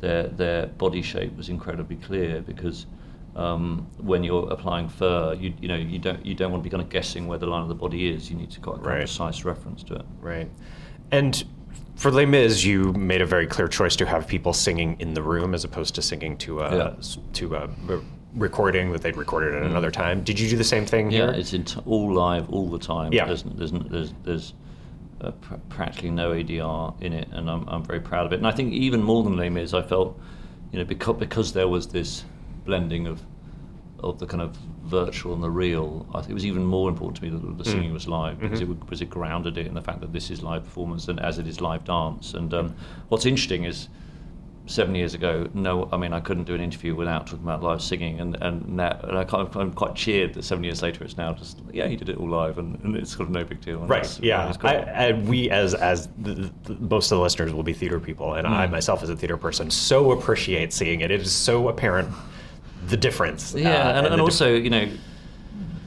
their 0.00 0.28
their 0.28 0.66
body 0.66 1.00
shape 1.00 1.34
was 1.34 1.48
incredibly 1.48 1.96
clear 1.96 2.42
because 2.42 2.84
um, 3.36 3.86
when 3.98 4.22
you're 4.24 4.48
applying 4.50 4.88
fur, 4.88 5.34
you 5.34 5.54
you 5.60 5.68
know 5.68 5.76
you 5.76 5.98
don't 5.98 6.24
you 6.24 6.34
don't 6.34 6.50
want 6.52 6.62
to 6.62 6.64
be 6.64 6.70
kind 6.70 6.82
of 6.82 6.88
guessing 6.90 7.26
where 7.26 7.38
the 7.38 7.46
line 7.46 7.62
of 7.62 7.68
the 7.68 7.74
body 7.74 8.08
is. 8.12 8.30
You 8.30 8.36
need 8.36 8.50
to 8.50 8.60
got 8.60 8.76
a 8.78 8.80
Right. 8.80 8.98
precise 8.98 9.44
reference 9.44 9.82
to 9.84 9.94
it. 9.94 10.04
Right. 10.20 10.50
And 11.10 11.42
for 11.96 12.10
Les 12.10 12.26
Mis, 12.26 12.64
you 12.64 12.92
made 12.94 13.22
a 13.22 13.26
very 13.26 13.46
clear 13.46 13.68
choice 13.68 13.96
to 13.96 14.06
have 14.06 14.26
people 14.26 14.52
singing 14.52 14.96
in 14.98 15.14
the 15.14 15.22
room 15.22 15.54
as 15.54 15.64
opposed 15.64 15.94
to 15.94 16.02
singing 16.02 16.36
to 16.38 16.60
a 16.60 16.76
Yeah. 16.76 16.94
to 17.34 17.54
a 17.54 17.68
re- 17.86 18.00
recording 18.34 18.92
that 18.92 19.02
they'd 19.02 19.16
recorded 19.16 19.54
at 19.54 19.62
another 19.62 19.90
time. 19.90 20.22
Did 20.22 20.38
you 20.40 20.48
do 20.48 20.56
the 20.56 20.64
same 20.64 20.84
thing 20.86 21.10
Yeah, 21.10 21.30
here? 21.30 21.40
it's 21.40 21.52
in 21.54 21.64
all 21.86 22.12
live 22.12 22.48
all 22.50 22.68
the 22.68 22.78
time. 22.78 23.12
Yeah. 23.12 23.26
There's 23.26 23.42
there's 23.44 23.72
there's, 23.72 24.12
there's 24.24 24.54
uh, 25.22 25.30
pr- 25.32 25.54
practically 25.68 26.10
no 26.10 26.32
ADR 26.32 26.94
in 27.00 27.12
it, 27.14 27.28
and 27.32 27.48
I'm 27.48 27.66
I'm 27.68 27.82
very 27.84 28.00
proud 28.00 28.26
of 28.26 28.32
it. 28.32 28.36
And 28.36 28.46
I 28.46 28.50
think 28.52 28.72
even 28.74 29.02
more 29.02 29.22
than 29.22 29.36
Les 29.36 29.48
Mis, 29.50 29.72
I 29.72 29.80
felt, 29.82 30.18
you 30.70 30.78
know, 30.78 30.84
because 30.84 31.16
because 31.18 31.52
there 31.52 31.68
was 31.68 31.86
this 31.88 32.24
blending 32.64 33.06
of 33.08 33.20
of 34.02 34.18
the 34.18 34.26
kind 34.26 34.42
of 34.42 34.56
virtual 34.84 35.32
and 35.34 35.42
the 35.42 35.50
real, 35.50 36.06
I 36.14 36.18
think 36.20 36.30
it 36.30 36.34
was 36.34 36.46
even 36.46 36.64
more 36.64 36.88
important 36.88 37.16
to 37.18 37.22
me 37.24 37.30
that 37.30 37.58
the 37.58 37.64
singing 37.64 37.92
was 37.92 38.08
live 38.08 38.40
because 38.40 38.60
it 38.60 38.80
because 38.80 39.00
it 39.00 39.10
grounded 39.10 39.56
it 39.58 39.66
in 39.66 39.74
the 39.74 39.82
fact 39.82 40.00
that 40.00 40.12
this 40.12 40.30
is 40.30 40.42
live 40.42 40.64
performance 40.64 41.08
and 41.08 41.20
as 41.20 41.38
it 41.38 41.46
is 41.46 41.60
live 41.60 41.84
dance. 41.84 42.34
And 42.34 42.52
um, 42.52 42.74
what's 43.08 43.26
interesting 43.26 43.64
is 43.64 43.88
seven 44.66 44.94
years 44.94 45.14
ago, 45.14 45.48
no, 45.54 45.88
I 45.92 45.96
mean 45.96 46.12
I 46.12 46.20
couldn't 46.20 46.44
do 46.44 46.54
an 46.54 46.60
interview 46.60 46.94
without 46.94 47.26
talking 47.26 47.44
about 47.44 47.62
live 47.62 47.80
singing, 47.80 48.20
and 48.20 48.36
and, 48.42 48.76
now, 48.76 48.98
and 49.04 49.18
I 49.18 49.24
I'm 49.54 49.72
quite 49.72 49.94
cheered 49.94 50.34
that 50.34 50.44
seven 50.44 50.64
years 50.64 50.82
later 50.82 51.04
it's 51.04 51.16
now 51.16 51.32
just 51.32 51.60
yeah 51.72 51.86
he 51.86 51.96
did 51.96 52.08
it 52.08 52.16
all 52.16 52.28
live 52.28 52.58
and, 52.58 52.78
and 52.82 52.96
it's 52.96 53.12
sort 53.12 53.22
of 53.28 53.30
no 53.30 53.44
big 53.44 53.60
deal. 53.60 53.80
And 53.80 53.88
Right. 53.88 54.20
Yeah. 54.20 54.52
great. 54.58 54.76
I, 54.88 55.08
I, 55.08 55.12
we, 55.12 55.48
as 55.50 55.74
as 55.74 56.08
the, 56.18 56.50
the, 56.64 56.74
most 56.74 57.12
of 57.12 57.18
the 57.18 57.22
listeners, 57.22 57.52
will 57.54 57.62
be 57.62 57.72
theater 57.72 58.00
people, 58.00 58.34
and 58.34 58.46
Mm. 58.46 58.50
I 58.50 58.66
myself, 58.66 59.02
as 59.02 59.10
a 59.10 59.16
theater 59.16 59.36
person, 59.36 59.70
so 59.70 60.10
appreciate 60.12 60.72
seeing 60.72 61.00
it. 61.02 61.10
It 61.10 61.20
is 61.20 61.32
so 61.32 61.68
apparent 61.68 62.08
the 62.86 62.96
difference. 62.96 63.54
Yeah, 63.54 63.70
uh, 63.70 63.98
and, 63.98 64.06
and, 64.06 64.06
the 64.06 64.16
dif- 64.16 64.20
also, 64.20 64.54
you 64.54 64.70
know, 64.70 64.88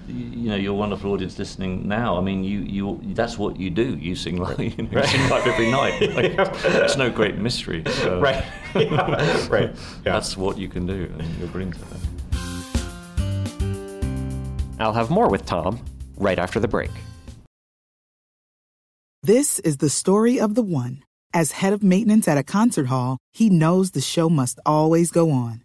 you, 0.07 0.25
you 0.25 0.49
know, 0.49 0.55
your 0.55 0.73
wonderful 0.73 1.11
audience 1.11 1.37
listening 1.37 1.87
now. 1.87 2.17
I 2.17 2.21
mean, 2.21 2.43
you, 2.43 2.59
you, 2.59 2.99
that's 3.13 3.37
what 3.37 3.59
you 3.59 3.69
do. 3.69 3.95
You 3.97 4.15
sing 4.15 4.37
live, 4.37 4.59
you, 4.77 4.83
know, 4.83 5.01
you 5.01 5.07
sing 5.07 5.29
live 5.29 5.47
every 5.47 5.71
night. 5.71 6.01
Like, 6.15 6.33
it's 6.37 6.97
no 6.97 7.09
great 7.09 7.37
mystery. 7.37 7.83
So 7.85 8.19
right. 8.21 8.45
Yeah. 8.75 9.47
right. 9.49 9.69
Yeah. 9.71 10.13
That's 10.13 10.37
what 10.37 10.57
you 10.57 10.69
can 10.69 10.85
do, 10.85 11.11
and 11.17 11.37
you're 11.37 11.47
brilliant 11.49 11.75
at 11.75 11.87
it. 11.91 11.97
I'll 14.79 14.93
have 14.93 15.09
more 15.09 15.29
with 15.29 15.45
Tom 15.45 15.83
right 16.17 16.37
after 16.37 16.59
the 16.59 16.67
break. 16.67 16.91
This 19.23 19.59
is 19.59 19.77
the 19.77 19.89
story 19.89 20.39
of 20.39 20.55
the 20.55 20.61
one. 20.61 21.03
As 21.33 21.51
head 21.51 21.73
of 21.73 21.83
maintenance 21.83 22.27
at 22.27 22.37
a 22.37 22.43
concert 22.43 22.87
hall, 22.87 23.17
he 23.33 23.49
knows 23.49 23.91
the 23.91 24.01
show 24.01 24.29
must 24.29 24.59
always 24.65 25.11
go 25.11 25.31
on. 25.31 25.64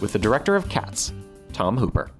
with 0.00 0.12
the 0.12 0.18
director 0.18 0.56
of 0.56 0.68
Cats, 0.68 1.12
Tom 1.52 1.76
Hooper. 1.76 2.10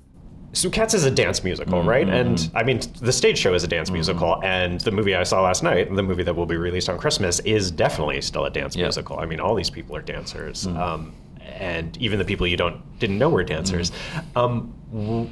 So 0.55 0.71
Cats 0.71 0.95
is 0.95 1.05
a 1.05 1.11
dance 1.11 1.45
musical, 1.45 1.83
right? 1.83 2.09
And 2.09 2.51
I 2.55 2.63
mean, 2.63 2.81
the 3.01 3.13
stage 3.13 3.37
show 3.39 3.53
is 3.55 3.65
a 3.65 3.69
dance 3.69 3.91
musical, 3.91 4.43
and 4.43 4.81
the 4.81 4.91
movie 4.91 5.15
I 5.15 5.23
saw 5.23 5.43
last 5.43 5.63
night, 5.63 5.95
the 5.95 6.03
movie 6.03 6.23
that 6.23 6.35
will 6.35 6.47
be 6.47 6.57
released 6.57 6.89
on 6.89 6.99
Christmas, 6.99 7.39
is 7.41 7.71
definitely 7.71 8.21
still 8.23 8.45
a 8.47 8.51
dance 8.51 8.75
Yeah. 8.75 8.85
musical. 8.85 9.19
I 9.19 9.27
mean, 9.27 9.41
all 9.41 9.55
these 9.55 9.71
people 9.71 9.95
are 9.95 10.01
dancers, 10.03 10.67
um, 10.67 11.13
and 11.59 11.97
even 11.99 12.19
the 12.19 12.25
people 12.25 12.47
you 12.47 12.57
don't 12.57 12.77
didn't 12.99 13.19
know 13.19 13.29
were 13.29 13.45
dancers. 13.45 13.93
Um, 14.35 14.73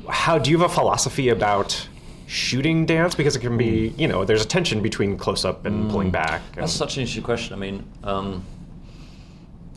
how 0.09 0.39
do 0.39 0.51
you 0.51 0.59
have 0.59 0.71
a 0.71 0.75
philosophy 0.75 1.31
about? 1.31 1.89
Shooting 2.29 2.87
dance 2.87 3.15
because 3.15 3.37
it 3.37 3.39
can 3.39 3.57
be, 3.57 3.95
you 3.97 4.09
know, 4.09 4.25
there's 4.25 4.43
a 4.45 4.49
tension 4.49 4.83
between 4.83 5.17
close 5.17 5.45
up 5.45 5.65
and 5.65 5.89
pulling 5.89 6.11
back. 6.11 6.43
and- 6.55 6.63
That's 6.63 6.73
such 6.73 6.97
an 6.97 7.03
interesting 7.03 7.23
question. 7.23 7.55
I 7.55 7.57
mean, 7.57 7.85
um, 8.03 8.43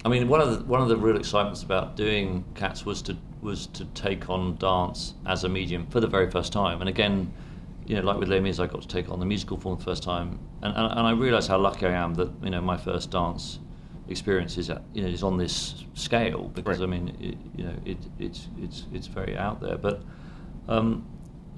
I 0.06 0.10
mean, 0.10 0.28
one 0.30 0.40
of 0.40 0.58
the 0.58 0.64
one 0.66 0.82
of 0.82 0.88
the 0.88 0.96
real 0.96 1.18
excitements 1.18 1.64
about 1.64 1.96
doing 1.96 2.46
Cats 2.56 2.86
was 2.86 3.02
to 3.04 3.18
was 3.42 3.68
to 3.68 3.86
take 3.86 4.30
on 4.30 4.56
dance 4.58 5.14
as 5.26 5.44
a 5.44 5.50
medium 5.50 5.88
for 5.88 6.00
the 6.00 6.08
very 6.08 6.30
first 6.30 6.54
time. 6.54 6.80
And 6.82 6.90
again, 6.90 7.34
you 7.86 7.96
know, 7.96 8.02
like 8.04 8.18
with 8.18 8.30
Les 8.30 8.40
Mis, 8.40 8.60
I 8.60 8.68
got 8.68 8.82
to 8.82 8.88
take 8.88 9.10
on 9.10 9.20
the 9.20 9.26
musical 9.26 9.58
form 9.58 9.78
the 9.78 9.84
first 9.84 10.04
time, 10.04 10.40
and 10.62 10.76
and, 10.76 10.92
and 10.92 11.08
I 11.08 11.12
realised 11.12 11.50
how 11.50 11.58
lucky 11.58 11.86
I 11.86 11.92
am 11.92 12.14
that 12.16 12.32
you 12.42 12.50
know 12.50 12.62
my 12.62 12.78
first 12.78 13.12
dance 13.12 13.60
experience 14.08 14.58
is 14.58 14.70
at, 14.70 14.82
you 14.94 15.04
know 15.04 15.10
is 15.10 15.22
on 15.22 15.38
this 15.38 15.86
scale 15.94 16.50
because 16.56 16.80
Right. 16.80 16.88
I 16.88 16.90
mean, 16.90 17.18
it, 17.20 17.38
you 17.58 17.66
know, 17.66 17.76
it 17.86 17.98
it's 18.20 18.48
it's 18.58 18.86
it's 18.94 19.08
very 19.08 19.38
out 19.38 19.62
there, 19.62 19.78
but. 19.78 20.02
Um, 20.68 21.04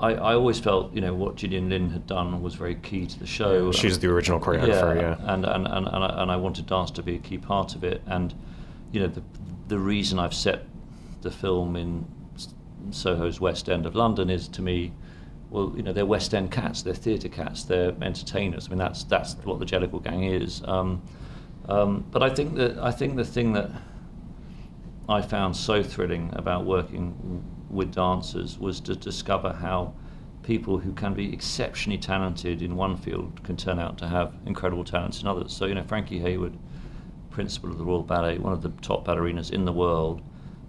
I, 0.02 0.14
I 0.14 0.34
always 0.34 0.60
felt, 0.60 0.94
you 0.94 1.02
know, 1.02 1.14
what 1.14 1.36
Gillian 1.36 1.70
Lynne 1.70 1.92
had 1.92 2.08
done 2.08 2.42
was 2.42 2.56
very 2.56 2.76
key 2.76 3.06
to 3.06 3.20
the 3.20 3.28
show. 3.28 3.72
She's 3.72 4.00
the 4.00 4.08
original 4.08 4.40
choreographer, 4.40 4.96
yeah. 5.00 5.16
And, 5.32 5.46
and, 5.46 5.68
and, 5.68 5.88
and, 5.88 6.04
I, 6.04 6.22
and 6.24 6.32
I 6.32 6.36
wanted 6.38 6.66
dance 6.66 6.92
to 6.92 7.04
be 7.04 7.16
a 7.16 7.20
key 7.20 7.38
part 7.38 7.76
of 7.76 7.84
it. 7.84 8.02
And, 8.08 8.34
you 8.92 9.00
know, 9.00 9.08
the 9.08 9.22
the 9.68 9.80
reason 9.80 10.20
I've 10.20 10.34
set 10.34 10.66
the 11.22 11.32
film 11.32 11.78
in 11.78 12.06
Soho's 12.90 13.40
West 13.40 13.70
End 13.70 13.86
of 13.86 13.96
London 13.96 14.30
is 14.30 14.50
to 14.50 14.62
me, 14.62 14.92
well, 15.50 15.72
you 15.78 15.82
know, 15.82 15.94
they're 15.94 16.06
West 16.06 16.34
End 16.34 16.52
cats, 16.52 16.82
they're 16.82 16.94
theatre 16.94 17.30
cats, 17.30 17.64
they're 17.64 17.94
entertainers. 18.02 18.68
I 18.68 18.70
mean, 18.72 18.80
that's 18.80 19.06
that's 19.06 19.36
what 19.46 19.60
the 19.60 19.66
Jellicle 19.66 20.04
Gang 20.04 20.26
is. 20.26 20.62
Um, 20.66 21.02
um, 21.70 22.04
but 22.12 22.22
I 22.22 22.30
think 22.30 22.56
that 22.56 22.80
I 22.80 22.92
think 22.92 23.16
the 23.16 23.24
thing 23.24 23.54
that 23.54 23.70
I 25.08 25.22
found 25.22 25.56
so 25.56 25.84
thrilling 25.84 26.32
about 26.34 26.66
working 26.66 27.44
with 27.72 27.94
dancers 27.94 28.60
was 28.60 28.80
to 28.82 28.96
discover 28.96 29.54
how 29.54 29.94
people 30.44 30.80
who 30.80 30.92
can 30.94 31.14
be 31.14 31.32
exceptionally 31.32 31.98
talented 31.98 32.62
in 32.62 32.76
one 32.76 32.98
field 32.98 33.44
can 33.44 33.56
turn 33.56 33.80
out 33.80 33.98
to 34.00 34.08
have 34.08 34.34
incredible 34.46 34.84
talents 34.84 35.22
in 35.22 35.28
others. 35.28 35.54
So, 35.54 35.66
you 35.66 35.76
know, 35.76 35.84
Frankie 35.84 36.20
Hayward, 36.20 36.58
principal 37.30 37.72
of 37.72 37.78
the 37.78 37.86
Royal 37.86 38.04
Ballet, 38.04 38.38
one 38.38 38.54
of 38.54 38.62
the 38.62 38.70
top 38.82 39.06
ballerinas 39.06 39.52
in 39.52 39.66
the 39.66 39.72
world, 39.72 40.22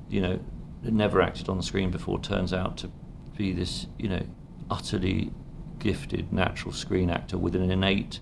you 0.09 0.21
know, 0.21 0.38
never 0.83 1.23
acted 1.23 1.49
on 1.49 1.57
the 1.57 1.62
screen 1.62 1.91
before, 1.91 2.21
turns 2.21 2.53
out 2.53 2.77
to 2.79 2.91
be 3.37 3.53
this, 3.53 3.87
you 3.99 4.09
know, 4.09 4.23
utterly 4.71 5.33
gifted 5.79 6.33
natural 6.33 6.73
screen 6.73 7.11
actor 7.11 7.37
with 7.37 7.57
an 7.57 7.71
innate 7.71 8.21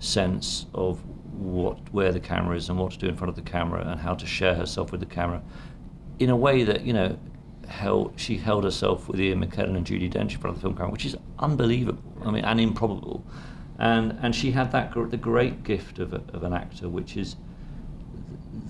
sense 0.00 0.66
of 0.74 1.04
what 1.32 1.78
where 1.92 2.12
the 2.12 2.18
camera 2.18 2.56
is 2.56 2.68
and 2.68 2.78
what 2.78 2.90
to 2.90 2.98
do 2.98 3.06
in 3.06 3.16
front 3.16 3.28
of 3.28 3.36
the 3.36 3.50
camera 3.50 3.80
and 3.86 4.00
how 4.00 4.14
to 4.14 4.26
share 4.26 4.54
herself 4.54 4.90
with 4.90 5.00
the 5.00 5.06
camera 5.06 5.40
in 6.18 6.30
a 6.30 6.36
way 6.36 6.64
that 6.64 6.82
you 6.82 6.92
know 6.92 7.16
held 7.68 8.12
she 8.16 8.38
held 8.38 8.64
herself 8.64 9.08
with 9.08 9.20
Ian 9.20 9.44
McKellen 9.44 9.76
and 9.76 9.86
Judi 9.86 10.10
Dench 10.10 10.32
in 10.32 10.38
front 10.38 10.56
of 10.56 10.62
the 10.62 10.66
film 10.66 10.76
camera 10.76 10.90
which 10.90 11.04
is 11.04 11.16
unbelievable 11.38 12.02
I 12.24 12.30
mean 12.30 12.44
and 12.44 12.60
improbable 12.60 13.24
and 13.78 14.18
and 14.22 14.34
she 14.34 14.50
had 14.52 14.72
that 14.72 14.92
the 15.10 15.16
great 15.16 15.62
gift 15.64 15.98
of, 15.98 16.12
a, 16.12 16.22
of 16.32 16.42
an 16.42 16.52
actor 16.52 16.88
which 16.88 17.16
is 17.16 17.36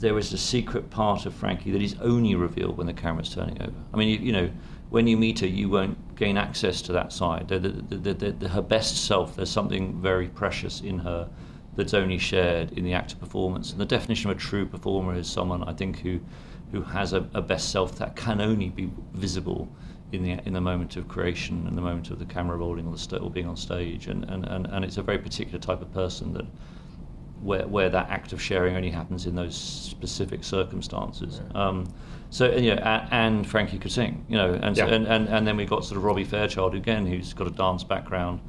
there 0.01 0.19
is 0.19 0.33
a 0.33 0.39
secret 0.39 0.91
part 0.91 1.27
of 1.27 1.35
Frankie 1.35 1.71
that 1.71 1.83
is 1.83 1.97
only 2.01 2.35
revealed 2.35 2.77
when 2.77 2.87
the 2.87 2.93
camera's 2.93 3.35
turning 3.35 3.61
over 3.63 3.75
I 3.95 3.97
mean 3.97 4.09
you, 4.09 4.27
you 4.27 4.33
know 4.33 4.51
when 4.91 5.07
you 5.07 5.17
meet 5.17 5.41
her, 5.41 5.47
you 5.47 5.69
won't 5.69 6.17
gain 6.17 6.37
access 6.37 6.81
to 6.83 6.93
that 6.93 7.13
side. 7.13 7.49
The, 7.49 7.59
the, 7.59 8.15
the, 8.15 8.49
her 8.49 8.63
best 8.63 9.05
self, 9.05 9.37
there's 9.37 9.51
something 9.51 10.01
very 10.01 10.29
precious 10.29 10.81
in 10.81 10.99
her 11.01 11.29
that's 11.77 11.95
only 11.95 12.19
shared 12.19 12.73
in 12.73 12.85
the 12.85 12.95
actor 12.95 13.17
performance. 13.17 13.71
And 13.71 13.81
the 13.81 13.87
definition 13.87 14.31
of 14.31 14.37
a 14.37 14.41
true 14.41 14.67
performer 14.67 15.15
is 15.15 15.29
someone, 15.29 15.63
I 15.65 15.75
think, 15.75 15.99
who 16.01 16.21
who 16.73 16.83
has 16.83 17.13
a, 17.13 17.29
a 17.35 17.43
best 17.43 17.71
self 17.71 17.97
that 17.97 18.17
can 18.17 18.41
only 18.41 18.69
be 18.69 18.91
visible 19.15 19.69
in 20.13 20.23
the 20.23 20.39
in 20.47 20.53
the 20.53 20.61
moment 20.61 20.97
of 20.97 21.07
creation, 21.09 21.67
and 21.67 21.77
the 21.77 21.83
moment 21.83 22.11
of 22.11 22.19
the 22.19 22.25
camera 22.25 22.57
rolling 22.57 22.87
or 22.87 22.93
the 22.93 22.99
st- 22.99 23.23
or 23.23 23.31
being 23.31 23.47
on 23.47 23.57
stage. 23.57 24.07
And, 24.07 24.25
and, 24.25 24.45
and, 24.47 24.67
and 24.67 24.85
it's 24.85 24.97
a 24.97 25.03
very 25.03 25.19
particular 25.19 25.59
type 25.59 25.83
of 25.83 25.93
person 25.93 26.33
that 26.35 26.47
where 27.43 27.67
where 27.67 27.89
that 27.91 28.09
act 28.11 28.33
of 28.33 28.41
sharing 28.41 28.77
only 28.77 28.91
happens 28.91 29.27
in 29.27 29.35
those 29.35 29.57
specific 29.57 30.45
circumstances. 30.45 31.41
Um, 31.55 31.87
so 32.31 32.51
you 32.55 32.75
know, 32.75 32.83
and, 32.83 33.09
and, 33.13 33.47
Frankie 33.47 33.79
could 33.79 33.93
sing, 33.93 34.25
you 34.29 34.37
know, 34.37 34.53
and, 34.55 34.77
yeah. 34.77 34.87
and 34.87 35.07
and 35.07 35.29
and 35.29 35.47
then 35.47 35.57
we 35.57 35.65
got 35.65 35.85
sort 35.85 35.97
of 35.97 36.05
Robbie 36.05 36.25
Fairchild 36.25 36.75
again, 36.75 37.07
who's 37.07 37.33
got 37.33 37.47
a 37.47 37.51
dance 37.51 37.85
background. 37.85 38.41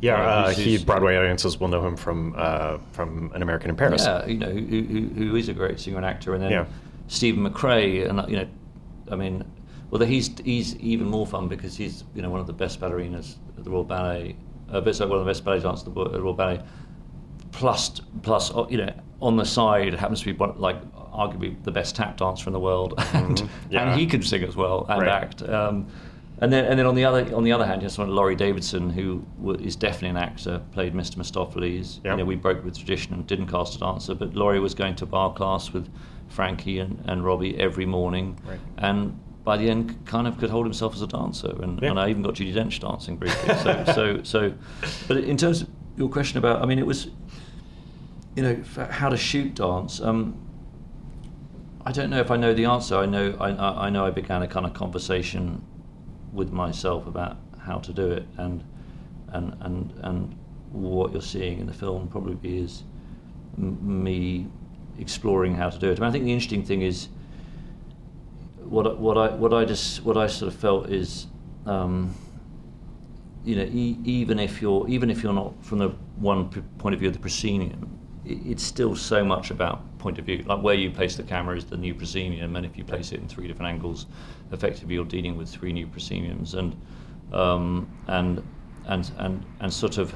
Yeah, 0.00 0.20
uh, 0.20 0.50
he 0.50 0.76
Broadway 0.78 1.16
audiences 1.16 1.58
will 1.58 1.68
know 1.68 1.86
him 1.86 1.96
from 1.96 2.34
uh, 2.36 2.78
from 2.92 3.32
An 3.34 3.42
American 3.42 3.70
in 3.70 3.76
Paris. 3.76 4.04
Yeah, 4.04 4.26
you 4.26 4.38
know, 4.38 4.50
who, 4.50 4.82
who, 4.82 5.08
who 5.08 5.36
is 5.36 5.48
a 5.48 5.54
great 5.54 5.80
singer 5.80 5.96
and 5.96 6.06
actor, 6.06 6.34
and 6.34 6.42
then 6.42 6.50
yeah. 6.50 6.66
Steven 7.08 7.48
McRae, 7.48 8.08
and 8.08 8.28
you 8.30 8.36
know, 8.36 8.48
I 9.10 9.16
mean, 9.16 9.44
well, 9.90 10.02
he's 10.02 10.36
he's 10.40 10.76
even 10.76 11.08
more 11.08 11.26
fun 11.26 11.48
because 11.48 11.76
he's 11.76 12.04
you 12.14 12.22
know 12.22 12.30
one 12.30 12.40
of 12.40 12.46
the 12.46 12.52
best 12.52 12.80
ballerinas 12.80 13.36
at 13.56 13.64
the 13.64 13.70
Royal 13.70 13.84
Ballet, 13.84 14.36
uh, 14.72 14.80
one 14.80 14.88
of 14.88 14.96
the 14.96 15.24
best 15.24 15.44
ballet 15.44 15.60
dancers 15.60 15.86
at 15.86 15.94
the 15.94 16.20
Royal 16.20 16.34
Ballet. 16.34 16.62
Plus, 17.52 18.00
plus, 18.22 18.54
uh, 18.54 18.66
you 18.68 18.76
know, 18.76 18.92
on 19.22 19.36
the 19.36 19.44
side 19.44 19.94
happens 19.94 20.20
to 20.20 20.26
be 20.26 20.32
one, 20.32 20.58
like 20.58 20.76
arguably 20.92 21.62
the 21.64 21.70
best 21.70 21.96
tap 21.96 22.16
dancer 22.16 22.48
in 22.48 22.52
the 22.52 22.60
world, 22.60 22.94
and 23.14 23.38
mm-hmm. 23.38 23.72
yeah. 23.72 23.90
and 23.90 23.98
he 23.98 24.06
can 24.06 24.22
sing 24.22 24.42
as 24.42 24.56
well 24.56 24.86
and 24.88 25.02
right. 25.02 25.08
act. 25.08 25.42
Um, 25.42 25.86
and 26.38 26.52
then, 26.52 26.66
and 26.66 26.78
then 26.78 26.84
on 26.84 26.94
the 26.94 27.04
other 27.04 27.34
on 27.34 27.44
the 27.44 27.52
other 27.52 27.64
hand, 27.64 27.80
you 27.80 27.86
have 27.86 27.92
someone 27.92 28.14
Laurie 28.14 28.36
Davidson, 28.36 28.90
who 28.90 29.24
is 29.60 29.74
definitely 29.74 30.10
an 30.10 30.16
actor, 30.18 30.60
played 30.72 30.92
Mr. 30.92 31.16
Mistoffelees. 31.16 31.96
Yep. 32.04 32.04
You 32.04 32.16
know, 32.16 32.24
we 32.26 32.34
broke 32.36 32.62
with 32.62 32.76
tradition 32.76 33.14
and 33.14 33.26
didn't 33.26 33.46
cast 33.46 33.76
a 33.76 33.78
dancer, 33.78 34.14
but 34.14 34.34
Laurie 34.34 34.60
was 34.60 34.74
going 34.74 34.96
to 34.96 35.06
bar 35.06 35.32
class 35.32 35.72
with 35.72 35.88
Frankie 36.28 36.78
and, 36.78 37.02
and 37.06 37.24
Robbie 37.24 37.58
every 37.58 37.86
morning, 37.86 38.38
right. 38.46 38.60
and 38.78 39.18
by 39.44 39.56
the 39.56 39.70
end, 39.70 40.04
kind 40.06 40.26
of 40.26 40.38
could 40.38 40.50
hold 40.50 40.66
himself 40.66 40.94
as 40.94 41.02
a 41.02 41.06
dancer. 41.06 41.54
And, 41.62 41.80
yeah. 41.80 41.90
and 41.90 42.00
I 42.00 42.10
even 42.10 42.22
got 42.22 42.34
Judi 42.34 42.52
Dench 42.52 42.80
dancing 42.80 43.16
briefly. 43.16 43.54
So, 43.62 43.84
so, 43.94 44.22
so, 44.24 44.54
but 45.06 45.18
in 45.18 45.36
terms 45.36 45.62
of 45.62 45.68
your 45.96 46.08
question 46.08 46.38
about, 46.38 46.62
I 46.62 46.66
mean, 46.66 46.80
it 46.80 46.86
was, 46.86 47.10
you 48.34 48.42
know, 48.42 48.62
how 48.90 49.08
to 49.08 49.16
shoot 49.16 49.54
dance. 49.54 50.00
Um, 50.00 50.36
I 51.84 51.92
don't 51.92 52.10
know 52.10 52.18
if 52.18 52.32
I 52.32 52.36
know 52.36 52.52
the 52.52 52.64
answer. 52.64 52.96
I 52.96 53.06
know 53.06 53.36
I, 53.38 53.86
I 53.86 53.90
know 53.90 54.04
I 54.04 54.10
began 54.10 54.42
a 54.42 54.48
kind 54.48 54.66
of 54.66 54.74
conversation 54.74 55.64
with 56.32 56.50
myself 56.50 57.06
about 57.06 57.36
how 57.60 57.78
to 57.78 57.92
do 57.92 58.10
it, 58.10 58.26
and 58.38 58.64
and 59.28 59.56
and 59.60 59.92
and 60.02 60.38
what 60.72 61.12
you're 61.12 61.22
seeing 61.22 61.60
in 61.60 61.66
the 61.66 61.72
film 61.72 62.08
probably 62.08 62.58
is 62.58 62.82
m- 63.56 64.02
me 64.02 64.48
exploring 64.98 65.54
how 65.54 65.70
to 65.70 65.78
do 65.78 65.90
it. 65.90 65.98
I, 65.98 66.00
mean, 66.00 66.08
I 66.08 66.12
think 66.12 66.24
the 66.24 66.32
interesting 66.32 66.64
thing 66.64 66.82
is 66.82 67.08
what 68.58 68.98
what 68.98 69.16
I 69.16 69.34
what 69.34 69.52
I 69.52 69.64
just 69.64 70.04
what 70.04 70.16
I 70.16 70.26
sort 70.26 70.52
of 70.52 70.58
felt 70.58 70.90
is. 70.90 71.26
Um, 71.66 72.14
you 73.44 73.54
know, 73.54 73.62
e- 73.62 73.98
even 74.04 74.40
if 74.40 74.60
you're 74.60 74.86
even 74.88 75.08
if 75.08 75.22
you're 75.22 75.32
not 75.32 75.54
from 75.64 75.78
the 75.78 75.90
one 76.16 76.48
point 76.78 76.94
of 76.94 76.98
view 76.98 77.08
of 77.08 77.14
the 77.14 77.20
proscenium, 77.20 77.96
it, 78.24 78.38
it's 78.44 78.62
still 78.62 78.96
so 78.96 79.24
much 79.24 79.52
about 79.52 79.96
point 79.98 80.18
of 80.18 80.24
view. 80.24 80.42
Like 80.46 80.62
where 80.62 80.74
you 80.74 80.90
place 80.90 81.16
the 81.16 81.22
camera 81.22 81.56
is 81.56 81.64
the 81.64 81.76
new 81.76 81.94
proscenium, 81.94 82.56
and 82.56 82.66
if 82.66 82.76
you 82.76 82.84
place 82.84 83.12
it 83.12 83.20
in 83.20 83.28
three 83.28 83.46
different 83.46 83.70
angles, 83.70 84.06
effectively 84.50 84.94
you're 84.94 85.04
dealing 85.04 85.36
with 85.36 85.48
three 85.48 85.72
new 85.72 85.86
prosceniums, 85.86 86.54
and 86.54 86.76
um, 87.32 87.88
and 88.08 88.42
and 88.86 89.10
and 89.18 89.44
and 89.60 89.72
sort 89.72 89.98
of. 89.98 90.12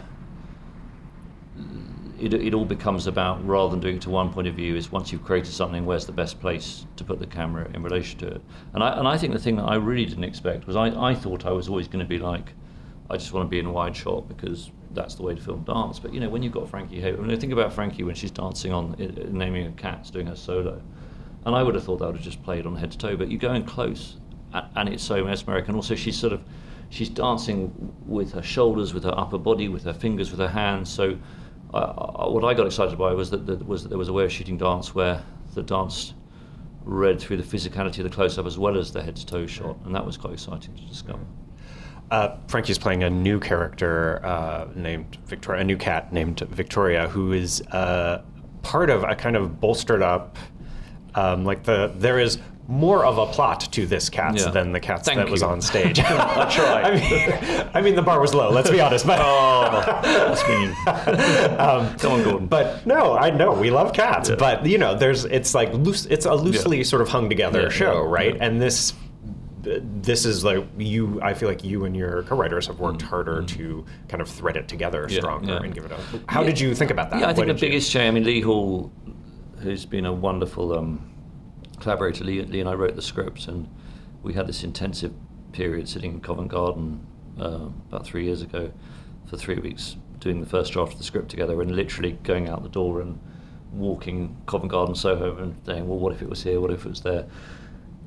It, 2.20 2.34
it 2.34 2.54
all 2.54 2.64
becomes 2.64 3.06
about 3.06 3.44
rather 3.46 3.70
than 3.70 3.80
doing 3.80 3.96
it 3.96 4.02
to 4.02 4.10
one 4.10 4.32
point 4.32 4.46
of 4.46 4.54
view 4.54 4.76
is 4.76 4.92
once 4.92 5.10
you've 5.10 5.24
created 5.24 5.52
something 5.52 5.86
where's 5.86 6.06
the 6.06 6.12
best 6.12 6.40
place 6.40 6.86
to 6.96 7.04
put 7.04 7.18
the 7.18 7.26
camera 7.26 7.70
in 7.72 7.82
relation 7.82 8.18
to 8.20 8.26
it 8.28 8.42
and 8.74 8.82
I, 8.82 8.98
and 8.98 9.08
I 9.08 9.16
think 9.16 9.32
the 9.32 9.38
thing 9.38 9.56
that 9.56 9.64
I 9.64 9.76
really 9.76 10.04
didn't 10.04 10.24
expect 10.24 10.66
was 10.66 10.76
I, 10.76 10.88
I 10.88 11.14
thought 11.14 11.46
I 11.46 11.50
was 11.50 11.68
always 11.68 11.88
going 11.88 12.04
to 12.04 12.08
be 12.08 12.18
like 12.18 12.52
I 13.10 13.16
just 13.16 13.32
want 13.32 13.46
to 13.46 13.50
be 13.50 13.58
in 13.58 13.66
a 13.66 13.72
wide 13.72 13.96
shot 13.96 14.28
because 14.28 14.70
that's 14.92 15.16
the 15.16 15.22
way 15.22 15.34
to 15.34 15.40
film 15.40 15.62
dance. 15.64 15.98
But 15.98 16.14
you 16.14 16.20
know, 16.20 16.28
when 16.28 16.42
you've 16.42 16.52
got 16.52 16.68
Frankie 16.68 17.00
Hayward, 17.00 17.20
I 17.20 17.26
mean, 17.26 17.40
think 17.40 17.52
about 17.52 17.72
Frankie 17.72 18.04
when 18.04 18.14
she's 18.14 18.30
dancing 18.30 18.72
on 18.72 18.94
naming 19.30 19.66
a 19.66 19.72
cats, 19.72 20.10
doing 20.10 20.26
her 20.26 20.36
solo, 20.36 20.80
and 21.44 21.54
I 21.54 21.62
would 21.62 21.74
have 21.74 21.84
thought 21.84 21.98
that 21.98 22.06
would 22.06 22.16
have 22.16 22.24
just 22.24 22.42
played 22.44 22.66
on 22.66 22.76
head 22.76 22.92
to 22.92 22.98
toe. 22.98 23.16
But 23.16 23.28
you 23.28 23.38
go 23.38 23.52
in 23.52 23.64
close, 23.64 24.16
and 24.52 24.88
it's 24.88 25.02
so 25.02 25.24
mesmeric. 25.24 25.66
And 25.66 25.76
also, 25.76 25.94
she's 25.94 26.16
sort 26.16 26.32
of 26.32 26.42
she's 26.90 27.08
dancing 27.08 27.92
with 28.06 28.32
her 28.32 28.42
shoulders, 28.42 28.94
with 28.94 29.04
her 29.04 29.16
upper 29.18 29.38
body, 29.38 29.68
with 29.68 29.84
her 29.84 29.94
fingers, 29.94 30.30
with 30.30 30.40
her 30.40 30.48
hands. 30.48 30.88
So, 30.88 31.18
uh, 31.72 32.28
what 32.28 32.44
I 32.44 32.54
got 32.54 32.66
excited 32.66 32.98
by 32.98 33.12
was 33.12 33.30
that, 33.30 33.46
that 33.46 33.66
was 33.66 33.82
that 33.82 33.88
there 33.88 33.98
was 33.98 34.08
a 34.08 34.12
way 34.12 34.24
of 34.24 34.32
shooting 34.32 34.56
dance 34.56 34.94
where 34.94 35.22
the 35.54 35.62
dance 35.62 36.14
read 36.84 37.20
through 37.20 37.36
the 37.36 37.42
physicality 37.42 37.98
of 37.98 38.04
the 38.04 38.10
close 38.10 38.38
up 38.38 38.46
as 38.46 38.58
well 38.58 38.76
as 38.76 38.92
the 38.92 39.02
head 39.02 39.16
to 39.16 39.26
toe 39.26 39.46
shot, 39.46 39.76
and 39.84 39.94
that 39.94 40.04
was 40.04 40.16
quite 40.16 40.32
exciting 40.32 40.74
to 40.74 40.82
discover. 40.82 41.20
Uh, 42.10 42.36
Frankie's 42.48 42.78
playing 42.78 43.04
a 43.04 43.10
new 43.10 43.38
character 43.38 44.24
uh, 44.24 44.66
named 44.74 45.18
Victoria, 45.26 45.60
a 45.60 45.64
new 45.64 45.76
cat 45.76 46.12
named 46.12 46.40
Victoria, 46.40 47.06
who 47.08 47.32
is 47.32 47.60
uh, 47.70 48.22
part 48.62 48.90
of 48.90 49.04
a 49.04 49.14
kind 49.14 49.36
of 49.36 49.60
bolstered 49.60 50.02
up, 50.02 50.36
um, 51.14 51.44
like 51.44 51.62
the 51.62 51.92
there 51.96 52.18
is 52.18 52.38
more 52.70 53.04
of 53.04 53.18
a 53.18 53.26
plot 53.26 53.60
to 53.72 53.84
this 53.84 54.08
cat 54.08 54.36
yeah. 54.38 54.48
than 54.48 54.70
the 54.70 54.78
cats 54.78 55.06
Thank 55.06 55.18
that 55.18 55.26
you. 55.26 55.32
was 55.32 55.42
on 55.42 55.60
stage. 55.60 55.98
I 56.04 56.94
mean, 56.94 57.70
I 57.74 57.80
mean, 57.80 57.96
the 57.96 58.02
bar 58.02 58.20
was 58.20 58.32
low. 58.32 58.48
Let's 58.50 58.70
be 58.70 58.80
honest. 58.80 59.04
But 59.04 59.18
oh, 59.20 60.00
that's 60.02 60.48
mean. 60.48 60.70
um, 61.58 61.98
Come 61.98 62.12
on, 62.12 62.22
Gordon. 62.22 62.46
But 62.46 62.86
no, 62.86 63.16
I 63.16 63.30
know 63.30 63.52
we 63.52 63.70
love 63.70 63.92
cats, 63.92 64.30
yeah. 64.30 64.36
but 64.36 64.64
you 64.64 64.78
know, 64.78 64.94
there's 64.94 65.24
it's 65.24 65.52
like 65.52 65.74
loose. 65.74 66.06
It's 66.06 66.26
a 66.26 66.34
loosely 66.34 66.78
yeah. 66.78 66.84
sort 66.84 67.02
of 67.02 67.08
hung 67.08 67.28
together 67.28 67.70
show, 67.70 68.02
right? 68.02 68.36
And 68.40 68.62
this 68.62 68.94
this 69.62 70.24
is 70.24 70.42
like 70.42 70.66
you 70.78 71.20
i 71.20 71.34
feel 71.34 71.46
like 71.46 71.62
you 71.62 71.84
and 71.84 71.94
your 71.94 72.22
co-writers 72.22 72.66
have 72.66 72.80
worked 72.80 73.00
mm-hmm. 73.00 73.08
harder 73.08 73.42
mm-hmm. 73.42 73.58
to 73.58 73.84
kind 74.08 74.22
of 74.22 74.26
thread 74.26 74.56
it 74.56 74.66
together 74.66 75.06
yeah, 75.10 75.18
stronger 75.18 75.52
yeah. 75.52 75.62
and 75.62 75.74
give 75.74 75.84
it 75.84 75.92
a 75.92 75.98
how 76.28 76.40
yeah. 76.40 76.46
did 76.46 76.58
you 76.58 76.74
think 76.74 76.90
about 76.90 77.10
that 77.10 77.20
yeah 77.20 77.28
i 77.28 77.34
think 77.34 77.46
the 77.46 77.52
biggest 77.52 77.90
change 77.90 78.08
i 78.08 78.10
mean 78.10 78.24
lee 78.24 78.40
hall 78.40 78.90
who's 79.58 79.84
been 79.84 80.06
a 80.06 80.12
wonderful 80.12 80.72
um, 80.78 81.10
collaborator 81.80 82.24
lee, 82.24 82.42
lee, 82.42 82.60
and 82.60 82.68
i 82.68 82.74
wrote 82.74 82.96
the 82.96 83.02
script 83.02 83.48
and 83.48 83.68
we 84.22 84.32
had 84.34 84.46
this 84.46 84.62
intensive 84.62 85.12
period 85.52 85.88
sitting 85.88 86.14
in 86.14 86.20
covent 86.20 86.48
garden 86.48 87.06
uh, 87.40 87.68
about 87.88 88.04
three 88.04 88.24
years 88.24 88.42
ago 88.42 88.70
for 89.26 89.36
three 89.36 89.56
weeks 89.56 89.96
doing 90.18 90.40
the 90.40 90.46
first 90.46 90.72
draft 90.72 90.92
of 90.92 90.98
the 90.98 91.04
script 91.04 91.28
together 91.28 91.60
and 91.62 91.74
literally 91.74 92.12
going 92.22 92.48
out 92.48 92.62
the 92.62 92.68
door 92.68 93.00
and 93.00 93.18
walking 93.72 94.36
covent 94.46 94.70
garden 94.70 94.94
soho 94.94 95.36
and 95.38 95.56
saying 95.64 95.88
well 95.88 95.98
what 95.98 96.12
if 96.12 96.22
it 96.22 96.28
was 96.28 96.42
here 96.42 96.60
what 96.60 96.70
if 96.70 96.84
it 96.84 96.88
was 96.88 97.00
there 97.00 97.26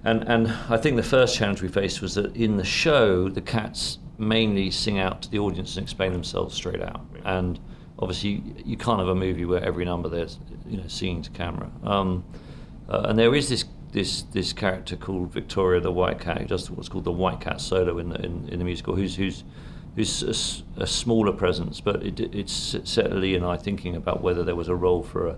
and, 0.06 0.28
and 0.28 0.48
I 0.70 0.78
think 0.78 0.98
the 0.98 1.04
first 1.04 1.36
challenge 1.36 1.62
we 1.62 1.70
faced 1.70 2.02
was 2.02 2.16
that 2.16 2.36
in 2.36 2.58
the 2.58 2.64
show, 2.66 3.30
the 3.30 3.42
cats 3.42 4.00
mainly 4.18 4.70
sing 4.70 5.00
out 5.00 5.22
to 5.24 5.32
the 5.32 5.40
audience 5.40 5.78
and 5.78 5.84
explain 5.84 6.12
themselves 6.12 6.56
straight 6.56 6.82
out. 6.82 7.06
And 7.24 7.60
obviously, 8.00 8.44
you, 8.66 8.76
can't 8.76 9.00
have 9.00 9.08
a 9.08 9.16
movie 9.16 9.46
where 9.46 9.64
every 9.64 9.86
number 9.86 10.10
there's 10.10 10.40
you 10.68 10.78
know 10.78 10.88
singing 10.88 11.22
to 11.22 11.32
camera. 11.32 11.72
Um, 11.84 12.26
uh, 12.90 13.06
and 13.06 13.18
there 13.18 13.34
is 13.36 13.50
this 13.50 13.66
this 13.92 14.24
this 14.24 14.54
character 14.54 14.96
called 14.96 15.32
Victoria 15.32 15.80
the 15.80 15.92
White 15.92 16.20
Cat, 16.20 16.40
who 16.40 16.46
does 16.46 16.70
what's 16.70 16.90
called 16.90 17.04
the 17.04 17.12
White 17.12 17.40
Cat 17.40 17.62
solo 17.62 18.00
in 18.00 18.10
the 18.10 18.20
in, 18.24 18.50
in 18.50 18.60
the 18.60 18.66
musical, 18.66 18.96
who's 18.96 19.16
who's 19.16 19.44
who's 19.96 20.24
a 20.24 20.82
a, 20.84 20.88
smaller 20.88 21.32
presence, 21.32 21.80
but 21.80 22.04
it, 22.04 22.20
it's 22.20 22.76
set 22.84 23.14
Lee 23.16 23.36
and 23.36 23.46
I 23.46 23.58
thinking 23.58 23.96
about 23.96 24.22
whether 24.22 24.44
there 24.44 24.56
was 24.56 24.68
a 24.68 24.76
role 24.76 25.04
for 25.04 25.28
a, 25.28 25.38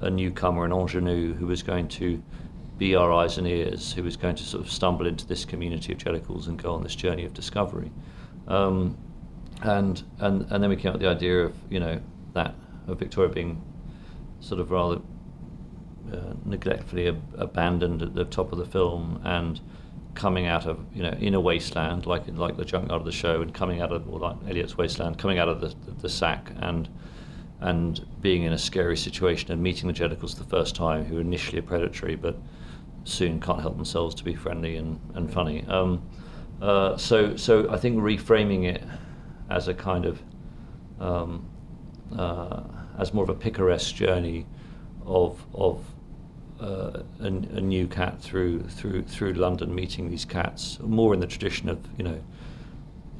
a 0.00 0.10
newcomer, 0.10 0.66
an 0.66 0.72
ingenue, 0.72 1.34
who 1.34 1.46
was 1.46 1.62
going 1.62 1.88
to 1.88 2.22
be 2.76 2.94
our 2.94 3.10
eyes 3.10 3.38
and 3.38 3.46
ears, 3.46 3.94
who 3.94 4.02
was 4.02 4.18
going 4.18 4.36
to 4.36 4.44
sort 4.44 4.62
of 4.62 4.70
stumble 4.70 5.06
into 5.06 5.26
this 5.26 5.46
community 5.46 5.92
of 5.92 5.98
Jellicles 5.98 6.46
and 6.46 6.62
go 6.62 6.74
on 6.74 6.82
this 6.82 6.94
journey 6.94 7.24
of 7.24 7.32
discovery. 7.32 7.90
Um, 8.46 8.98
and 9.62 10.02
and 10.18 10.46
and 10.50 10.62
then 10.62 10.68
we 10.68 10.76
came 10.76 10.90
up 10.90 10.94
with 10.94 11.02
the 11.02 11.08
idea 11.08 11.44
of 11.44 11.54
you 11.70 11.80
know 11.80 12.00
that 12.34 12.54
of 12.86 12.98
Victoria 12.98 13.32
being 13.32 13.62
sort 14.40 14.60
of 14.60 14.70
rather 14.70 15.00
uh, 16.12 16.34
neglectfully 16.44 17.08
ab- 17.08 17.34
abandoned 17.36 18.02
at 18.02 18.14
the 18.14 18.24
top 18.24 18.52
of 18.52 18.58
the 18.58 18.66
film 18.66 19.20
and 19.24 19.60
coming 20.14 20.46
out 20.46 20.66
of 20.66 20.78
you 20.94 21.02
know 21.02 21.14
in 21.20 21.34
a 21.34 21.40
wasteland 21.40 22.06
like 22.06 22.22
like 22.28 22.56
the 22.56 22.64
junkyard 22.64 23.00
of 23.00 23.04
the 23.04 23.12
show 23.12 23.42
and 23.42 23.52
coming 23.52 23.82
out 23.82 23.92
of 23.92 24.08
or 24.08 24.18
like 24.18 24.36
Eliot's 24.48 24.76
wasteland 24.76 25.18
coming 25.18 25.38
out 25.38 25.48
of 25.48 25.60
the, 25.60 25.68
the, 25.84 25.90
the 26.02 26.08
sack 26.08 26.50
and 26.56 26.88
and 27.60 28.06
being 28.20 28.42
in 28.42 28.52
a 28.52 28.58
scary 28.58 28.96
situation 28.96 29.50
and 29.52 29.62
meeting 29.62 29.86
the 29.86 29.92
Jellicles 29.92 30.36
the 30.36 30.44
first 30.44 30.74
time 30.74 31.04
who 31.04 31.18
are 31.18 31.20
initially 31.20 31.60
predatory 31.60 32.16
but 32.16 32.36
soon 33.04 33.40
can't 33.40 33.60
help 33.60 33.76
themselves 33.76 34.14
to 34.16 34.24
be 34.24 34.34
friendly 34.34 34.76
and, 34.76 34.98
and 35.14 35.32
funny. 35.32 35.64
Um, 35.68 36.02
uh, 36.60 36.96
so 36.96 37.36
so 37.36 37.70
I 37.70 37.76
think 37.76 37.98
reframing 37.98 38.64
it 38.64 38.82
as 39.50 39.68
a 39.68 39.74
kind 39.74 40.04
of 40.04 40.22
um, 40.98 41.46
uh, 42.16 42.62
as 42.98 43.12
more 43.14 43.24
of 43.24 43.30
a 43.30 43.34
picaresque 43.34 43.94
journey 43.94 44.46
of 45.04 45.44
of 45.54 45.84
uh, 46.60 47.02
a, 47.20 47.26
a 47.26 47.30
new 47.60 47.86
cat 47.86 48.20
through 48.20 48.62
through 48.64 49.02
through 49.02 49.34
London, 49.34 49.74
meeting 49.74 50.10
these 50.10 50.24
cats, 50.24 50.78
more 50.80 51.14
in 51.14 51.20
the 51.20 51.26
tradition 51.26 51.68
of 51.68 51.78
you 51.98 52.04
know 52.04 52.20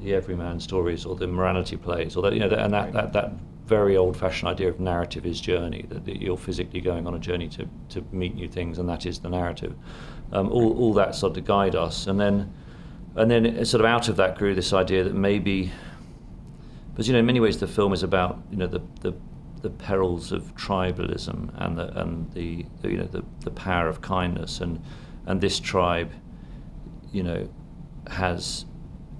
the 0.01 0.13
everyman 0.13 0.59
stories 0.59 1.05
or 1.05 1.15
the 1.15 1.27
morality 1.27 1.77
plays, 1.77 2.15
or 2.15 2.23
that 2.23 2.33
you 2.33 2.39
know, 2.39 2.49
and 2.49 2.73
that, 2.73 2.93
that, 2.93 3.13
that 3.13 3.31
very 3.65 3.97
old-fashioned 3.97 4.47
idea 4.47 4.69
of 4.69 4.79
narrative 4.79 5.25
is 5.25 5.41
journey, 5.41 5.85
that, 5.89 6.05
that 6.05 6.21
you're 6.21 6.37
physically 6.37 6.79
going 6.79 7.05
on 7.05 7.13
a 7.13 7.19
journey 7.19 7.49
to, 7.49 7.67
to 7.89 8.03
meet 8.11 8.33
new 8.35 8.47
things, 8.47 8.79
and 8.79 8.87
that 8.87 9.05
is 9.05 9.19
the 9.19 9.29
narrative. 9.29 9.75
Um, 10.31 10.49
all, 10.51 10.77
all 10.77 10.93
that 10.93 11.15
sort 11.15 11.31
of 11.31 11.35
to 11.35 11.41
guide 11.41 11.75
us, 11.75 12.07
and 12.07 12.19
then 12.19 12.53
and 13.15 13.31
then 13.31 13.65
sort 13.65 13.81
of 13.81 13.87
out 13.87 14.09
of 14.09 14.15
that 14.17 14.37
grew 14.37 14.53
this 14.53 14.73
idea 14.73 15.03
that 15.03 15.15
maybe, 15.15 15.71
because 16.91 17.07
you 17.07 17.13
know 17.13 17.19
in 17.19 17.25
many 17.25 17.39
ways 17.39 17.57
the 17.57 17.67
film 17.67 17.93
is 17.93 18.03
about 18.03 18.39
you 18.51 18.57
know 18.57 18.67
the 18.67 18.81
the 19.01 19.13
the 19.61 19.69
perils 19.69 20.31
of 20.31 20.55
tribalism 20.55 21.51
and 21.55 21.77
the 21.77 21.99
and 21.99 22.31
the, 22.33 22.65
you 22.83 22.97
know 22.97 23.05
the, 23.05 23.23
the 23.41 23.51
power 23.51 23.87
of 23.87 24.01
kindness. 24.01 24.61
And 24.61 24.81
and 25.25 25.41
this 25.41 25.59
tribe 25.59 26.11
you 27.11 27.23
know 27.23 27.49
has 28.09 28.65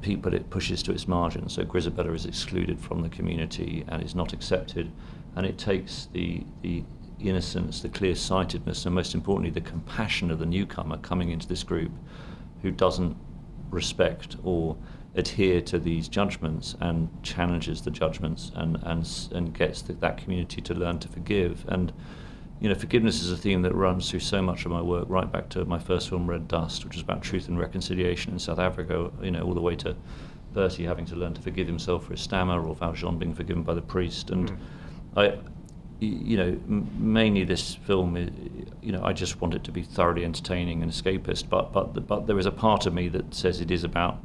people 0.01 0.33
it 0.33 0.49
pushes 0.49 0.83
to 0.83 0.91
its 0.91 1.07
margins. 1.07 1.53
So 1.53 1.63
Grizabella 1.63 2.13
is 2.15 2.25
excluded 2.25 2.79
from 2.79 3.01
the 3.01 3.09
community 3.09 3.83
and 3.87 4.03
is 4.03 4.15
not 4.15 4.33
accepted. 4.33 4.91
And 5.35 5.45
it 5.45 5.57
takes 5.57 6.07
the 6.13 6.43
the 6.61 6.83
innocence 7.19 7.81
the 7.81 7.89
clear-sightedness 7.89 8.85
and 8.85 8.93
most 8.93 9.15
importantly 9.15 9.49
the 9.49 9.67
compassion 9.67 10.29
of 10.29 10.37
the 10.37 10.45
newcomer 10.45 10.97
coming 10.97 11.31
into 11.31 11.47
this 11.47 11.63
group 11.63 11.91
who 12.61 12.69
doesn't 12.69 13.17
respect 13.71 14.35
or 14.43 14.77
adhere 15.17 15.59
to 15.61 15.79
these 15.79 16.07
judgments 16.07 16.75
and 16.79 17.09
challenges 17.23 17.81
the 17.81 17.91
judgments 17.91 18.51
and 18.55 18.77
and 18.83 19.29
and 19.33 19.53
gets 19.53 19.81
the, 19.81 19.93
that 19.93 20.17
community 20.17 20.61
to 20.61 20.73
learn 20.75 20.99
to 20.99 21.07
forgive 21.07 21.65
and 21.67 21.91
you 22.59 22.69
know 22.69 22.75
forgiveness 22.75 23.21
is 23.21 23.31
a 23.31 23.37
theme 23.37 23.63
that 23.63 23.73
runs 23.73 24.09
through 24.09 24.19
so 24.19 24.41
much 24.41 24.63
of 24.65 24.71
my 24.71 24.81
work 24.81 25.05
right 25.09 25.31
back 25.31 25.49
to 25.49 25.65
my 25.65 25.79
first 25.79 26.09
film 26.09 26.29
Red 26.29 26.47
Dust 26.47 26.85
which 26.85 26.95
is 26.95 27.01
about 27.01 27.23
truth 27.23 27.47
and 27.47 27.59
reconciliation 27.59 28.31
in 28.31 28.39
South 28.39 28.59
Africa 28.59 29.11
you 29.21 29.31
know 29.31 29.41
all 29.41 29.55
the 29.55 29.61
way 29.61 29.75
to 29.77 29.95
Bertie 30.53 30.85
having 30.85 31.05
to 31.05 31.15
learn 31.15 31.33
to 31.33 31.41
forgive 31.41 31.67
himself 31.67 32.05
for 32.05 32.11
his 32.11 32.21
stammer 32.21 32.65
or 32.65 32.75
Valjean 32.75 33.17
being 33.17 33.33
forgiven 33.33 33.63
by 33.63 33.73
the 33.73 33.81
priest 33.81 34.29
and 34.29 34.51
mm. 34.51 34.57
I 35.15 35.39
you 35.99 36.37
know 36.37 36.59
mainly 36.67 37.43
this 37.43 37.73
film 37.73 38.15
is, 38.17 38.29
you 38.83 38.91
know 38.91 39.03
I 39.03 39.13
just 39.13 39.41
want 39.41 39.55
it 39.55 39.63
to 39.63 39.71
be 39.71 39.81
thoroughly 39.81 40.23
entertaining 40.23 40.83
and 40.83 40.91
escapist 40.91 41.49
but 41.49 41.73
but 41.73 42.05
but 42.05 42.27
there 42.27 42.37
is 42.37 42.45
a 42.45 42.51
part 42.51 42.85
of 42.85 42.93
me 42.93 43.07
that 43.09 43.33
says 43.33 43.61
it 43.61 43.71
is 43.71 43.83
about 43.83 44.19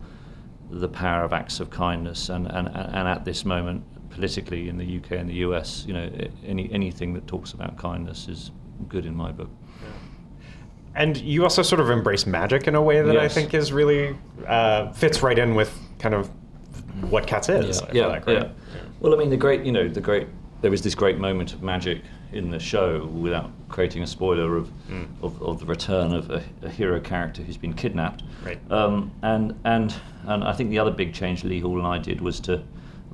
the 0.73 0.89
power 0.89 1.23
of 1.23 1.33
acts 1.33 1.61
of 1.61 1.71
kindness, 1.71 2.31
and, 2.31 2.47
and, 2.47 2.69
and 2.69 3.09
at 3.09 3.25
this 3.25 3.45
moment, 3.45 3.85
politically 4.11 4.69
in 4.69 4.79
the 4.79 4.97
UK 4.99 5.13
and 5.13 5.29
the 5.29 5.35
US, 5.47 5.85
you 5.87 5.93
know, 5.93 6.11
any 6.47 6.71
anything 6.73 7.15
that 7.15 7.27
talks 7.27 7.53
about 7.53 7.77
kindness 7.77 8.29
is 8.29 8.51
good 8.89 9.07
in 9.07 9.15
my 9.15 9.33
book. 9.33 9.51
And 10.95 11.17
you 11.17 11.43
also 11.43 11.63
sort 11.63 11.81
of 11.81 11.89
embrace 11.89 12.27
magic 12.27 12.69
in 12.69 12.75
a 12.75 12.83
way 12.83 13.01
that 13.01 13.15
yes. 13.15 13.23
I 13.25 13.29
think 13.29 13.55
is 13.55 13.73
really 13.73 14.17
uh, 14.47 14.93
fits 14.93 15.23
right 15.23 15.39
in 15.39 15.55
with 15.55 15.79
kind 15.99 16.15
of 16.15 16.31
what 17.09 17.27
Cats 17.27 17.49
is. 17.49 17.81
Yeah, 17.81 17.89
yeah, 17.93 18.07
like, 18.07 18.27
right? 18.27 18.43
yeah. 18.43 18.49
Well, 19.01 19.15
I 19.15 19.17
mean, 19.17 19.31
the 19.31 19.37
great, 19.37 19.65
you 19.65 19.73
know, 19.73 19.89
the 19.89 20.01
great. 20.01 20.29
There 20.61 20.71
was 20.71 20.83
this 20.83 20.95
great 20.95 21.19
moment 21.19 21.55
of 21.55 21.63
magic 21.63 22.03
in 22.33 22.51
the 22.51 22.59
show 22.59 23.05
without 23.07 23.51
creating 23.69 24.03
a 24.03 24.07
spoiler 24.07 24.57
of 24.57 24.71
mm. 24.89 25.07
of, 25.23 25.41
of, 25.43 25.61
the 25.61 25.67
return 25.67 26.13
of 26.13 26.31
a, 26.31 26.43
a, 26.63 26.69
hero 26.69 27.01
character 27.01 27.43
who's 27.43 27.57
been 27.57 27.75
kidnapped. 27.75 28.23
Right. 28.45 28.59
Um, 28.71 29.13
and 29.23 29.59
and 29.65 29.95
and 30.27 30.45
I 30.45 30.53
think 30.53 30.71
the 30.71 30.79
other 30.79 30.91
big 30.91 31.15
change 31.15 31.45
Lee 31.45 31.61
Hall 31.61 31.79
and 31.79 31.87
I 31.87 31.99
did 31.99 32.21
was 32.21 32.41
to 32.41 32.63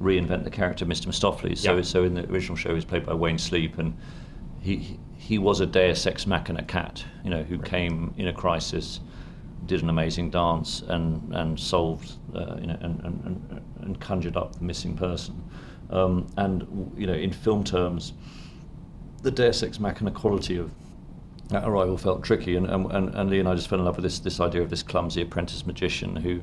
reinvent 0.00 0.44
the 0.44 0.50
character 0.50 0.86
Mr. 0.86 1.06
Mistoffelees. 1.06 1.58
So 1.58 1.82
so 1.82 2.04
in 2.04 2.14
the 2.14 2.28
original 2.30 2.56
show 2.56 2.70
he 2.70 2.74
was 2.74 2.84
played 2.84 3.06
by 3.06 3.14
Wayne 3.14 3.38
Sleep 3.38 3.78
and 3.78 3.96
he 4.60 4.98
he 5.16 5.38
was 5.38 5.60
a 5.60 5.66
Deus 5.66 6.06
Ex 6.06 6.26
Machina 6.26 6.62
cat, 6.64 7.04
you 7.24 7.30
know, 7.30 7.42
who 7.42 7.56
right. 7.56 7.64
came 7.68 8.14
in 8.16 8.28
a 8.28 8.32
crisis, 8.32 9.00
did 9.66 9.82
an 9.82 9.90
amazing 9.90 10.30
dance 10.30 10.82
and 10.88 11.34
and 11.34 11.58
solved, 11.58 12.12
uh, 12.34 12.56
you 12.60 12.66
know, 12.66 12.78
and, 12.80 13.00
and, 13.04 13.62
and 13.80 14.00
conjured 14.00 14.36
up 14.36 14.54
the 14.56 14.64
missing 14.64 14.96
person. 14.96 15.42
Um, 15.90 16.26
and 16.36 16.92
you 16.96 17.06
know, 17.06 17.14
in 17.14 17.32
film 17.32 17.64
terms, 17.64 18.12
the 19.22 19.30
Deus 19.30 19.62
Ex 19.62 19.80
Machina 19.80 20.10
quality 20.10 20.56
of 20.56 20.70
that 21.48 21.66
arrival 21.66 21.96
felt 21.96 22.22
tricky, 22.22 22.56
and, 22.56 22.66
and, 22.66 23.14
and 23.14 23.30
Lee 23.30 23.40
and 23.40 23.48
I 23.48 23.54
just 23.54 23.68
fell 23.68 23.78
in 23.78 23.84
love 23.84 23.96
with 23.96 24.04
this, 24.04 24.18
this 24.18 24.38
idea 24.38 24.60
of 24.60 24.68
this 24.68 24.82
clumsy 24.82 25.22
apprentice 25.22 25.66
magician 25.66 26.16
who 26.16 26.42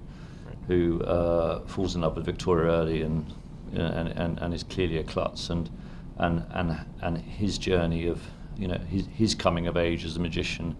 who 0.67 1.01
uh, 1.01 1.59
falls 1.67 1.95
in 1.95 2.01
love 2.01 2.15
with 2.15 2.25
Victoria 2.25 2.71
early 2.71 3.01
and, 3.03 3.31
and, 3.73 4.09
and, 4.09 4.39
and 4.39 4.53
is 4.53 4.63
clearly 4.63 4.97
a 4.97 5.03
klutz, 5.03 5.49
and, 5.49 5.69
and, 6.17 6.43
and, 6.51 6.75
and 7.01 7.17
his 7.19 7.57
journey 7.57 8.07
of, 8.07 8.21
you 8.57 8.67
know, 8.67 8.77
his, 8.89 9.05
his 9.07 9.35
coming 9.35 9.67
of 9.67 9.77
age 9.77 10.05
as 10.05 10.17
a 10.17 10.19
magician 10.19 10.75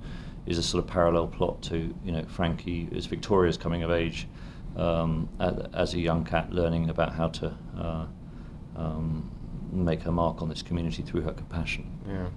is 0.45 0.57
a 0.57 0.63
sort 0.63 0.83
of 0.83 0.89
parallel 0.89 1.27
plot 1.27 1.61
to, 1.61 1.93
you 2.03 2.11
know, 2.11 2.23
Frankie 2.23 2.87
is 2.91 3.05
Victoria's 3.05 3.57
coming 3.57 3.83
of 3.83 3.91
age 3.91 4.27
um, 4.75 5.29
as 5.73 5.93
a 5.93 5.99
young 5.99 6.25
cat 6.25 6.51
learning 6.51 6.89
about 6.89 7.13
how 7.13 7.27
to 7.27 7.53
uh, 7.77 8.05
um, 8.75 9.29
make 9.83 10.01
her 10.03 10.11
mark 10.11 10.41
on 10.41 10.49
this 10.49 10.61
community 10.61 11.01
through 11.01 11.21
her 11.21 11.33
compassion. 11.33 11.89
Yeah. 12.07 12.27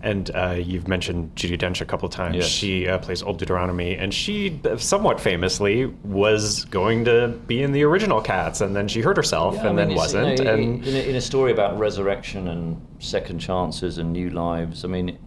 And 0.00 0.30
uh, 0.32 0.50
you've 0.52 0.86
mentioned 0.86 1.34
Judi 1.34 1.58
Dench 1.58 1.80
a 1.80 1.84
couple 1.84 2.06
of 2.06 2.14
times. 2.14 2.36
Yes. 2.36 2.46
She 2.46 2.86
uh, 2.86 2.98
plays 2.98 3.20
Old 3.20 3.38
Deuteronomy, 3.38 3.96
and 3.96 4.14
she 4.14 4.60
somewhat 4.76 5.20
famously 5.20 5.86
was 6.04 6.66
going 6.66 7.04
to 7.06 7.28
be 7.48 7.64
in 7.64 7.72
the 7.72 7.82
original 7.82 8.20
Cats, 8.20 8.60
and 8.60 8.76
then 8.76 8.86
she 8.86 9.00
hurt 9.00 9.16
herself, 9.16 9.54
yeah, 9.54 9.66
and 9.66 9.80
I 9.80 9.86
mean, 9.86 9.88
then 9.88 9.96
wasn't. 9.96 10.38
You 10.38 10.44
know, 10.44 10.54
and 10.54 10.86
in 10.86 10.94
a, 10.94 10.98
in 11.10 11.16
a, 11.16 11.20
story 11.20 11.50
about 11.50 11.76
resurrection 11.80 12.46
and 12.46 12.80
second 13.00 13.40
chances 13.40 13.98
and 13.98 14.12
new 14.12 14.30
lives, 14.30 14.84
I 14.84 14.88
mean, 14.88 15.18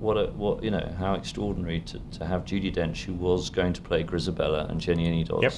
what 0.00 0.16
a, 0.16 0.26
what 0.32 0.64
you 0.64 0.72
know 0.72 0.92
how 0.98 1.14
extraordinary 1.14 1.80
to, 1.82 2.00
to 2.18 2.26
have 2.26 2.44
Judi 2.44 2.74
Dench, 2.74 3.04
who 3.04 3.14
was 3.14 3.48
going 3.48 3.72
to 3.74 3.80
play 3.80 4.02
Grizabella 4.02 4.68
and 4.70 4.80
Jennyanydots 4.80 5.42
yep. 5.42 5.54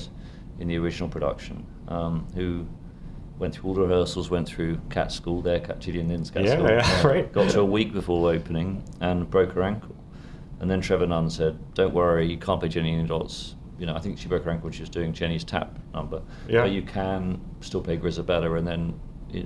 in 0.61 0.69
the 0.69 0.77
original 0.77 1.09
production, 1.09 1.67
um, 1.89 2.27
who 2.35 2.67
went 3.39 3.55
through 3.55 3.69
all 3.69 3.75
the 3.75 3.83
rehearsals, 3.83 4.31
went 4.31 4.49
through 4.49 4.79
cat 4.91 5.13
school 5.13 5.43
there, 5.43 5.61
cat 5.61 5.81
Gillian 5.81 6.09
Lynne's 6.09 6.31
cat 6.31 6.45
yeah, 6.45 6.53
school. 6.55 6.69
Yeah, 6.69 7.01
uh, 7.05 7.09
right. 7.09 7.33
Got 7.33 7.51
to 7.51 7.61
a 7.61 7.65
week 7.65 7.93
before 7.93 8.31
opening 8.31 8.83
and 9.01 9.29
broke 9.29 9.53
her 9.53 9.63
ankle. 9.63 9.95
And 10.61 10.71
then 10.71 10.81
Trevor 10.81 11.07
Nunn 11.07 11.29
said, 11.29 11.59
"Don't 11.75 11.93
worry, 11.93 12.27
you 12.27 12.39
can't 12.39 12.61
play 12.61 12.69
Jennyanydots. 12.69 13.55
You 13.79 13.87
know, 13.87 13.95
I 13.95 14.01
think 14.01 14.19
she 14.19 14.29
broke 14.29 14.45
her 14.45 14.51
ankle 14.51 14.65
when 14.65 14.73
she 14.73 14.81
was 14.81 14.89
doing 14.89 15.13
Jenny's 15.13 15.45
tap 15.45 15.79
number. 15.93 16.23
Yeah. 16.49 16.63
But 16.63 16.71
you 16.71 16.83
can 16.83 17.41
still 17.61 17.83
play 17.83 17.99
Grizabella." 17.99 18.59
And 18.59 18.67
then 18.67 18.99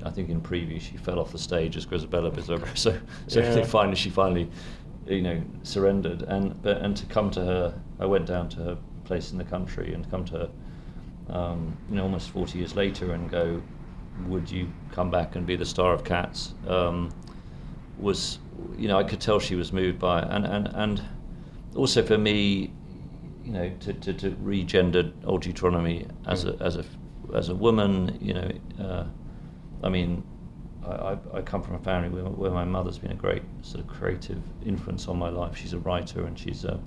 I 0.05 0.11
think 0.11 0.29
in 0.29 0.41
preview 0.41 0.81
she 0.81 0.97
fell 0.97 1.19
off 1.19 1.33
the 1.33 1.39
stage 1.39 1.77
as 1.77 1.87
Grizabella 1.87 2.31
Bizarro. 2.33 2.67
So, 2.77 2.99
so 3.27 3.41
yeah. 3.41 3.65
finally 3.65 3.97
she 3.97 4.11
finally, 4.11 4.49
you 5.07 5.23
know, 5.23 5.43
surrendered. 5.63 6.23
And 6.23 6.61
but 6.63 6.79
and 6.79 6.97
to 6.97 7.07
come 7.07 7.31
to 7.33 7.45
her, 7.45 7.81
I 7.99 8.07
went 8.07 8.27
down 8.27 8.49
to 8.51 8.57
her 8.59 8.79
place 9.05 9.33
in 9.33 9.39
the 9.39 9.45
country 9.45 9.93
and 9.93 10.09
come 10.09 10.25
to 10.27 10.33
her, 10.39 10.51
um, 11.31 11.77
you 11.89 11.97
know, 11.97 12.05
almost 12.05 12.31
40 12.31 12.59
years 12.59 12.77
later 12.77 13.13
and 13.13 13.29
go, 13.29 13.61
would 14.29 14.51
you 14.51 14.71
come 14.93 15.11
back 15.11 15.37
and 15.37 15.47
be 15.47 15.57
the 15.57 15.67
star 15.67 15.93
of 15.93 16.05
Cats? 16.05 16.55
Um, 16.67 17.11
was 17.99 18.39
you 18.79 18.89
know 18.89 18.99
I 18.99 19.05
could 19.05 19.21
tell 19.21 19.39
she 19.39 19.55
was 19.55 19.73
moved 19.73 19.99
by 19.99 20.23
it. 20.23 20.29
and 20.31 20.47
and 20.47 20.69
and 20.69 21.03
also 21.75 22.03
for 22.03 22.19
me, 22.19 22.73
you 23.45 23.53
know, 23.53 23.71
to 23.81 23.93
to, 23.93 24.13
to 24.15 24.31
regender 24.43 25.13
Old 25.25 25.43
Deuteronomy 25.43 26.07
as 26.27 26.45
a 26.45 26.57
as 26.61 26.77
a 26.77 26.85
as 27.35 27.49
a 27.49 27.55
woman, 27.55 28.19
you 28.21 28.35
know, 28.35 28.51
uh, 28.81 29.05
I 29.85 29.89
mean, 29.89 30.25
I, 30.85 31.17
I, 31.33 31.43
come 31.43 31.63
from 31.63 31.77
a 31.77 31.79
family 31.79 32.09
where, 32.09 32.25
where 32.25 32.51
my 32.51 32.65
mother's 32.65 32.99
been 32.99 33.13
a 33.13 33.15
great 33.17 33.43
sort 33.63 33.85
of 33.85 33.87
creative 33.87 34.43
influence 34.65 35.07
on 35.09 35.19
my 35.19 35.29
life. 35.29 35.57
She's 35.57 35.73
a 35.73 35.79
writer 35.79 36.25
and 36.27 36.39
she's 36.39 36.65
a, 36.65 36.81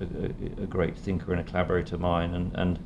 a- 0.00 0.62
a 0.62 0.66
great 0.66 0.96
thinker 0.96 1.32
and 1.32 1.40
a 1.40 1.44
collaborator 1.44 1.94
of 1.94 2.00
mine. 2.02 2.34
And, 2.34 2.54
and 2.54 2.78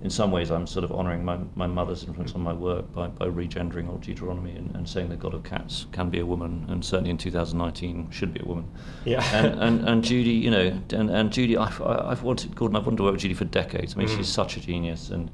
in 0.00 0.10
some 0.10 0.30
ways, 0.30 0.50
I'm 0.50 0.66
sort 0.66 0.84
of 0.84 0.92
honouring 0.92 1.24
my, 1.24 1.38
my 1.56 1.66
mother's 1.66 2.04
influence 2.04 2.34
on 2.34 2.40
my 2.40 2.52
work 2.52 2.92
by, 2.92 3.08
by 3.08 3.26
regendering 3.26 3.88
old 3.88 4.02
Deuteronomy 4.02 4.52
and, 4.52 4.74
and 4.76 4.88
saying 4.88 5.08
the 5.08 5.16
God 5.16 5.34
of 5.34 5.42
Cats 5.42 5.86
can 5.90 6.08
be 6.08 6.20
a 6.20 6.26
woman, 6.26 6.64
and 6.68 6.84
certainly 6.84 7.10
in 7.10 7.18
2019 7.18 8.10
should 8.10 8.32
be 8.32 8.40
a 8.40 8.44
woman. 8.44 8.68
Yeah. 9.04 9.24
And, 9.34 9.46
and, 9.62 9.88
and 9.88 10.04
Judi, 10.04 10.40
you 10.40 10.50
know, 10.50 10.66
and, 10.92 11.10
and 11.10 11.30
Judi, 11.30 11.56
I've, 11.58 11.82
I've 11.82 12.22
wanted, 12.22 12.54
Gordon, 12.54 12.76
I've 12.76 12.86
wanted 12.86 12.98
to 12.98 13.02
work 13.02 13.12
with 13.14 13.22
Judi 13.22 13.34
for 13.36 13.44
decades. 13.46 13.94
I 13.94 13.98
mean, 13.98 14.08
Mm. 14.08 14.16
she's 14.16 14.28
such 14.28 14.56
a 14.56 14.60
genius. 14.60 15.10
And, 15.10 15.30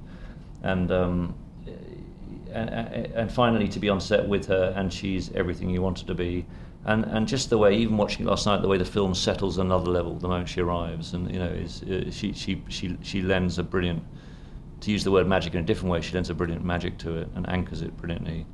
and, 0.62 0.90
um, 0.90 1.34
and, 2.54 2.70
and 2.70 3.32
finally 3.32 3.68
to 3.68 3.78
be 3.80 3.88
on 3.88 4.00
set 4.00 4.26
with 4.28 4.46
her 4.46 4.72
and 4.76 4.92
she's 4.92 5.30
everything 5.34 5.68
you 5.70 5.82
want 5.82 6.00
her 6.00 6.06
to 6.06 6.14
be 6.14 6.46
and 6.84 7.04
and 7.06 7.26
just 7.26 7.50
the 7.50 7.58
way 7.58 7.74
even 7.76 7.96
watching 7.96 8.24
it 8.24 8.28
last 8.28 8.46
night 8.46 8.62
the 8.62 8.68
way 8.68 8.78
the 8.78 8.84
film 8.84 9.12
settles 9.14 9.58
another 9.58 9.90
level 9.90 10.14
the 10.14 10.28
moment 10.28 10.48
she 10.48 10.60
arrives 10.60 11.14
and 11.14 11.30
you 11.32 11.38
know 11.40 11.46
is 11.48 11.82
uh, 11.82 12.08
she 12.12 12.32
she 12.32 12.62
she 12.68 12.96
she 13.02 13.22
lends 13.22 13.58
a 13.58 13.62
brilliant 13.62 14.02
to 14.84 14.90
use 14.90 15.02
the 15.04 15.10
word 15.10 15.26
magic 15.26 15.54
in 15.54 15.60
a 15.60 15.62
different 15.62 15.90
way 15.90 16.00
she 16.00 16.12
lends 16.12 16.30
a 16.30 16.34
brilliant 16.34 16.64
magic 16.64 16.98
to 16.98 17.16
it 17.16 17.28
and 17.34 17.48
anchors 17.48 17.82
it 17.82 17.96
brilliantly 17.96 18.44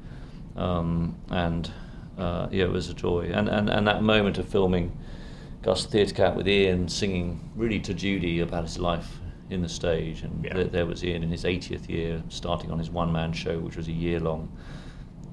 um, 0.56 1.14
and 1.30 1.70
uh, 2.18 2.48
yeah 2.50 2.64
it 2.64 2.70
was 2.70 2.88
a 2.88 2.94
joy 2.94 3.30
and, 3.32 3.48
and 3.48 3.68
and 3.68 3.86
that 3.86 4.02
moment 4.02 4.38
of 4.38 4.48
filming 4.48 4.96
Gus 5.62 5.84
the 5.84 5.90
Theatre 5.90 6.14
Cat 6.14 6.36
with 6.36 6.48
Ian 6.48 6.88
singing 6.88 7.50
really 7.54 7.80
to 7.80 7.92
Judi 7.92 8.40
about 8.42 8.64
his 8.64 8.78
life 8.78 9.18
in 9.50 9.60
the 9.60 9.68
stage, 9.68 10.22
and 10.22 10.42
Yeah. 10.44 10.54
there, 10.54 10.64
there 10.64 10.86
was 10.86 11.04
Ian 11.04 11.22
in 11.22 11.28
his 11.28 11.44
80th 11.44 11.86
year, 11.88 12.22
starting 12.30 12.70
on 12.70 12.78
his 12.78 12.88
one-man 12.88 13.32
show, 13.34 13.58
which 13.58 13.76
was 13.76 13.86
a 13.88 13.92
year-long 13.92 14.48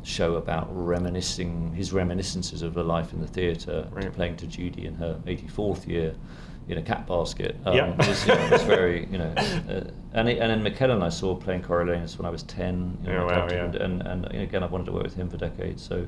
show 0.03 0.35
about 0.35 0.67
reminiscing 0.71 1.71
his 1.73 1.93
reminiscences 1.93 2.61
of 2.61 2.75
her 2.75 2.83
life 2.83 3.13
in 3.13 3.21
the 3.21 3.27
theatre, 3.27 3.87
Right. 3.91 4.11
playing 4.11 4.35
to 4.37 4.47
Judi 4.47 4.83
in 4.85 4.95
her 4.95 5.17
84th 5.27 5.87
year 5.87 6.13
in 6.69 6.77
a 6.77 6.81
cat 6.81 7.07
basket. 7.07 7.55
Um, 7.65 7.75
Yeah. 7.75 7.91
it, 7.93 7.97
was, 8.07 8.27
you 8.27 8.35
know, 8.35 8.41
it 8.45 8.51
was 8.51 8.63
very, 8.63 9.07
you 9.11 9.17
know, 9.17 9.33
uh, 9.37 9.83
and 10.13 10.29
it, 10.29 10.39
and 10.39 10.49
then 10.51 10.63
McKellen 10.63 11.01
I 11.01 11.09
saw 11.09 11.35
playing 11.35 11.61
Coriolanus 11.63 12.17
when 12.17 12.25
I 12.25 12.29
was 12.29 12.43
10. 12.43 12.97
You 13.03 13.09
know, 13.13 13.23
Oh, 13.23 13.25
wow, 13.27 13.47
yeah. 13.49 13.65
and, 13.65 13.75
and, 13.75 14.01
and 14.03 14.33
you 14.33 14.41
again 14.41 14.63
I've 14.63 14.71
wanted 14.71 14.85
to 14.85 14.91
work 14.91 15.03
with 15.03 15.15
him 15.15 15.29
for 15.29 15.37
decades, 15.37 15.81
so 15.83 16.05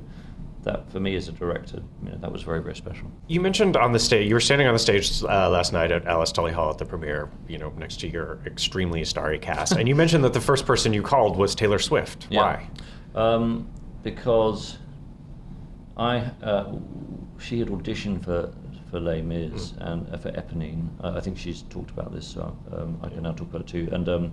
that 0.63 0.91
for 0.91 0.99
me 0.99 1.15
as 1.15 1.29
a 1.29 1.31
director, 1.31 1.81
you 2.03 2.11
know, 2.11 2.17
that 2.17 2.29
was 2.31 2.43
very 2.43 2.61
very 2.61 2.75
special. 2.75 3.07
You 3.27 3.39
mentioned 3.39 3.77
on 3.77 3.93
the 3.93 3.99
stage, 3.99 4.27
you 4.27 4.33
were 4.35 4.41
standing 4.41 4.67
on 4.67 4.73
the 4.73 4.79
stage 4.79 5.23
uh, 5.23 5.49
last 5.49 5.71
night 5.71 5.91
at 5.91 6.05
Alice 6.05 6.33
Tully 6.33 6.51
Hall 6.51 6.69
at 6.69 6.77
the 6.77 6.85
premiere, 6.85 7.29
you 7.47 7.57
know, 7.57 7.71
next 7.77 8.01
to 8.01 8.09
your 8.09 8.39
extremely 8.45 9.05
starry 9.05 9.39
cast. 9.39 9.71
and 9.73 9.87
you 9.87 9.95
mentioned 10.03 10.23
that 10.25 10.33
the 10.33 10.41
first 10.41 10.65
person 10.65 10.91
you 10.91 11.01
called 11.01 11.37
was 11.37 11.55
Taylor 11.55 11.79
Swift. 11.79 12.27
Yeah. 12.29 12.41
Why? 12.41 12.69
Um, 13.15 13.69
because 14.03 14.77
I 15.95 16.17
uh, 16.43 16.75
she 17.39 17.59
had 17.59 17.69
auditioned 17.69 18.25
for 18.25 18.53
for 18.89 18.99
Les 18.99 19.21
Mis 19.21 19.73
and 19.79 20.07
uh, 20.13 20.17
for 20.17 20.31
Eponine. 20.31 20.87
Uh, 21.03 21.13
I 21.15 21.19
think 21.19 21.37
she's 21.37 21.63
talked 21.63 21.91
about 21.91 22.13
this, 22.13 22.27
so 22.27 22.55
um, 22.71 22.99
I 23.03 23.09
can 23.09 23.23
now 23.23 23.31
talk 23.33 23.49
about 23.49 23.61
it 23.61 23.67
too. 23.67 23.89
And 23.91 24.07
um, 24.09 24.31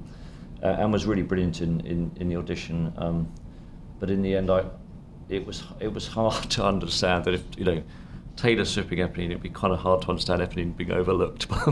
uh, 0.63 0.69
and 0.79 0.93
was 0.93 1.05
really 1.07 1.23
brilliant 1.23 1.61
in, 1.61 1.81
in, 1.87 2.11
in 2.17 2.29
the 2.29 2.37
audition. 2.37 2.93
Um, 2.97 3.31
but 4.01 4.11
in 4.11 4.23
the 4.23 4.35
end, 4.37 4.51
I 4.51 4.65
it 5.29 5.47
was 5.47 5.65
it 5.81 5.93
was 5.93 6.07
hard 6.09 6.51
to 6.51 6.65
understand 6.65 7.25
that 7.25 7.35
if 7.35 7.45
you 7.57 7.65
know. 7.65 7.83
Taylor 8.37 8.65
being 8.83 9.01
Eponine, 9.01 9.31
it'd 9.31 9.41
be 9.43 9.49
kind 9.49 9.73
of 9.73 9.79
hard 9.79 10.03
to 10.03 10.09
understand 10.11 10.43
Eponine 10.43 10.77
being 10.77 10.93
overlooked 10.93 11.49
by, 11.49 11.65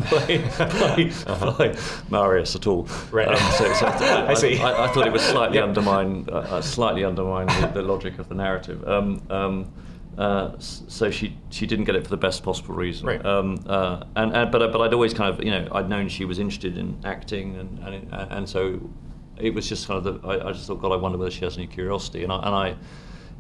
by, 0.57 1.13
by 1.59 1.77
Marius 2.09 2.57
at 2.57 2.67
all. 2.67 2.85
Uh-huh. 2.85 3.07
Right. 3.15 3.29
Um, 3.29 3.53
so, 3.53 3.71
so 3.75 3.87
I, 3.87 4.31
I 4.31 4.33
see. 4.33 4.59
I, 4.59 4.87
I 4.87 4.89
thought 4.89 5.07
it 5.07 5.13
was 5.13 5.21
slightly 5.21 5.59
Yeah. 5.59 5.65
undermine, 5.65 6.27
uh, 6.33 6.37
uh, 6.37 6.63
slightly 6.63 7.05
undermine 7.05 7.49
the, 7.49 7.67
the 7.75 7.83
logic 7.83 8.19
of 8.19 8.31
the 8.31 8.35
narrative. 8.35 8.83
Um, 8.89 9.21
um, 9.29 9.71
uh, 10.19 10.53
so 10.59 11.11
she 11.11 11.37
she 11.51 11.67
didn't 11.67 11.85
get 11.85 11.97
it 11.97 12.05
for 12.05 12.11
the 12.11 12.17
best 12.17 12.43
possible 12.43 12.75
reason. 12.75 13.07
Right. 13.07 13.25
Um, 13.25 13.65
uh, 13.67 14.05
and, 14.17 14.35
and 14.35 14.51
but 14.51 14.73
but 14.73 14.81
I'd 14.81 14.95
always 14.95 15.15
kind 15.15 15.33
of 15.33 15.45
you 15.45 15.51
know 15.51 15.69
I'd 15.73 15.89
known 15.89 16.09
she 16.09 16.25
was 16.25 16.39
interested 16.39 16.79
in 16.79 16.99
acting 17.05 17.57
and 17.57 17.79
and, 17.81 18.13
and 18.13 18.49
so 18.49 18.81
it 19.37 19.53
was 19.53 19.69
just 19.69 19.89
kind 19.89 20.05
of 20.07 20.23
the 20.23 20.29
I, 20.29 20.49
I 20.49 20.53
just 20.53 20.67
thought 20.67 20.81
God 20.81 20.93
I 20.93 20.97
wonder 20.97 21.19
whether 21.19 21.31
she 21.31 21.45
has 21.45 21.57
any 21.57 21.67
curiosity 21.67 22.23
and 22.23 22.33
I 22.33 22.37
and 22.37 22.55
I. 22.55 22.77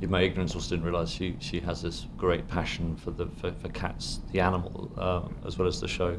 In 0.00 0.10
my 0.10 0.22
ignorance, 0.22 0.56
also 0.56 0.70
didn't 0.70 0.84
realise 0.84 1.08
she, 1.08 1.36
she 1.38 1.60
has 1.60 1.80
this 1.80 2.06
great 2.18 2.48
passion 2.48 2.96
for 2.96 3.12
the 3.12 3.26
for, 3.40 3.52
for 3.52 3.68
cats, 3.68 4.20
the 4.32 4.40
animal, 4.40 4.90
um, 4.98 5.36
as 5.46 5.56
well 5.56 5.68
as 5.68 5.80
the 5.80 5.86
show. 5.86 6.18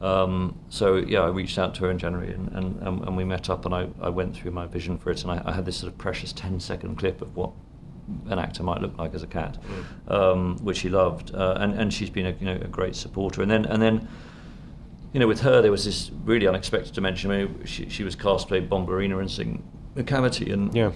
Um, 0.00 0.56
so 0.68 0.96
yeah, 0.96 1.22
I 1.22 1.28
reached 1.28 1.58
out 1.58 1.74
to 1.76 1.84
her 1.84 1.90
in 1.90 1.98
January 1.98 2.32
and, 2.32 2.48
and, 2.52 2.80
and, 2.82 3.04
and 3.04 3.16
we 3.16 3.24
met 3.24 3.50
up 3.50 3.66
and 3.66 3.74
I, 3.74 3.88
I 4.00 4.08
went 4.08 4.36
through 4.36 4.52
my 4.52 4.66
vision 4.66 4.96
for 4.96 5.10
it 5.10 5.22
and 5.22 5.32
I, 5.32 5.42
I 5.44 5.52
had 5.52 5.64
this 5.64 5.78
sort 5.78 5.92
of 5.92 5.98
precious 5.98 6.32
10 6.32 6.60
second 6.60 6.96
clip 6.96 7.20
of 7.20 7.34
what 7.34 7.50
an 8.28 8.38
actor 8.38 8.62
might 8.62 8.80
look 8.80 8.96
like 8.98 9.14
as 9.14 9.22
a 9.22 9.26
cat, 9.26 9.58
um, 10.08 10.56
which 10.64 10.78
she 10.78 10.88
loved. 10.88 11.34
Uh, 11.34 11.56
and, 11.60 11.74
and 11.74 11.92
she's 11.92 12.10
been 12.10 12.26
a, 12.26 12.30
you 12.40 12.46
know, 12.46 12.54
a 12.62 12.68
great 12.68 12.94
supporter. 12.96 13.42
And 13.42 13.50
then, 13.50 13.64
and 13.66 13.80
then, 13.82 14.08
you 15.12 15.20
know, 15.20 15.26
with 15.26 15.40
her, 15.40 15.60
there 15.62 15.70
was 15.70 15.84
this 15.84 16.10
really 16.24 16.46
unexpected 16.46 16.94
dimension. 16.94 17.30
I 17.30 17.44
mean, 17.44 17.64
she, 17.64 17.88
she 17.88 18.04
was 18.04 18.14
cast 18.14 18.44
to 18.44 18.48
play 18.48 18.60
Bombalurina 18.66 19.18
and 19.20 19.30
sing 19.30 19.62
Macavity. 19.96 20.52
And, 20.52 20.74
Yeah. 20.74 20.92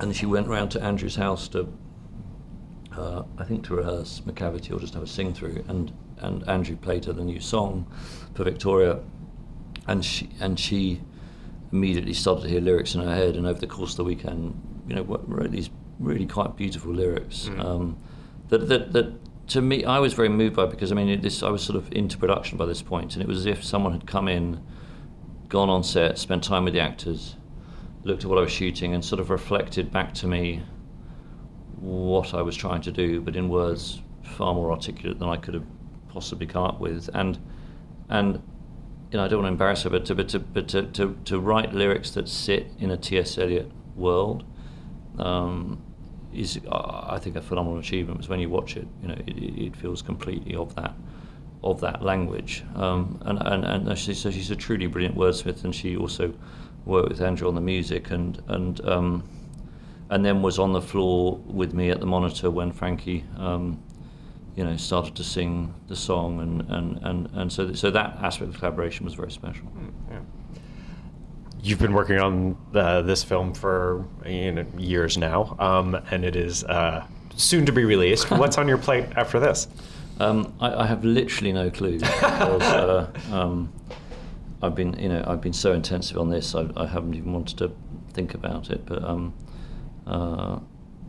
and 0.00 0.14
she 0.14 0.26
went 0.26 0.48
round 0.48 0.70
to 0.72 0.82
Andrew's 0.82 1.16
house 1.16 1.48
to, 1.48 1.68
uh, 2.96 3.22
I 3.38 3.44
think, 3.44 3.64
to 3.66 3.74
rehearse 3.76 4.20
Macavity 4.26 4.72
or 4.74 4.80
just 4.80 4.94
have 4.94 5.02
a 5.02 5.06
sing 5.06 5.32
through. 5.34 5.64
And, 5.68 5.92
and 6.18 6.46
Andrew 6.48 6.76
played 6.76 7.04
her 7.06 7.12
the 7.12 7.24
new 7.24 7.40
song 7.40 7.86
for 8.34 8.44
Victoria. 8.44 9.00
And 9.86 10.04
she, 10.04 10.28
and 10.40 10.58
she 10.58 11.00
immediately 11.72 12.12
started 12.14 12.42
to 12.42 12.48
hear 12.48 12.60
lyrics 12.60 12.94
in 12.94 13.00
her 13.02 13.14
head. 13.14 13.36
And 13.36 13.46
over 13.46 13.58
the 13.60 13.66
course 13.66 13.92
of 13.92 13.96
the 13.98 14.04
weekend, 14.04 14.60
you 14.88 14.94
know, 14.96 15.02
wrote 15.02 15.50
these 15.50 15.70
really 16.00 16.26
quite 16.26 16.56
beautiful 16.56 16.92
lyrics. 16.92 17.48
Um, 17.58 17.98
that, 18.48 18.68
that, 18.68 18.92
that 18.92 19.48
to 19.48 19.60
me, 19.60 19.84
I 19.84 19.98
was 19.98 20.14
very 20.14 20.28
moved 20.28 20.56
by 20.56 20.66
because 20.66 20.90
I 20.90 20.94
mean, 20.94 21.08
it, 21.08 21.22
this 21.22 21.42
I 21.42 21.50
was 21.50 21.62
sort 21.62 21.76
of 21.76 21.92
into 21.92 22.18
production 22.18 22.58
by 22.58 22.66
this 22.66 22.82
point, 22.82 23.14
and 23.14 23.22
it 23.22 23.28
was 23.28 23.38
as 23.38 23.46
if 23.46 23.62
someone 23.62 23.92
had 23.92 24.06
come 24.06 24.26
in, 24.26 24.60
gone 25.48 25.68
on 25.68 25.84
set, 25.84 26.18
spent 26.18 26.42
time 26.42 26.64
with 26.64 26.74
the 26.74 26.80
actors, 26.80 27.36
looked 28.02 28.24
at 28.24 28.30
what 28.30 28.38
I 28.38 28.42
was 28.42 28.52
shooting, 28.52 28.94
and 28.94 29.04
sort 29.04 29.20
of 29.20 29.30
reflected 29.30 29.92
back 29.92 30.14
to 30.14 30.26
me 30.26 30.62
what 31.76 32.34
I 32.34 32.42
was 32.42 32.56
trying 32.56 32.80
to 32.82 32.92
do, 32.92 33.20
but 33.20 33.36
in 33.36 33.48
words 33.48 34.02
far 34.22 34.54
more 34.54 34.70
articulate 34.70 35.18
than 35.18 35.28
I 35.28 35.36
could 35.36 35.54
have 35.54 35.66
possibly 36.08 36.46
come 36.46 36.64
up 36.64 36.80
with. 36.80 37.10
And 37.14 37.38
and 38.08 38.42
you 39.10 39.18
know, 39.18 39.24
I 39.24 39.28
don't 39.28 39.42
want 39.42 39.46
to 39.48 39.52
embarrass 39.52 39.82
her, 39.82 39.90
but 39.90 40.06
to 40.06 40.14
but 40.14 40.28
to 40.30 40.38
but 40.38 40.68
to, 40.68 40.82
to, 40.84 41.18
to 41.24 41.40
write 41.40 41.72
lyrics 41.72 42.12
that 42.12 42.28
sit 42.28 42.72
in 42.78 42.90
a 42.90 42.96
T.S. 42.96 43.36
Eliot 43.38 43.70
world 43.96 44.44
um, 45.18 45.82
is, 46.34 46.60
uh, 46.70 47.06
I 47.08 47.18
think, 47.18 47.36
a 47.36 47.42
phenomenal 47.42 47.78
achievement. 47.78 48.18
Because 48.18 48.28
when 48.28 48.40
you 48.40 48.48
watch 48.48 48.76
it, 48.76 48.86
you 49.02 49.08
know, 49.08 49.18
it, 49.26 49.66
it 49.66 49.76
feels 49.76 50.02
completely 50.02 50.54
of 50.54 50.74
that 50.76 50.94
of 51.62 51.80
that 51.80 52.02
language. 52.02 52.64
Um, 52.74 53.20
and 53.26 53.38
and 53.42 53.88
and 53.88 53.98
she, 53.98 54.14
so 54.14 54.30
she's 54.30 54.50
a 54.50 54.56
truly 54.56 54.86
brilliant 54.86 55.16
wordsmith, 55.16 55.64
and 55.64 55.74
she 55.74 55.96
also 55.96 56.32
worked 56.84 57.10
with 57.10 57.20
Andrew 57.20 57.48
on 57.48 57.54
the 57.54 57.60
music, 57.60 58.10
and 58.10 58.42
and 58.48 58.80
um, 58.88 59.24
and 60.08 60.24
then 60.24 60.42
was 60.42 60.58
on 60.58 60.72
the 60.72 60.82
floor 60.82 61.38
with 61.46 61.74
me 61.74 61.90
at 61.90 62.00
the 62.00 62.06
monitor 62.06 62.50
when 62.50 62.72
Frankie. 62.72 63.24
Um, 63.36 63.82
you 64.56 64.64
know, 64.64 64.76
started 64.76 65.14
to 65.14 65.24
sing 65.24 65.72
the 65.86 65.94
song, 65.94 66.40
and, 66.40 66.62
and, 66.70 66.98
and, 67.02 67.30
and 67.34 67.52
so 67.52 67.72
so 67.72 67.88
that 67.90 68.16
aspect 68.20 68.50
of 68.50 68.58
collaboration 68.58 69.06
was 69.06 69.14
very 69.14 69.30
special. 69.30 69.66
You've 71.62 71.78
been 71.78 71.92
working 71.92 72.18
on 72.18 72.56
uh, 72.74 73.02
this 73.02 73.22
film 73.22 73.52
for 73.52 74.06
you 74.24 74.52
know, 74.52 74.66
years 74.78 75.18
now, 75.18 75.56
um, 75.58 75.94
and 76.10 76.24
it 76.24 76.34
is 76.36 76.64
uh, 76.64 77.06
soon 77.36 77.66
to 77.66 77.72
be 77.72 77.84
released. 77.84 78.30
What's 78.30 78.56
on 78.58 78.66
your 78.66 78.78
plate 78.78 79.04
after 79.16 79.38
this? 79.38 79.68
Um, 80.20 80.54
I, 80.60 80.82
I 80.82 80.86
have 80.86 81.04
literally 81.04 81.52
no 81.52 81.70
clue 81.70 81.98
because 81.98 82.62
uh, 82.62 83.10
um, 83.30 83.72
I've 84.62 84.74
been, 84.74 84.94
you 84.98 85.08
know, 85.08 85.24
I've 85.26 85.40
been 85.40 85.52
so 85.52 85.72
intensive 85.72 86.16
on 86.18 86.30
this. 86.30 86.54
I, 86.54 86.66
I 86.76 86.86
haven't 86.86 87.14
even 87.14 87.32
wanted 87.32 87.58
to 87.58 87.72
think 88.12 88.34
about 88.34 88.70
it. 88.70 88.84
But 88.86 89.02
um, 89.04 89.34
uh, 90.06 90.60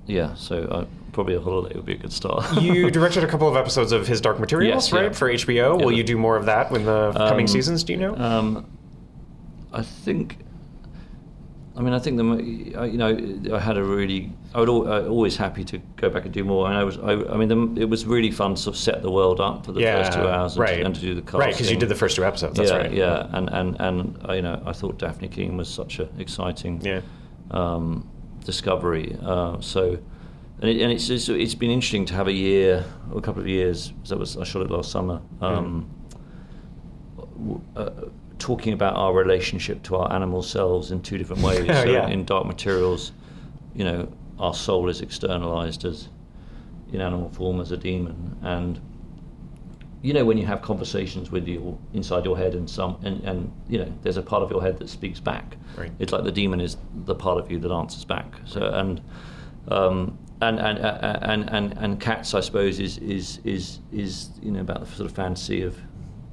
yeah, 0.06 0.34
so 0.36 0.64
uh, 0.66 0.86
probably 1.14 1.36
a 1.36 1.42
holiday 1.42 1.76
would 1.76 1.86
be 1.86 1.94
a 1.94 1.98
good 1.98 2.12
start. 2.14 2.62
You 2.62 2.92
directed 2.92 3.24
a 3.24 3.28
couple 3.28 3.48
of 3.48 3.56
episodes 3.56 3.92
of 3.94 4.06
His 4.08 4.20
Dark 4.20 4.40
Materials, 4.40 4.86
Yes, 4.88 4.94
right, 4.94 5.04
yeah. 5.06 5.12
for 5.12 5.30
HBO. 5.30 5.82
Will 5.82 5.92
Yeah. 5.92 5.98
you 6.00 6.04
do 6.04 6.18
more 6.18 6.36
of 6.36 6.46
that 6.46 6.72
in 6.72 6.84
the 6.86 7.12
coming 7.14 7.44
Um, 7.46 7.48
seasons? 7.48 7.84
Do 7.86 7.94
you 7.94 8.00
know? 8.00 8.16
Um, 8.18 8.66
I 9.74 9.82
think. 9.82 10.38
I 11.76 11.82
mean, 11.82 11.94
I 11.94 12.00
think 12.00 12.18
the 12.18 12.78
I- 12.78 12.86
you 12.86 12.98
know 12.98 13.56
I 13.56 13.60
had 13.60 13.78
a 13.78 13.84
really 13.84 14.30
I 14.54 14.60
would 14.60 14.70
I 14.70 15.08
always 15.08 15.38
happy 15.38 15.64
to 15.66 15.78
go 15.96 16.10
back 16.10 16.26
and 16.26 16.34
do 16.34 16.44
more. 16.44 16.68
And 16.68 16.76
I 16.76 16.84
was 16.84 16.98
I, 16.98 17.14
I 17.34 17.38
mean 17.38 17.48
the, 17.76 17.82
it 17.82 17.90
was 17.90 18.06
really 18.06 18.30
fun 18.32 18.56
to 18.56 18.62
sort 18.62 18.76
of 18.76 18.82
set 18.82 19.02
the 19.02 19.10
world 19.12 19.40
up 19.40 19.66
for 19.66 19.72
the 19.72 19.80
Yeah, 19.82 20.04
first 20.04 20.14
two 20.18 20.28
hours 20.28 20.54
and, 20.56 20.62
right. 20.62 20.76
to, 20.80 20.86
and 20.86 20.96
to 20.96 21.02
do 21.02 21.16
the 21.16 21.22
casting. 21.22 21.40
Right, 21.40 21.56
'cause 21.58 21.72
you 21.72 21.78
did 21.78 21.88
the 21.90 21.96
first 21.96 22.16
two 22.18 22.26
episodes, 22.26 22.58
that's 22.58 22.72
yeah, 22.72 22.78
right. 22.78 22.92
Yeah, 22.94 23.28
and 23.32 23.50
and 23.50 23.76
and 23.80 24.26
uh, 24.28 24.34
you 24.34 24.42
know 24.42 24.62
I 24.66 24.74
thought 24.74 24.98
Dafne 25.00 25.32
Keen 25.32 25.56
was 25.56 25.70
such 25.70 26.00
an 26.00 26.10
exciting 26.20 26.82
Yeah. 26.84 27.02
um, 27.52 28.08
discovery. 28.46 29.16
Uh, 29.24 29.60
so. 29.62 29.98
And, 30.64 30.70
it, 30.70 30.80
and 30.84 30.92
it's, 30.92 31.10
it's 31.10 31.28
it's 31.28 31.56
been 31.56 31.72
interesting 31.72 32.06
to 32.06 32.14
have 32.14 32.28
a 32.28 32.32
year, 32.34 32.86
or 33.12 33.18
a 33.18 33.22
couple 33.22 33.42
of 33.42 33.48
years. 33.48 33.94
That 34.10 34.20
was 34.20 34.38
I 34.38 34.44
shot 34.44 34.62
it 34.62 34.70
last 34.70 34.92
summer. 34.92 35.20
Um, 35.42 35.90
w- 37.18 37.62
uh, 37.76 37.90
talking 38.42 38.74
about 38.74 38.96
our 38.96 39.14
relationship 39.14 39.84
to 39.84 39.96
our 39.98 40.12
animal 40.12 40.42
selves 40.44 40.92
in 40.92 41.02
two 41.02 41.18
different 41.18 41.42
ways. 41.44 41.66
Oh, 41.70 41.84
so 41.84 41.90
yeah. 41.90 42.08
in 42.08 42.26
Dark 42.26 42.46
Materials, 42.48 43.12
you 43.76 43.84
know, 43.86 44.12
our 44.40 44.54
soul 44.54 44.90
is 44.90 45.02
externalized 45.02 45.86
as 45.86 46.10
in 46.92 47.00
animal 47.02 47.30
form 47.30 47.62
as 47.62 47.72
a 47.72 47.78
daemon, 47.78 48.38
and 48.42 48.82
you 50.02 50.14
know 50.14 50.26
when 50.26 50.38
you 50.38 50.46
have 50.46 50.62
conversations 50.62 51.30
with 51.32 51.48
you 51.48 51.78
inside 51.94 52.26
your 52.26 52.36
head 52.36 52.54
and 52.56 52.68
some 52.70 52.98
and, 53.04 53.22
and 53.24 53.52
you 53.70 53.78
know 53.78 53.94
there's 54.02 54.18
a 54.18 54.22
part 54.22 54.42
of 54.44 54.50
your 54.50 54.62
head 54.62 54.78
that 54.80 54.90
speaks 54.90 55.20
back 55.20 55.56
Right. 55.78 55.92
it's 56.00 56.12
like 56.12 56.24
the 56.24 56.32
daemon 56.32 56.60
is 56.60 56.76
the 57.06 57.14
part 57.16 57.38
of 57.38 57.52
you 57.52 57.60
that 57.60 57.72
answers 57.72 58.04
back 58.04 58.26
so 58.46 58.62
and 58.74 59.00
um, 59.68 60.18
and, 60.42 60.60
and, 60.60 60.80
and 60.80 61.50
and 61.52 61.74
and 61.78 62.00
cats 62.02 62.34
I 62.34 62.40
suppose 62.42 62.80
is 62.80 62.98
is 62.98 63.40
is 63.44 63.80
is 63.94 64.32
you 64.42 64.52
know 64.52 64.62
about 64.62 64.80
the 64.82 64.88
sort 64.88 65.08
of 65.10 65.16
fantasy 65.16 65.62
of 65.62 65.78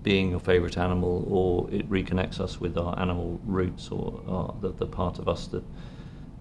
being 0.03 0.31
your 0.31 0.41
favorite 0.41 0.79
animal 0.79 1.25
or 1.29 1.69
it 1.71 1.89
reconnects 1.91 2.41
us 2.41 2.61
with 2.61 2.79
our 2.79 2.99
animal 2.99 3.41
roots 3.45 3.91
or 3.91 4.21
our, 4.29 4.55
the, 4.61 4.73
the 4.73 4.87
part 4.87 5.19
of 5.19 5.29
us 5.29 5.49
that 5.49 5.65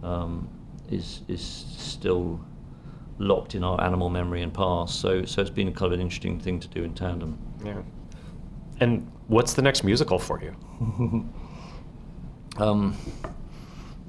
um, 0.03 0.47
is 0.89 1.22
is 1.28 1.41
still 1.41 2.39
locked 3.20 3.55
in 3.55 3.64
our 3.64 3.82
animal 3.84 4.10
memory 4.10 4.41
and 4.41 4.53
past. 4.53 4.99
So 4.99 5.26
so 5.26 5.41
it's 5.41 5.49
been 5.49 5.74
kind 5.74 5.91
of 5.91 5.99
an 5.99 6.01
interesting 6.01 6.39
thing 6.39 6.60
to 6.60 6.68
do 6.68 6.84
in 6.84 6.93
tandem. 6.93 7.38
Yeah. 7.64 7.82
And 8.80 9.12
what's 9.28 9.53
the 9.53 9.62
next 9.62 9.84
musical 9.84 10.20
for 10.20 10.41
you? 10.41 11.28
Um, 12.58 12.97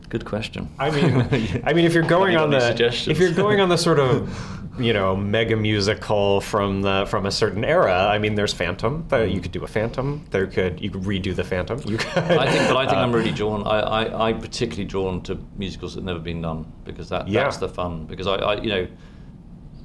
good 0.08 0.24
question. 0.24 0.70
I 0.78 0.90
mean, 0.90 1.62
I 1.64 1.72
mean, 1.72 1.84
if 1.84 1.92
you're 1.92 2.02
going 2.18 2.36
on 2.36 2.50
the 2.50 2.74
if 3.08 3.18
you're 3.18 3.32
going 3.32 3.60
on 3.60 3.68
the 3.68 3.76
sort 3.76 3.98
of 3.98 4.28
you 4.78 4.92
know 4.92 5.16
mega 5.16 5.56
musical 5.56 6.40
from 6.40 6.82
the 6.82 7.06
from 7.08 7.26
a 7.26 7.30
certain 7.30 7.64
era, 7.64 8.06
I 8.06 8.18
mean, 8.18 8.34
there's 8.34 8.52
Phantom. 8.52 9.02
But 9.08 9.30
you 9.30 9.40
could 9.40 9.52
do 9.52 9.64
a 9.64 9.66
Phantom. 9.66 10.24
There 10.30 10.46
could 10.46 10.80
you 10.80 10.90
could 10.90 11.02
redo 11.02 11.34
the 11.34 11.44
Phantom. 11.44 11.80
You 11.86 11.98
could. 11.98 12.08
I 12.18 12.50
think, 12.50 12.68
but 12.68 12.76
I 12.76 12.86
think 12.86 12.96
uh, 12.98 13.02
I'm 13.02 13.12
really 13.12 13.32
drawn. 13.32 13.66
I, 13.66 13.80
I, 13.80 14.28
I'm 14.28 14.40
particularly 14.40 14.84
drawn 14.84 15.20
to 15.22 15.38
musicals 15.56 15.94
that 15.94 16.00
have 16.00 16.06
never 16.06 16.18
been 16.20 16.42
done 16.42 16.70
because 16.84 17.08
that 17.08 17.28
Yeah. 17.28 17.44
that's 17.44 17.58
the 17.58 17.68
fun. 17.68 18.06
Because 18.06 18.26
I, 18.26 18.34
I 18.36 18.60
you 18.60 18.68
know, 18.70 18.88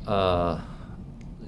uh, 0.08 0.62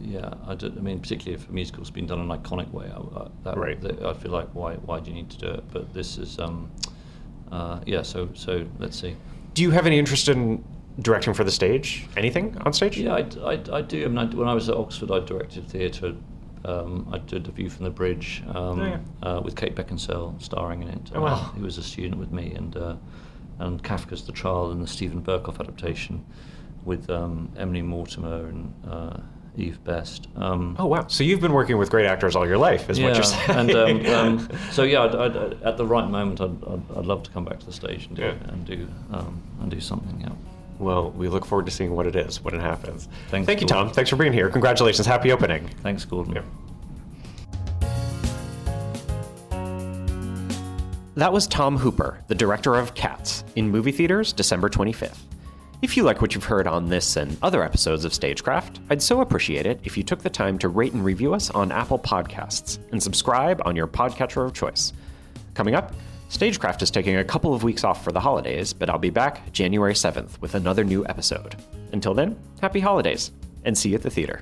yeah, 0.01 0.33
I, 0.47 0.55
do, 0.55 0.67
I 0.67 0.81
mean, 0.81 0.99
particularly 0.99 1.41
if 1.41 1.49
a 1.49 1.51
musical's 1.51 1.89
been 1.89 2.05
done 2.05 2.19
in 2.19 2.29
an 2.31 2.37
iconic 2.37 2.71
way, 2.71 2.91
I, 2.93 2.99
I, 3.19 3.27
that, 3.43 3.57
Right. 3.57 3.79
that- 3.81 4.03
I 4.03 4.13
feel 4.13 4.31
like 4.31 4.49
why 4.53 4.75
why 4.75 4.99
do 4.99 5.09
you 5.09 5.15
need 5.15 5.29
to 5.31 5.37
do 5.37 5.47
it? 5.47 5.63
But 5.71 5.93
this 5.93 6.17
is, 6.17 6.39
um, 6.39 6.69
uh, 7.51 7.79
yeah. 7.85 8.01
So 8.01 8.29
so 8.33 8.65
let's 8.79 8.99
see. 8.99 9.15
Do 9.53 9.61
you 9.61 9.71
have 9.71 9.85
any 9.85 9.97
interest 9.97 10.27
in 10.29 10.63
directing 10.99 11.33
for 11.33 11.43
the 11.43 11.51
stage? 11.51 12.05
Anything 12.17 12.57
on 12.65 12.73
stage? 12.73 12.97
Yeah, 12.97 13.13
I, 13.15 13.25
I, 13.53 13.61
I 13.73 13.81
do. 13.81 14.05
I 14.05 14.07
mean, 14.07 14.17
I, 14.17 14.25
when 14.35 14.47
I 14.47 14.53
was 14.53 14.69
at 14.69 14.75
Oxford, 14.75 15.11
I 15.11 15.19
directed 15.19 15.67
theatre. 15.67 16.13
Um, 16.63 17.07
I 17.13 17.19
did 17.19 17.47
A 17.47 17.51
View 17.51 17.69
from 17.69 17.83
the 17.83 17.91
Bridge 17.91 18.41
um, 18.47 18.79
Oh, 18.81 18.85
yeah. 18.85 18.99
uh, 19.21 19.39
with 19.41 19.55
Kate 19.55 19.75
Beckinsale 19.75 20.41
starring 20.41 20.81
in 20.81 20.89
it. 20.89 21.11
Oh, 21.13 21.21
wow. 21.21 21.33
Uh, 21.33 21.37
who 21.51 21.63
was 21.63 21.77
a 21.77 21.83
student 21.83 22.17
with 22.17 22.31
me, 22.31 22.53
and 22.55 22.75
uh, 22.75 22.95
and 23.59 23.83
Kafka's 23.83 24.23
The 24.25 24.31
Trial 24.31 24.71
and 24.71 24.81
the 24.81 24.87
Steven 24.87 25.21
Berkoff 25.21 25.59
adaptation 25.59 26.25
with 26.83 27.09
um, 27.09 27.51
Emily 27.55 27.81
Mortimer 27.83 28.47
and 28.47 28.73
uh, 28.89 29.17
Eve 29.55 29.81
Best. 29.83 30.27
Um, 30.37 30.75
Oh 30.79 30.87
wow! 30.87 31.05
So 31.07 31.23
you've 31.23 31.39
been 31.39 31.53
working 31.53 31.77
with 31.77 31.91
great 31.91 32.07
actors 32.07 32.35
all 32.35 32.47
your 32.47 32.57
life, 32.57 32.89
is 32.89 32.97
yeah, 32.97 33.05
what 33.09 33.15
you're 33.15 33.23
saying. 33.23 33.59
and 33.69 34.07
um, 34.07 34.39
um, 34.47 34.49
so 34.71 34.81
yeah, 34.83 35.03
I'd, 35.03 35.13
I'd, 35.15 35.37
I'd- 35.37 35.63
at 35.63 35.77
the 35.77 35.85
right 35.85 36.09
moment, 36.09 36.41
I'd, 36.41 36.63
I'd, 36.63 36.81
I'd 36.97 37.05
love 37.05 37.21
to 37.23 37.29
come 37.31 37.45
back 37.45 37.59
to 37.59 37.65
the 37.67 37.73
stage 37.73 38.07
and 38.07 38.15
do 38.15 38.23
Yeah. 38.23 38.33
and 38.47 38.65
do 38.65 38.87
um, 39.11 39.39
and 39.61 39.69
do 39.69 39.79
something. 39.79 40.19
Yeah. 40.19 40.29
Well, 40.79 41.11
we 41.11 41.27
look 41.27 41.45
forward 41.45 41.65
to 41.65 41.71
seeing 41.71 41.95
what 41.95 42.05
it 42.07 42.15
is 42.15 42.43
when 42.43 42.53
it 42.53 42.61
happens. 42.61 43.07
Thanks, 43.29 43.45
Thank 43.45 43.61
you, 43.61 43.67
Gordon. 43.67 43.87
Tom. 43.87 43.93
Thanks 43.93 44.09
for 44.09 44.15
being 44.15 44.33
here. 44.33 44.49
Congratulations. 44.49 45.05
Happy 45.07 45.31
opening. 45.31 45.67
Thanks, 45.81 46.05
Gordon. 46.05 46.35
Yeah. 46.35 46.43
That 51.15 51.31
was 51.31 51.47
Tom 51.47 51.77
Hooper, 51.77 52.21
the 52.27 52.35
director 52.35 52.75
of 52.75 52.93
Cats, 52.93 53.45
in 53.55 53.69
movie 53.69 53.93
theaters 53.93 54.33
December 54.33 54.67
25th. 54.69 55.17
If 55.81 55.95
you 55.95 56.03
like 56.03 56.21
what 56.21 56.35
you've 56.35 56.43
heard 56.43 56.67
on 56.67 56.89
this 56.89 57.15
and 57.15 57.37
other 57.41 57.63
episodes 57.63 58.03
of 58.03 58.13
Stagecraft, 58.13 58.79
I'd 58.89 59.01
so 59.01 59.21
appreciate 59.21 59.65
it 59.65 59.79
if 59.83 59.95
you 59.97 60.03
took 60.03 60.23
the 60.23 60.29
time 60.29 60.57
to 60.59 60.67
rate 60.67 60.91
and 60.93 61.05
review 61.05 61.33
us 61.33 61.49
on 61.51 61.71
Apple 61.71 61.99
Podcasts 61.99 62.79
and 62.91 63.01
subscribe 63.01 63.61
on 63.65 63.75
your 63.75 63.87
podcatcher 63.87 64.43
of 64.45 64.53
choice. 64.53 64.91
Coming 65.53 65.75
up, 65.75 65.93
Stagecraft 66.29 66.81
is 66.81 66.91
taking 66.91 67.15
a 67.17 67.23
couple 67.23 67.53
of 67.53 67.63
weeks 67.63 67.83
off 67.83 68.03
for 68.03 68.11
the 68.11 68.19
holidays, 68.19 68.73
but 68.73 68.89
I'll 68.89 68.97
be 68.97 69.09
back 69.09 69.51
January 69.51 69.93
7th 69.93 70.41
with 70.41 70.55
another 70.55 70.83
new 70.83 71.05
episode. 71.05 71.55
Until 71.93 72.13
then, 72.13 72.37
happy 72.61 72.79
holidays, 72.79 73.31
and 73.63 73.77
see 73.77 73.89
you 73.89 73.95
at 73.95 74.01
the 74.01 74.09
theater. 74.09 74.41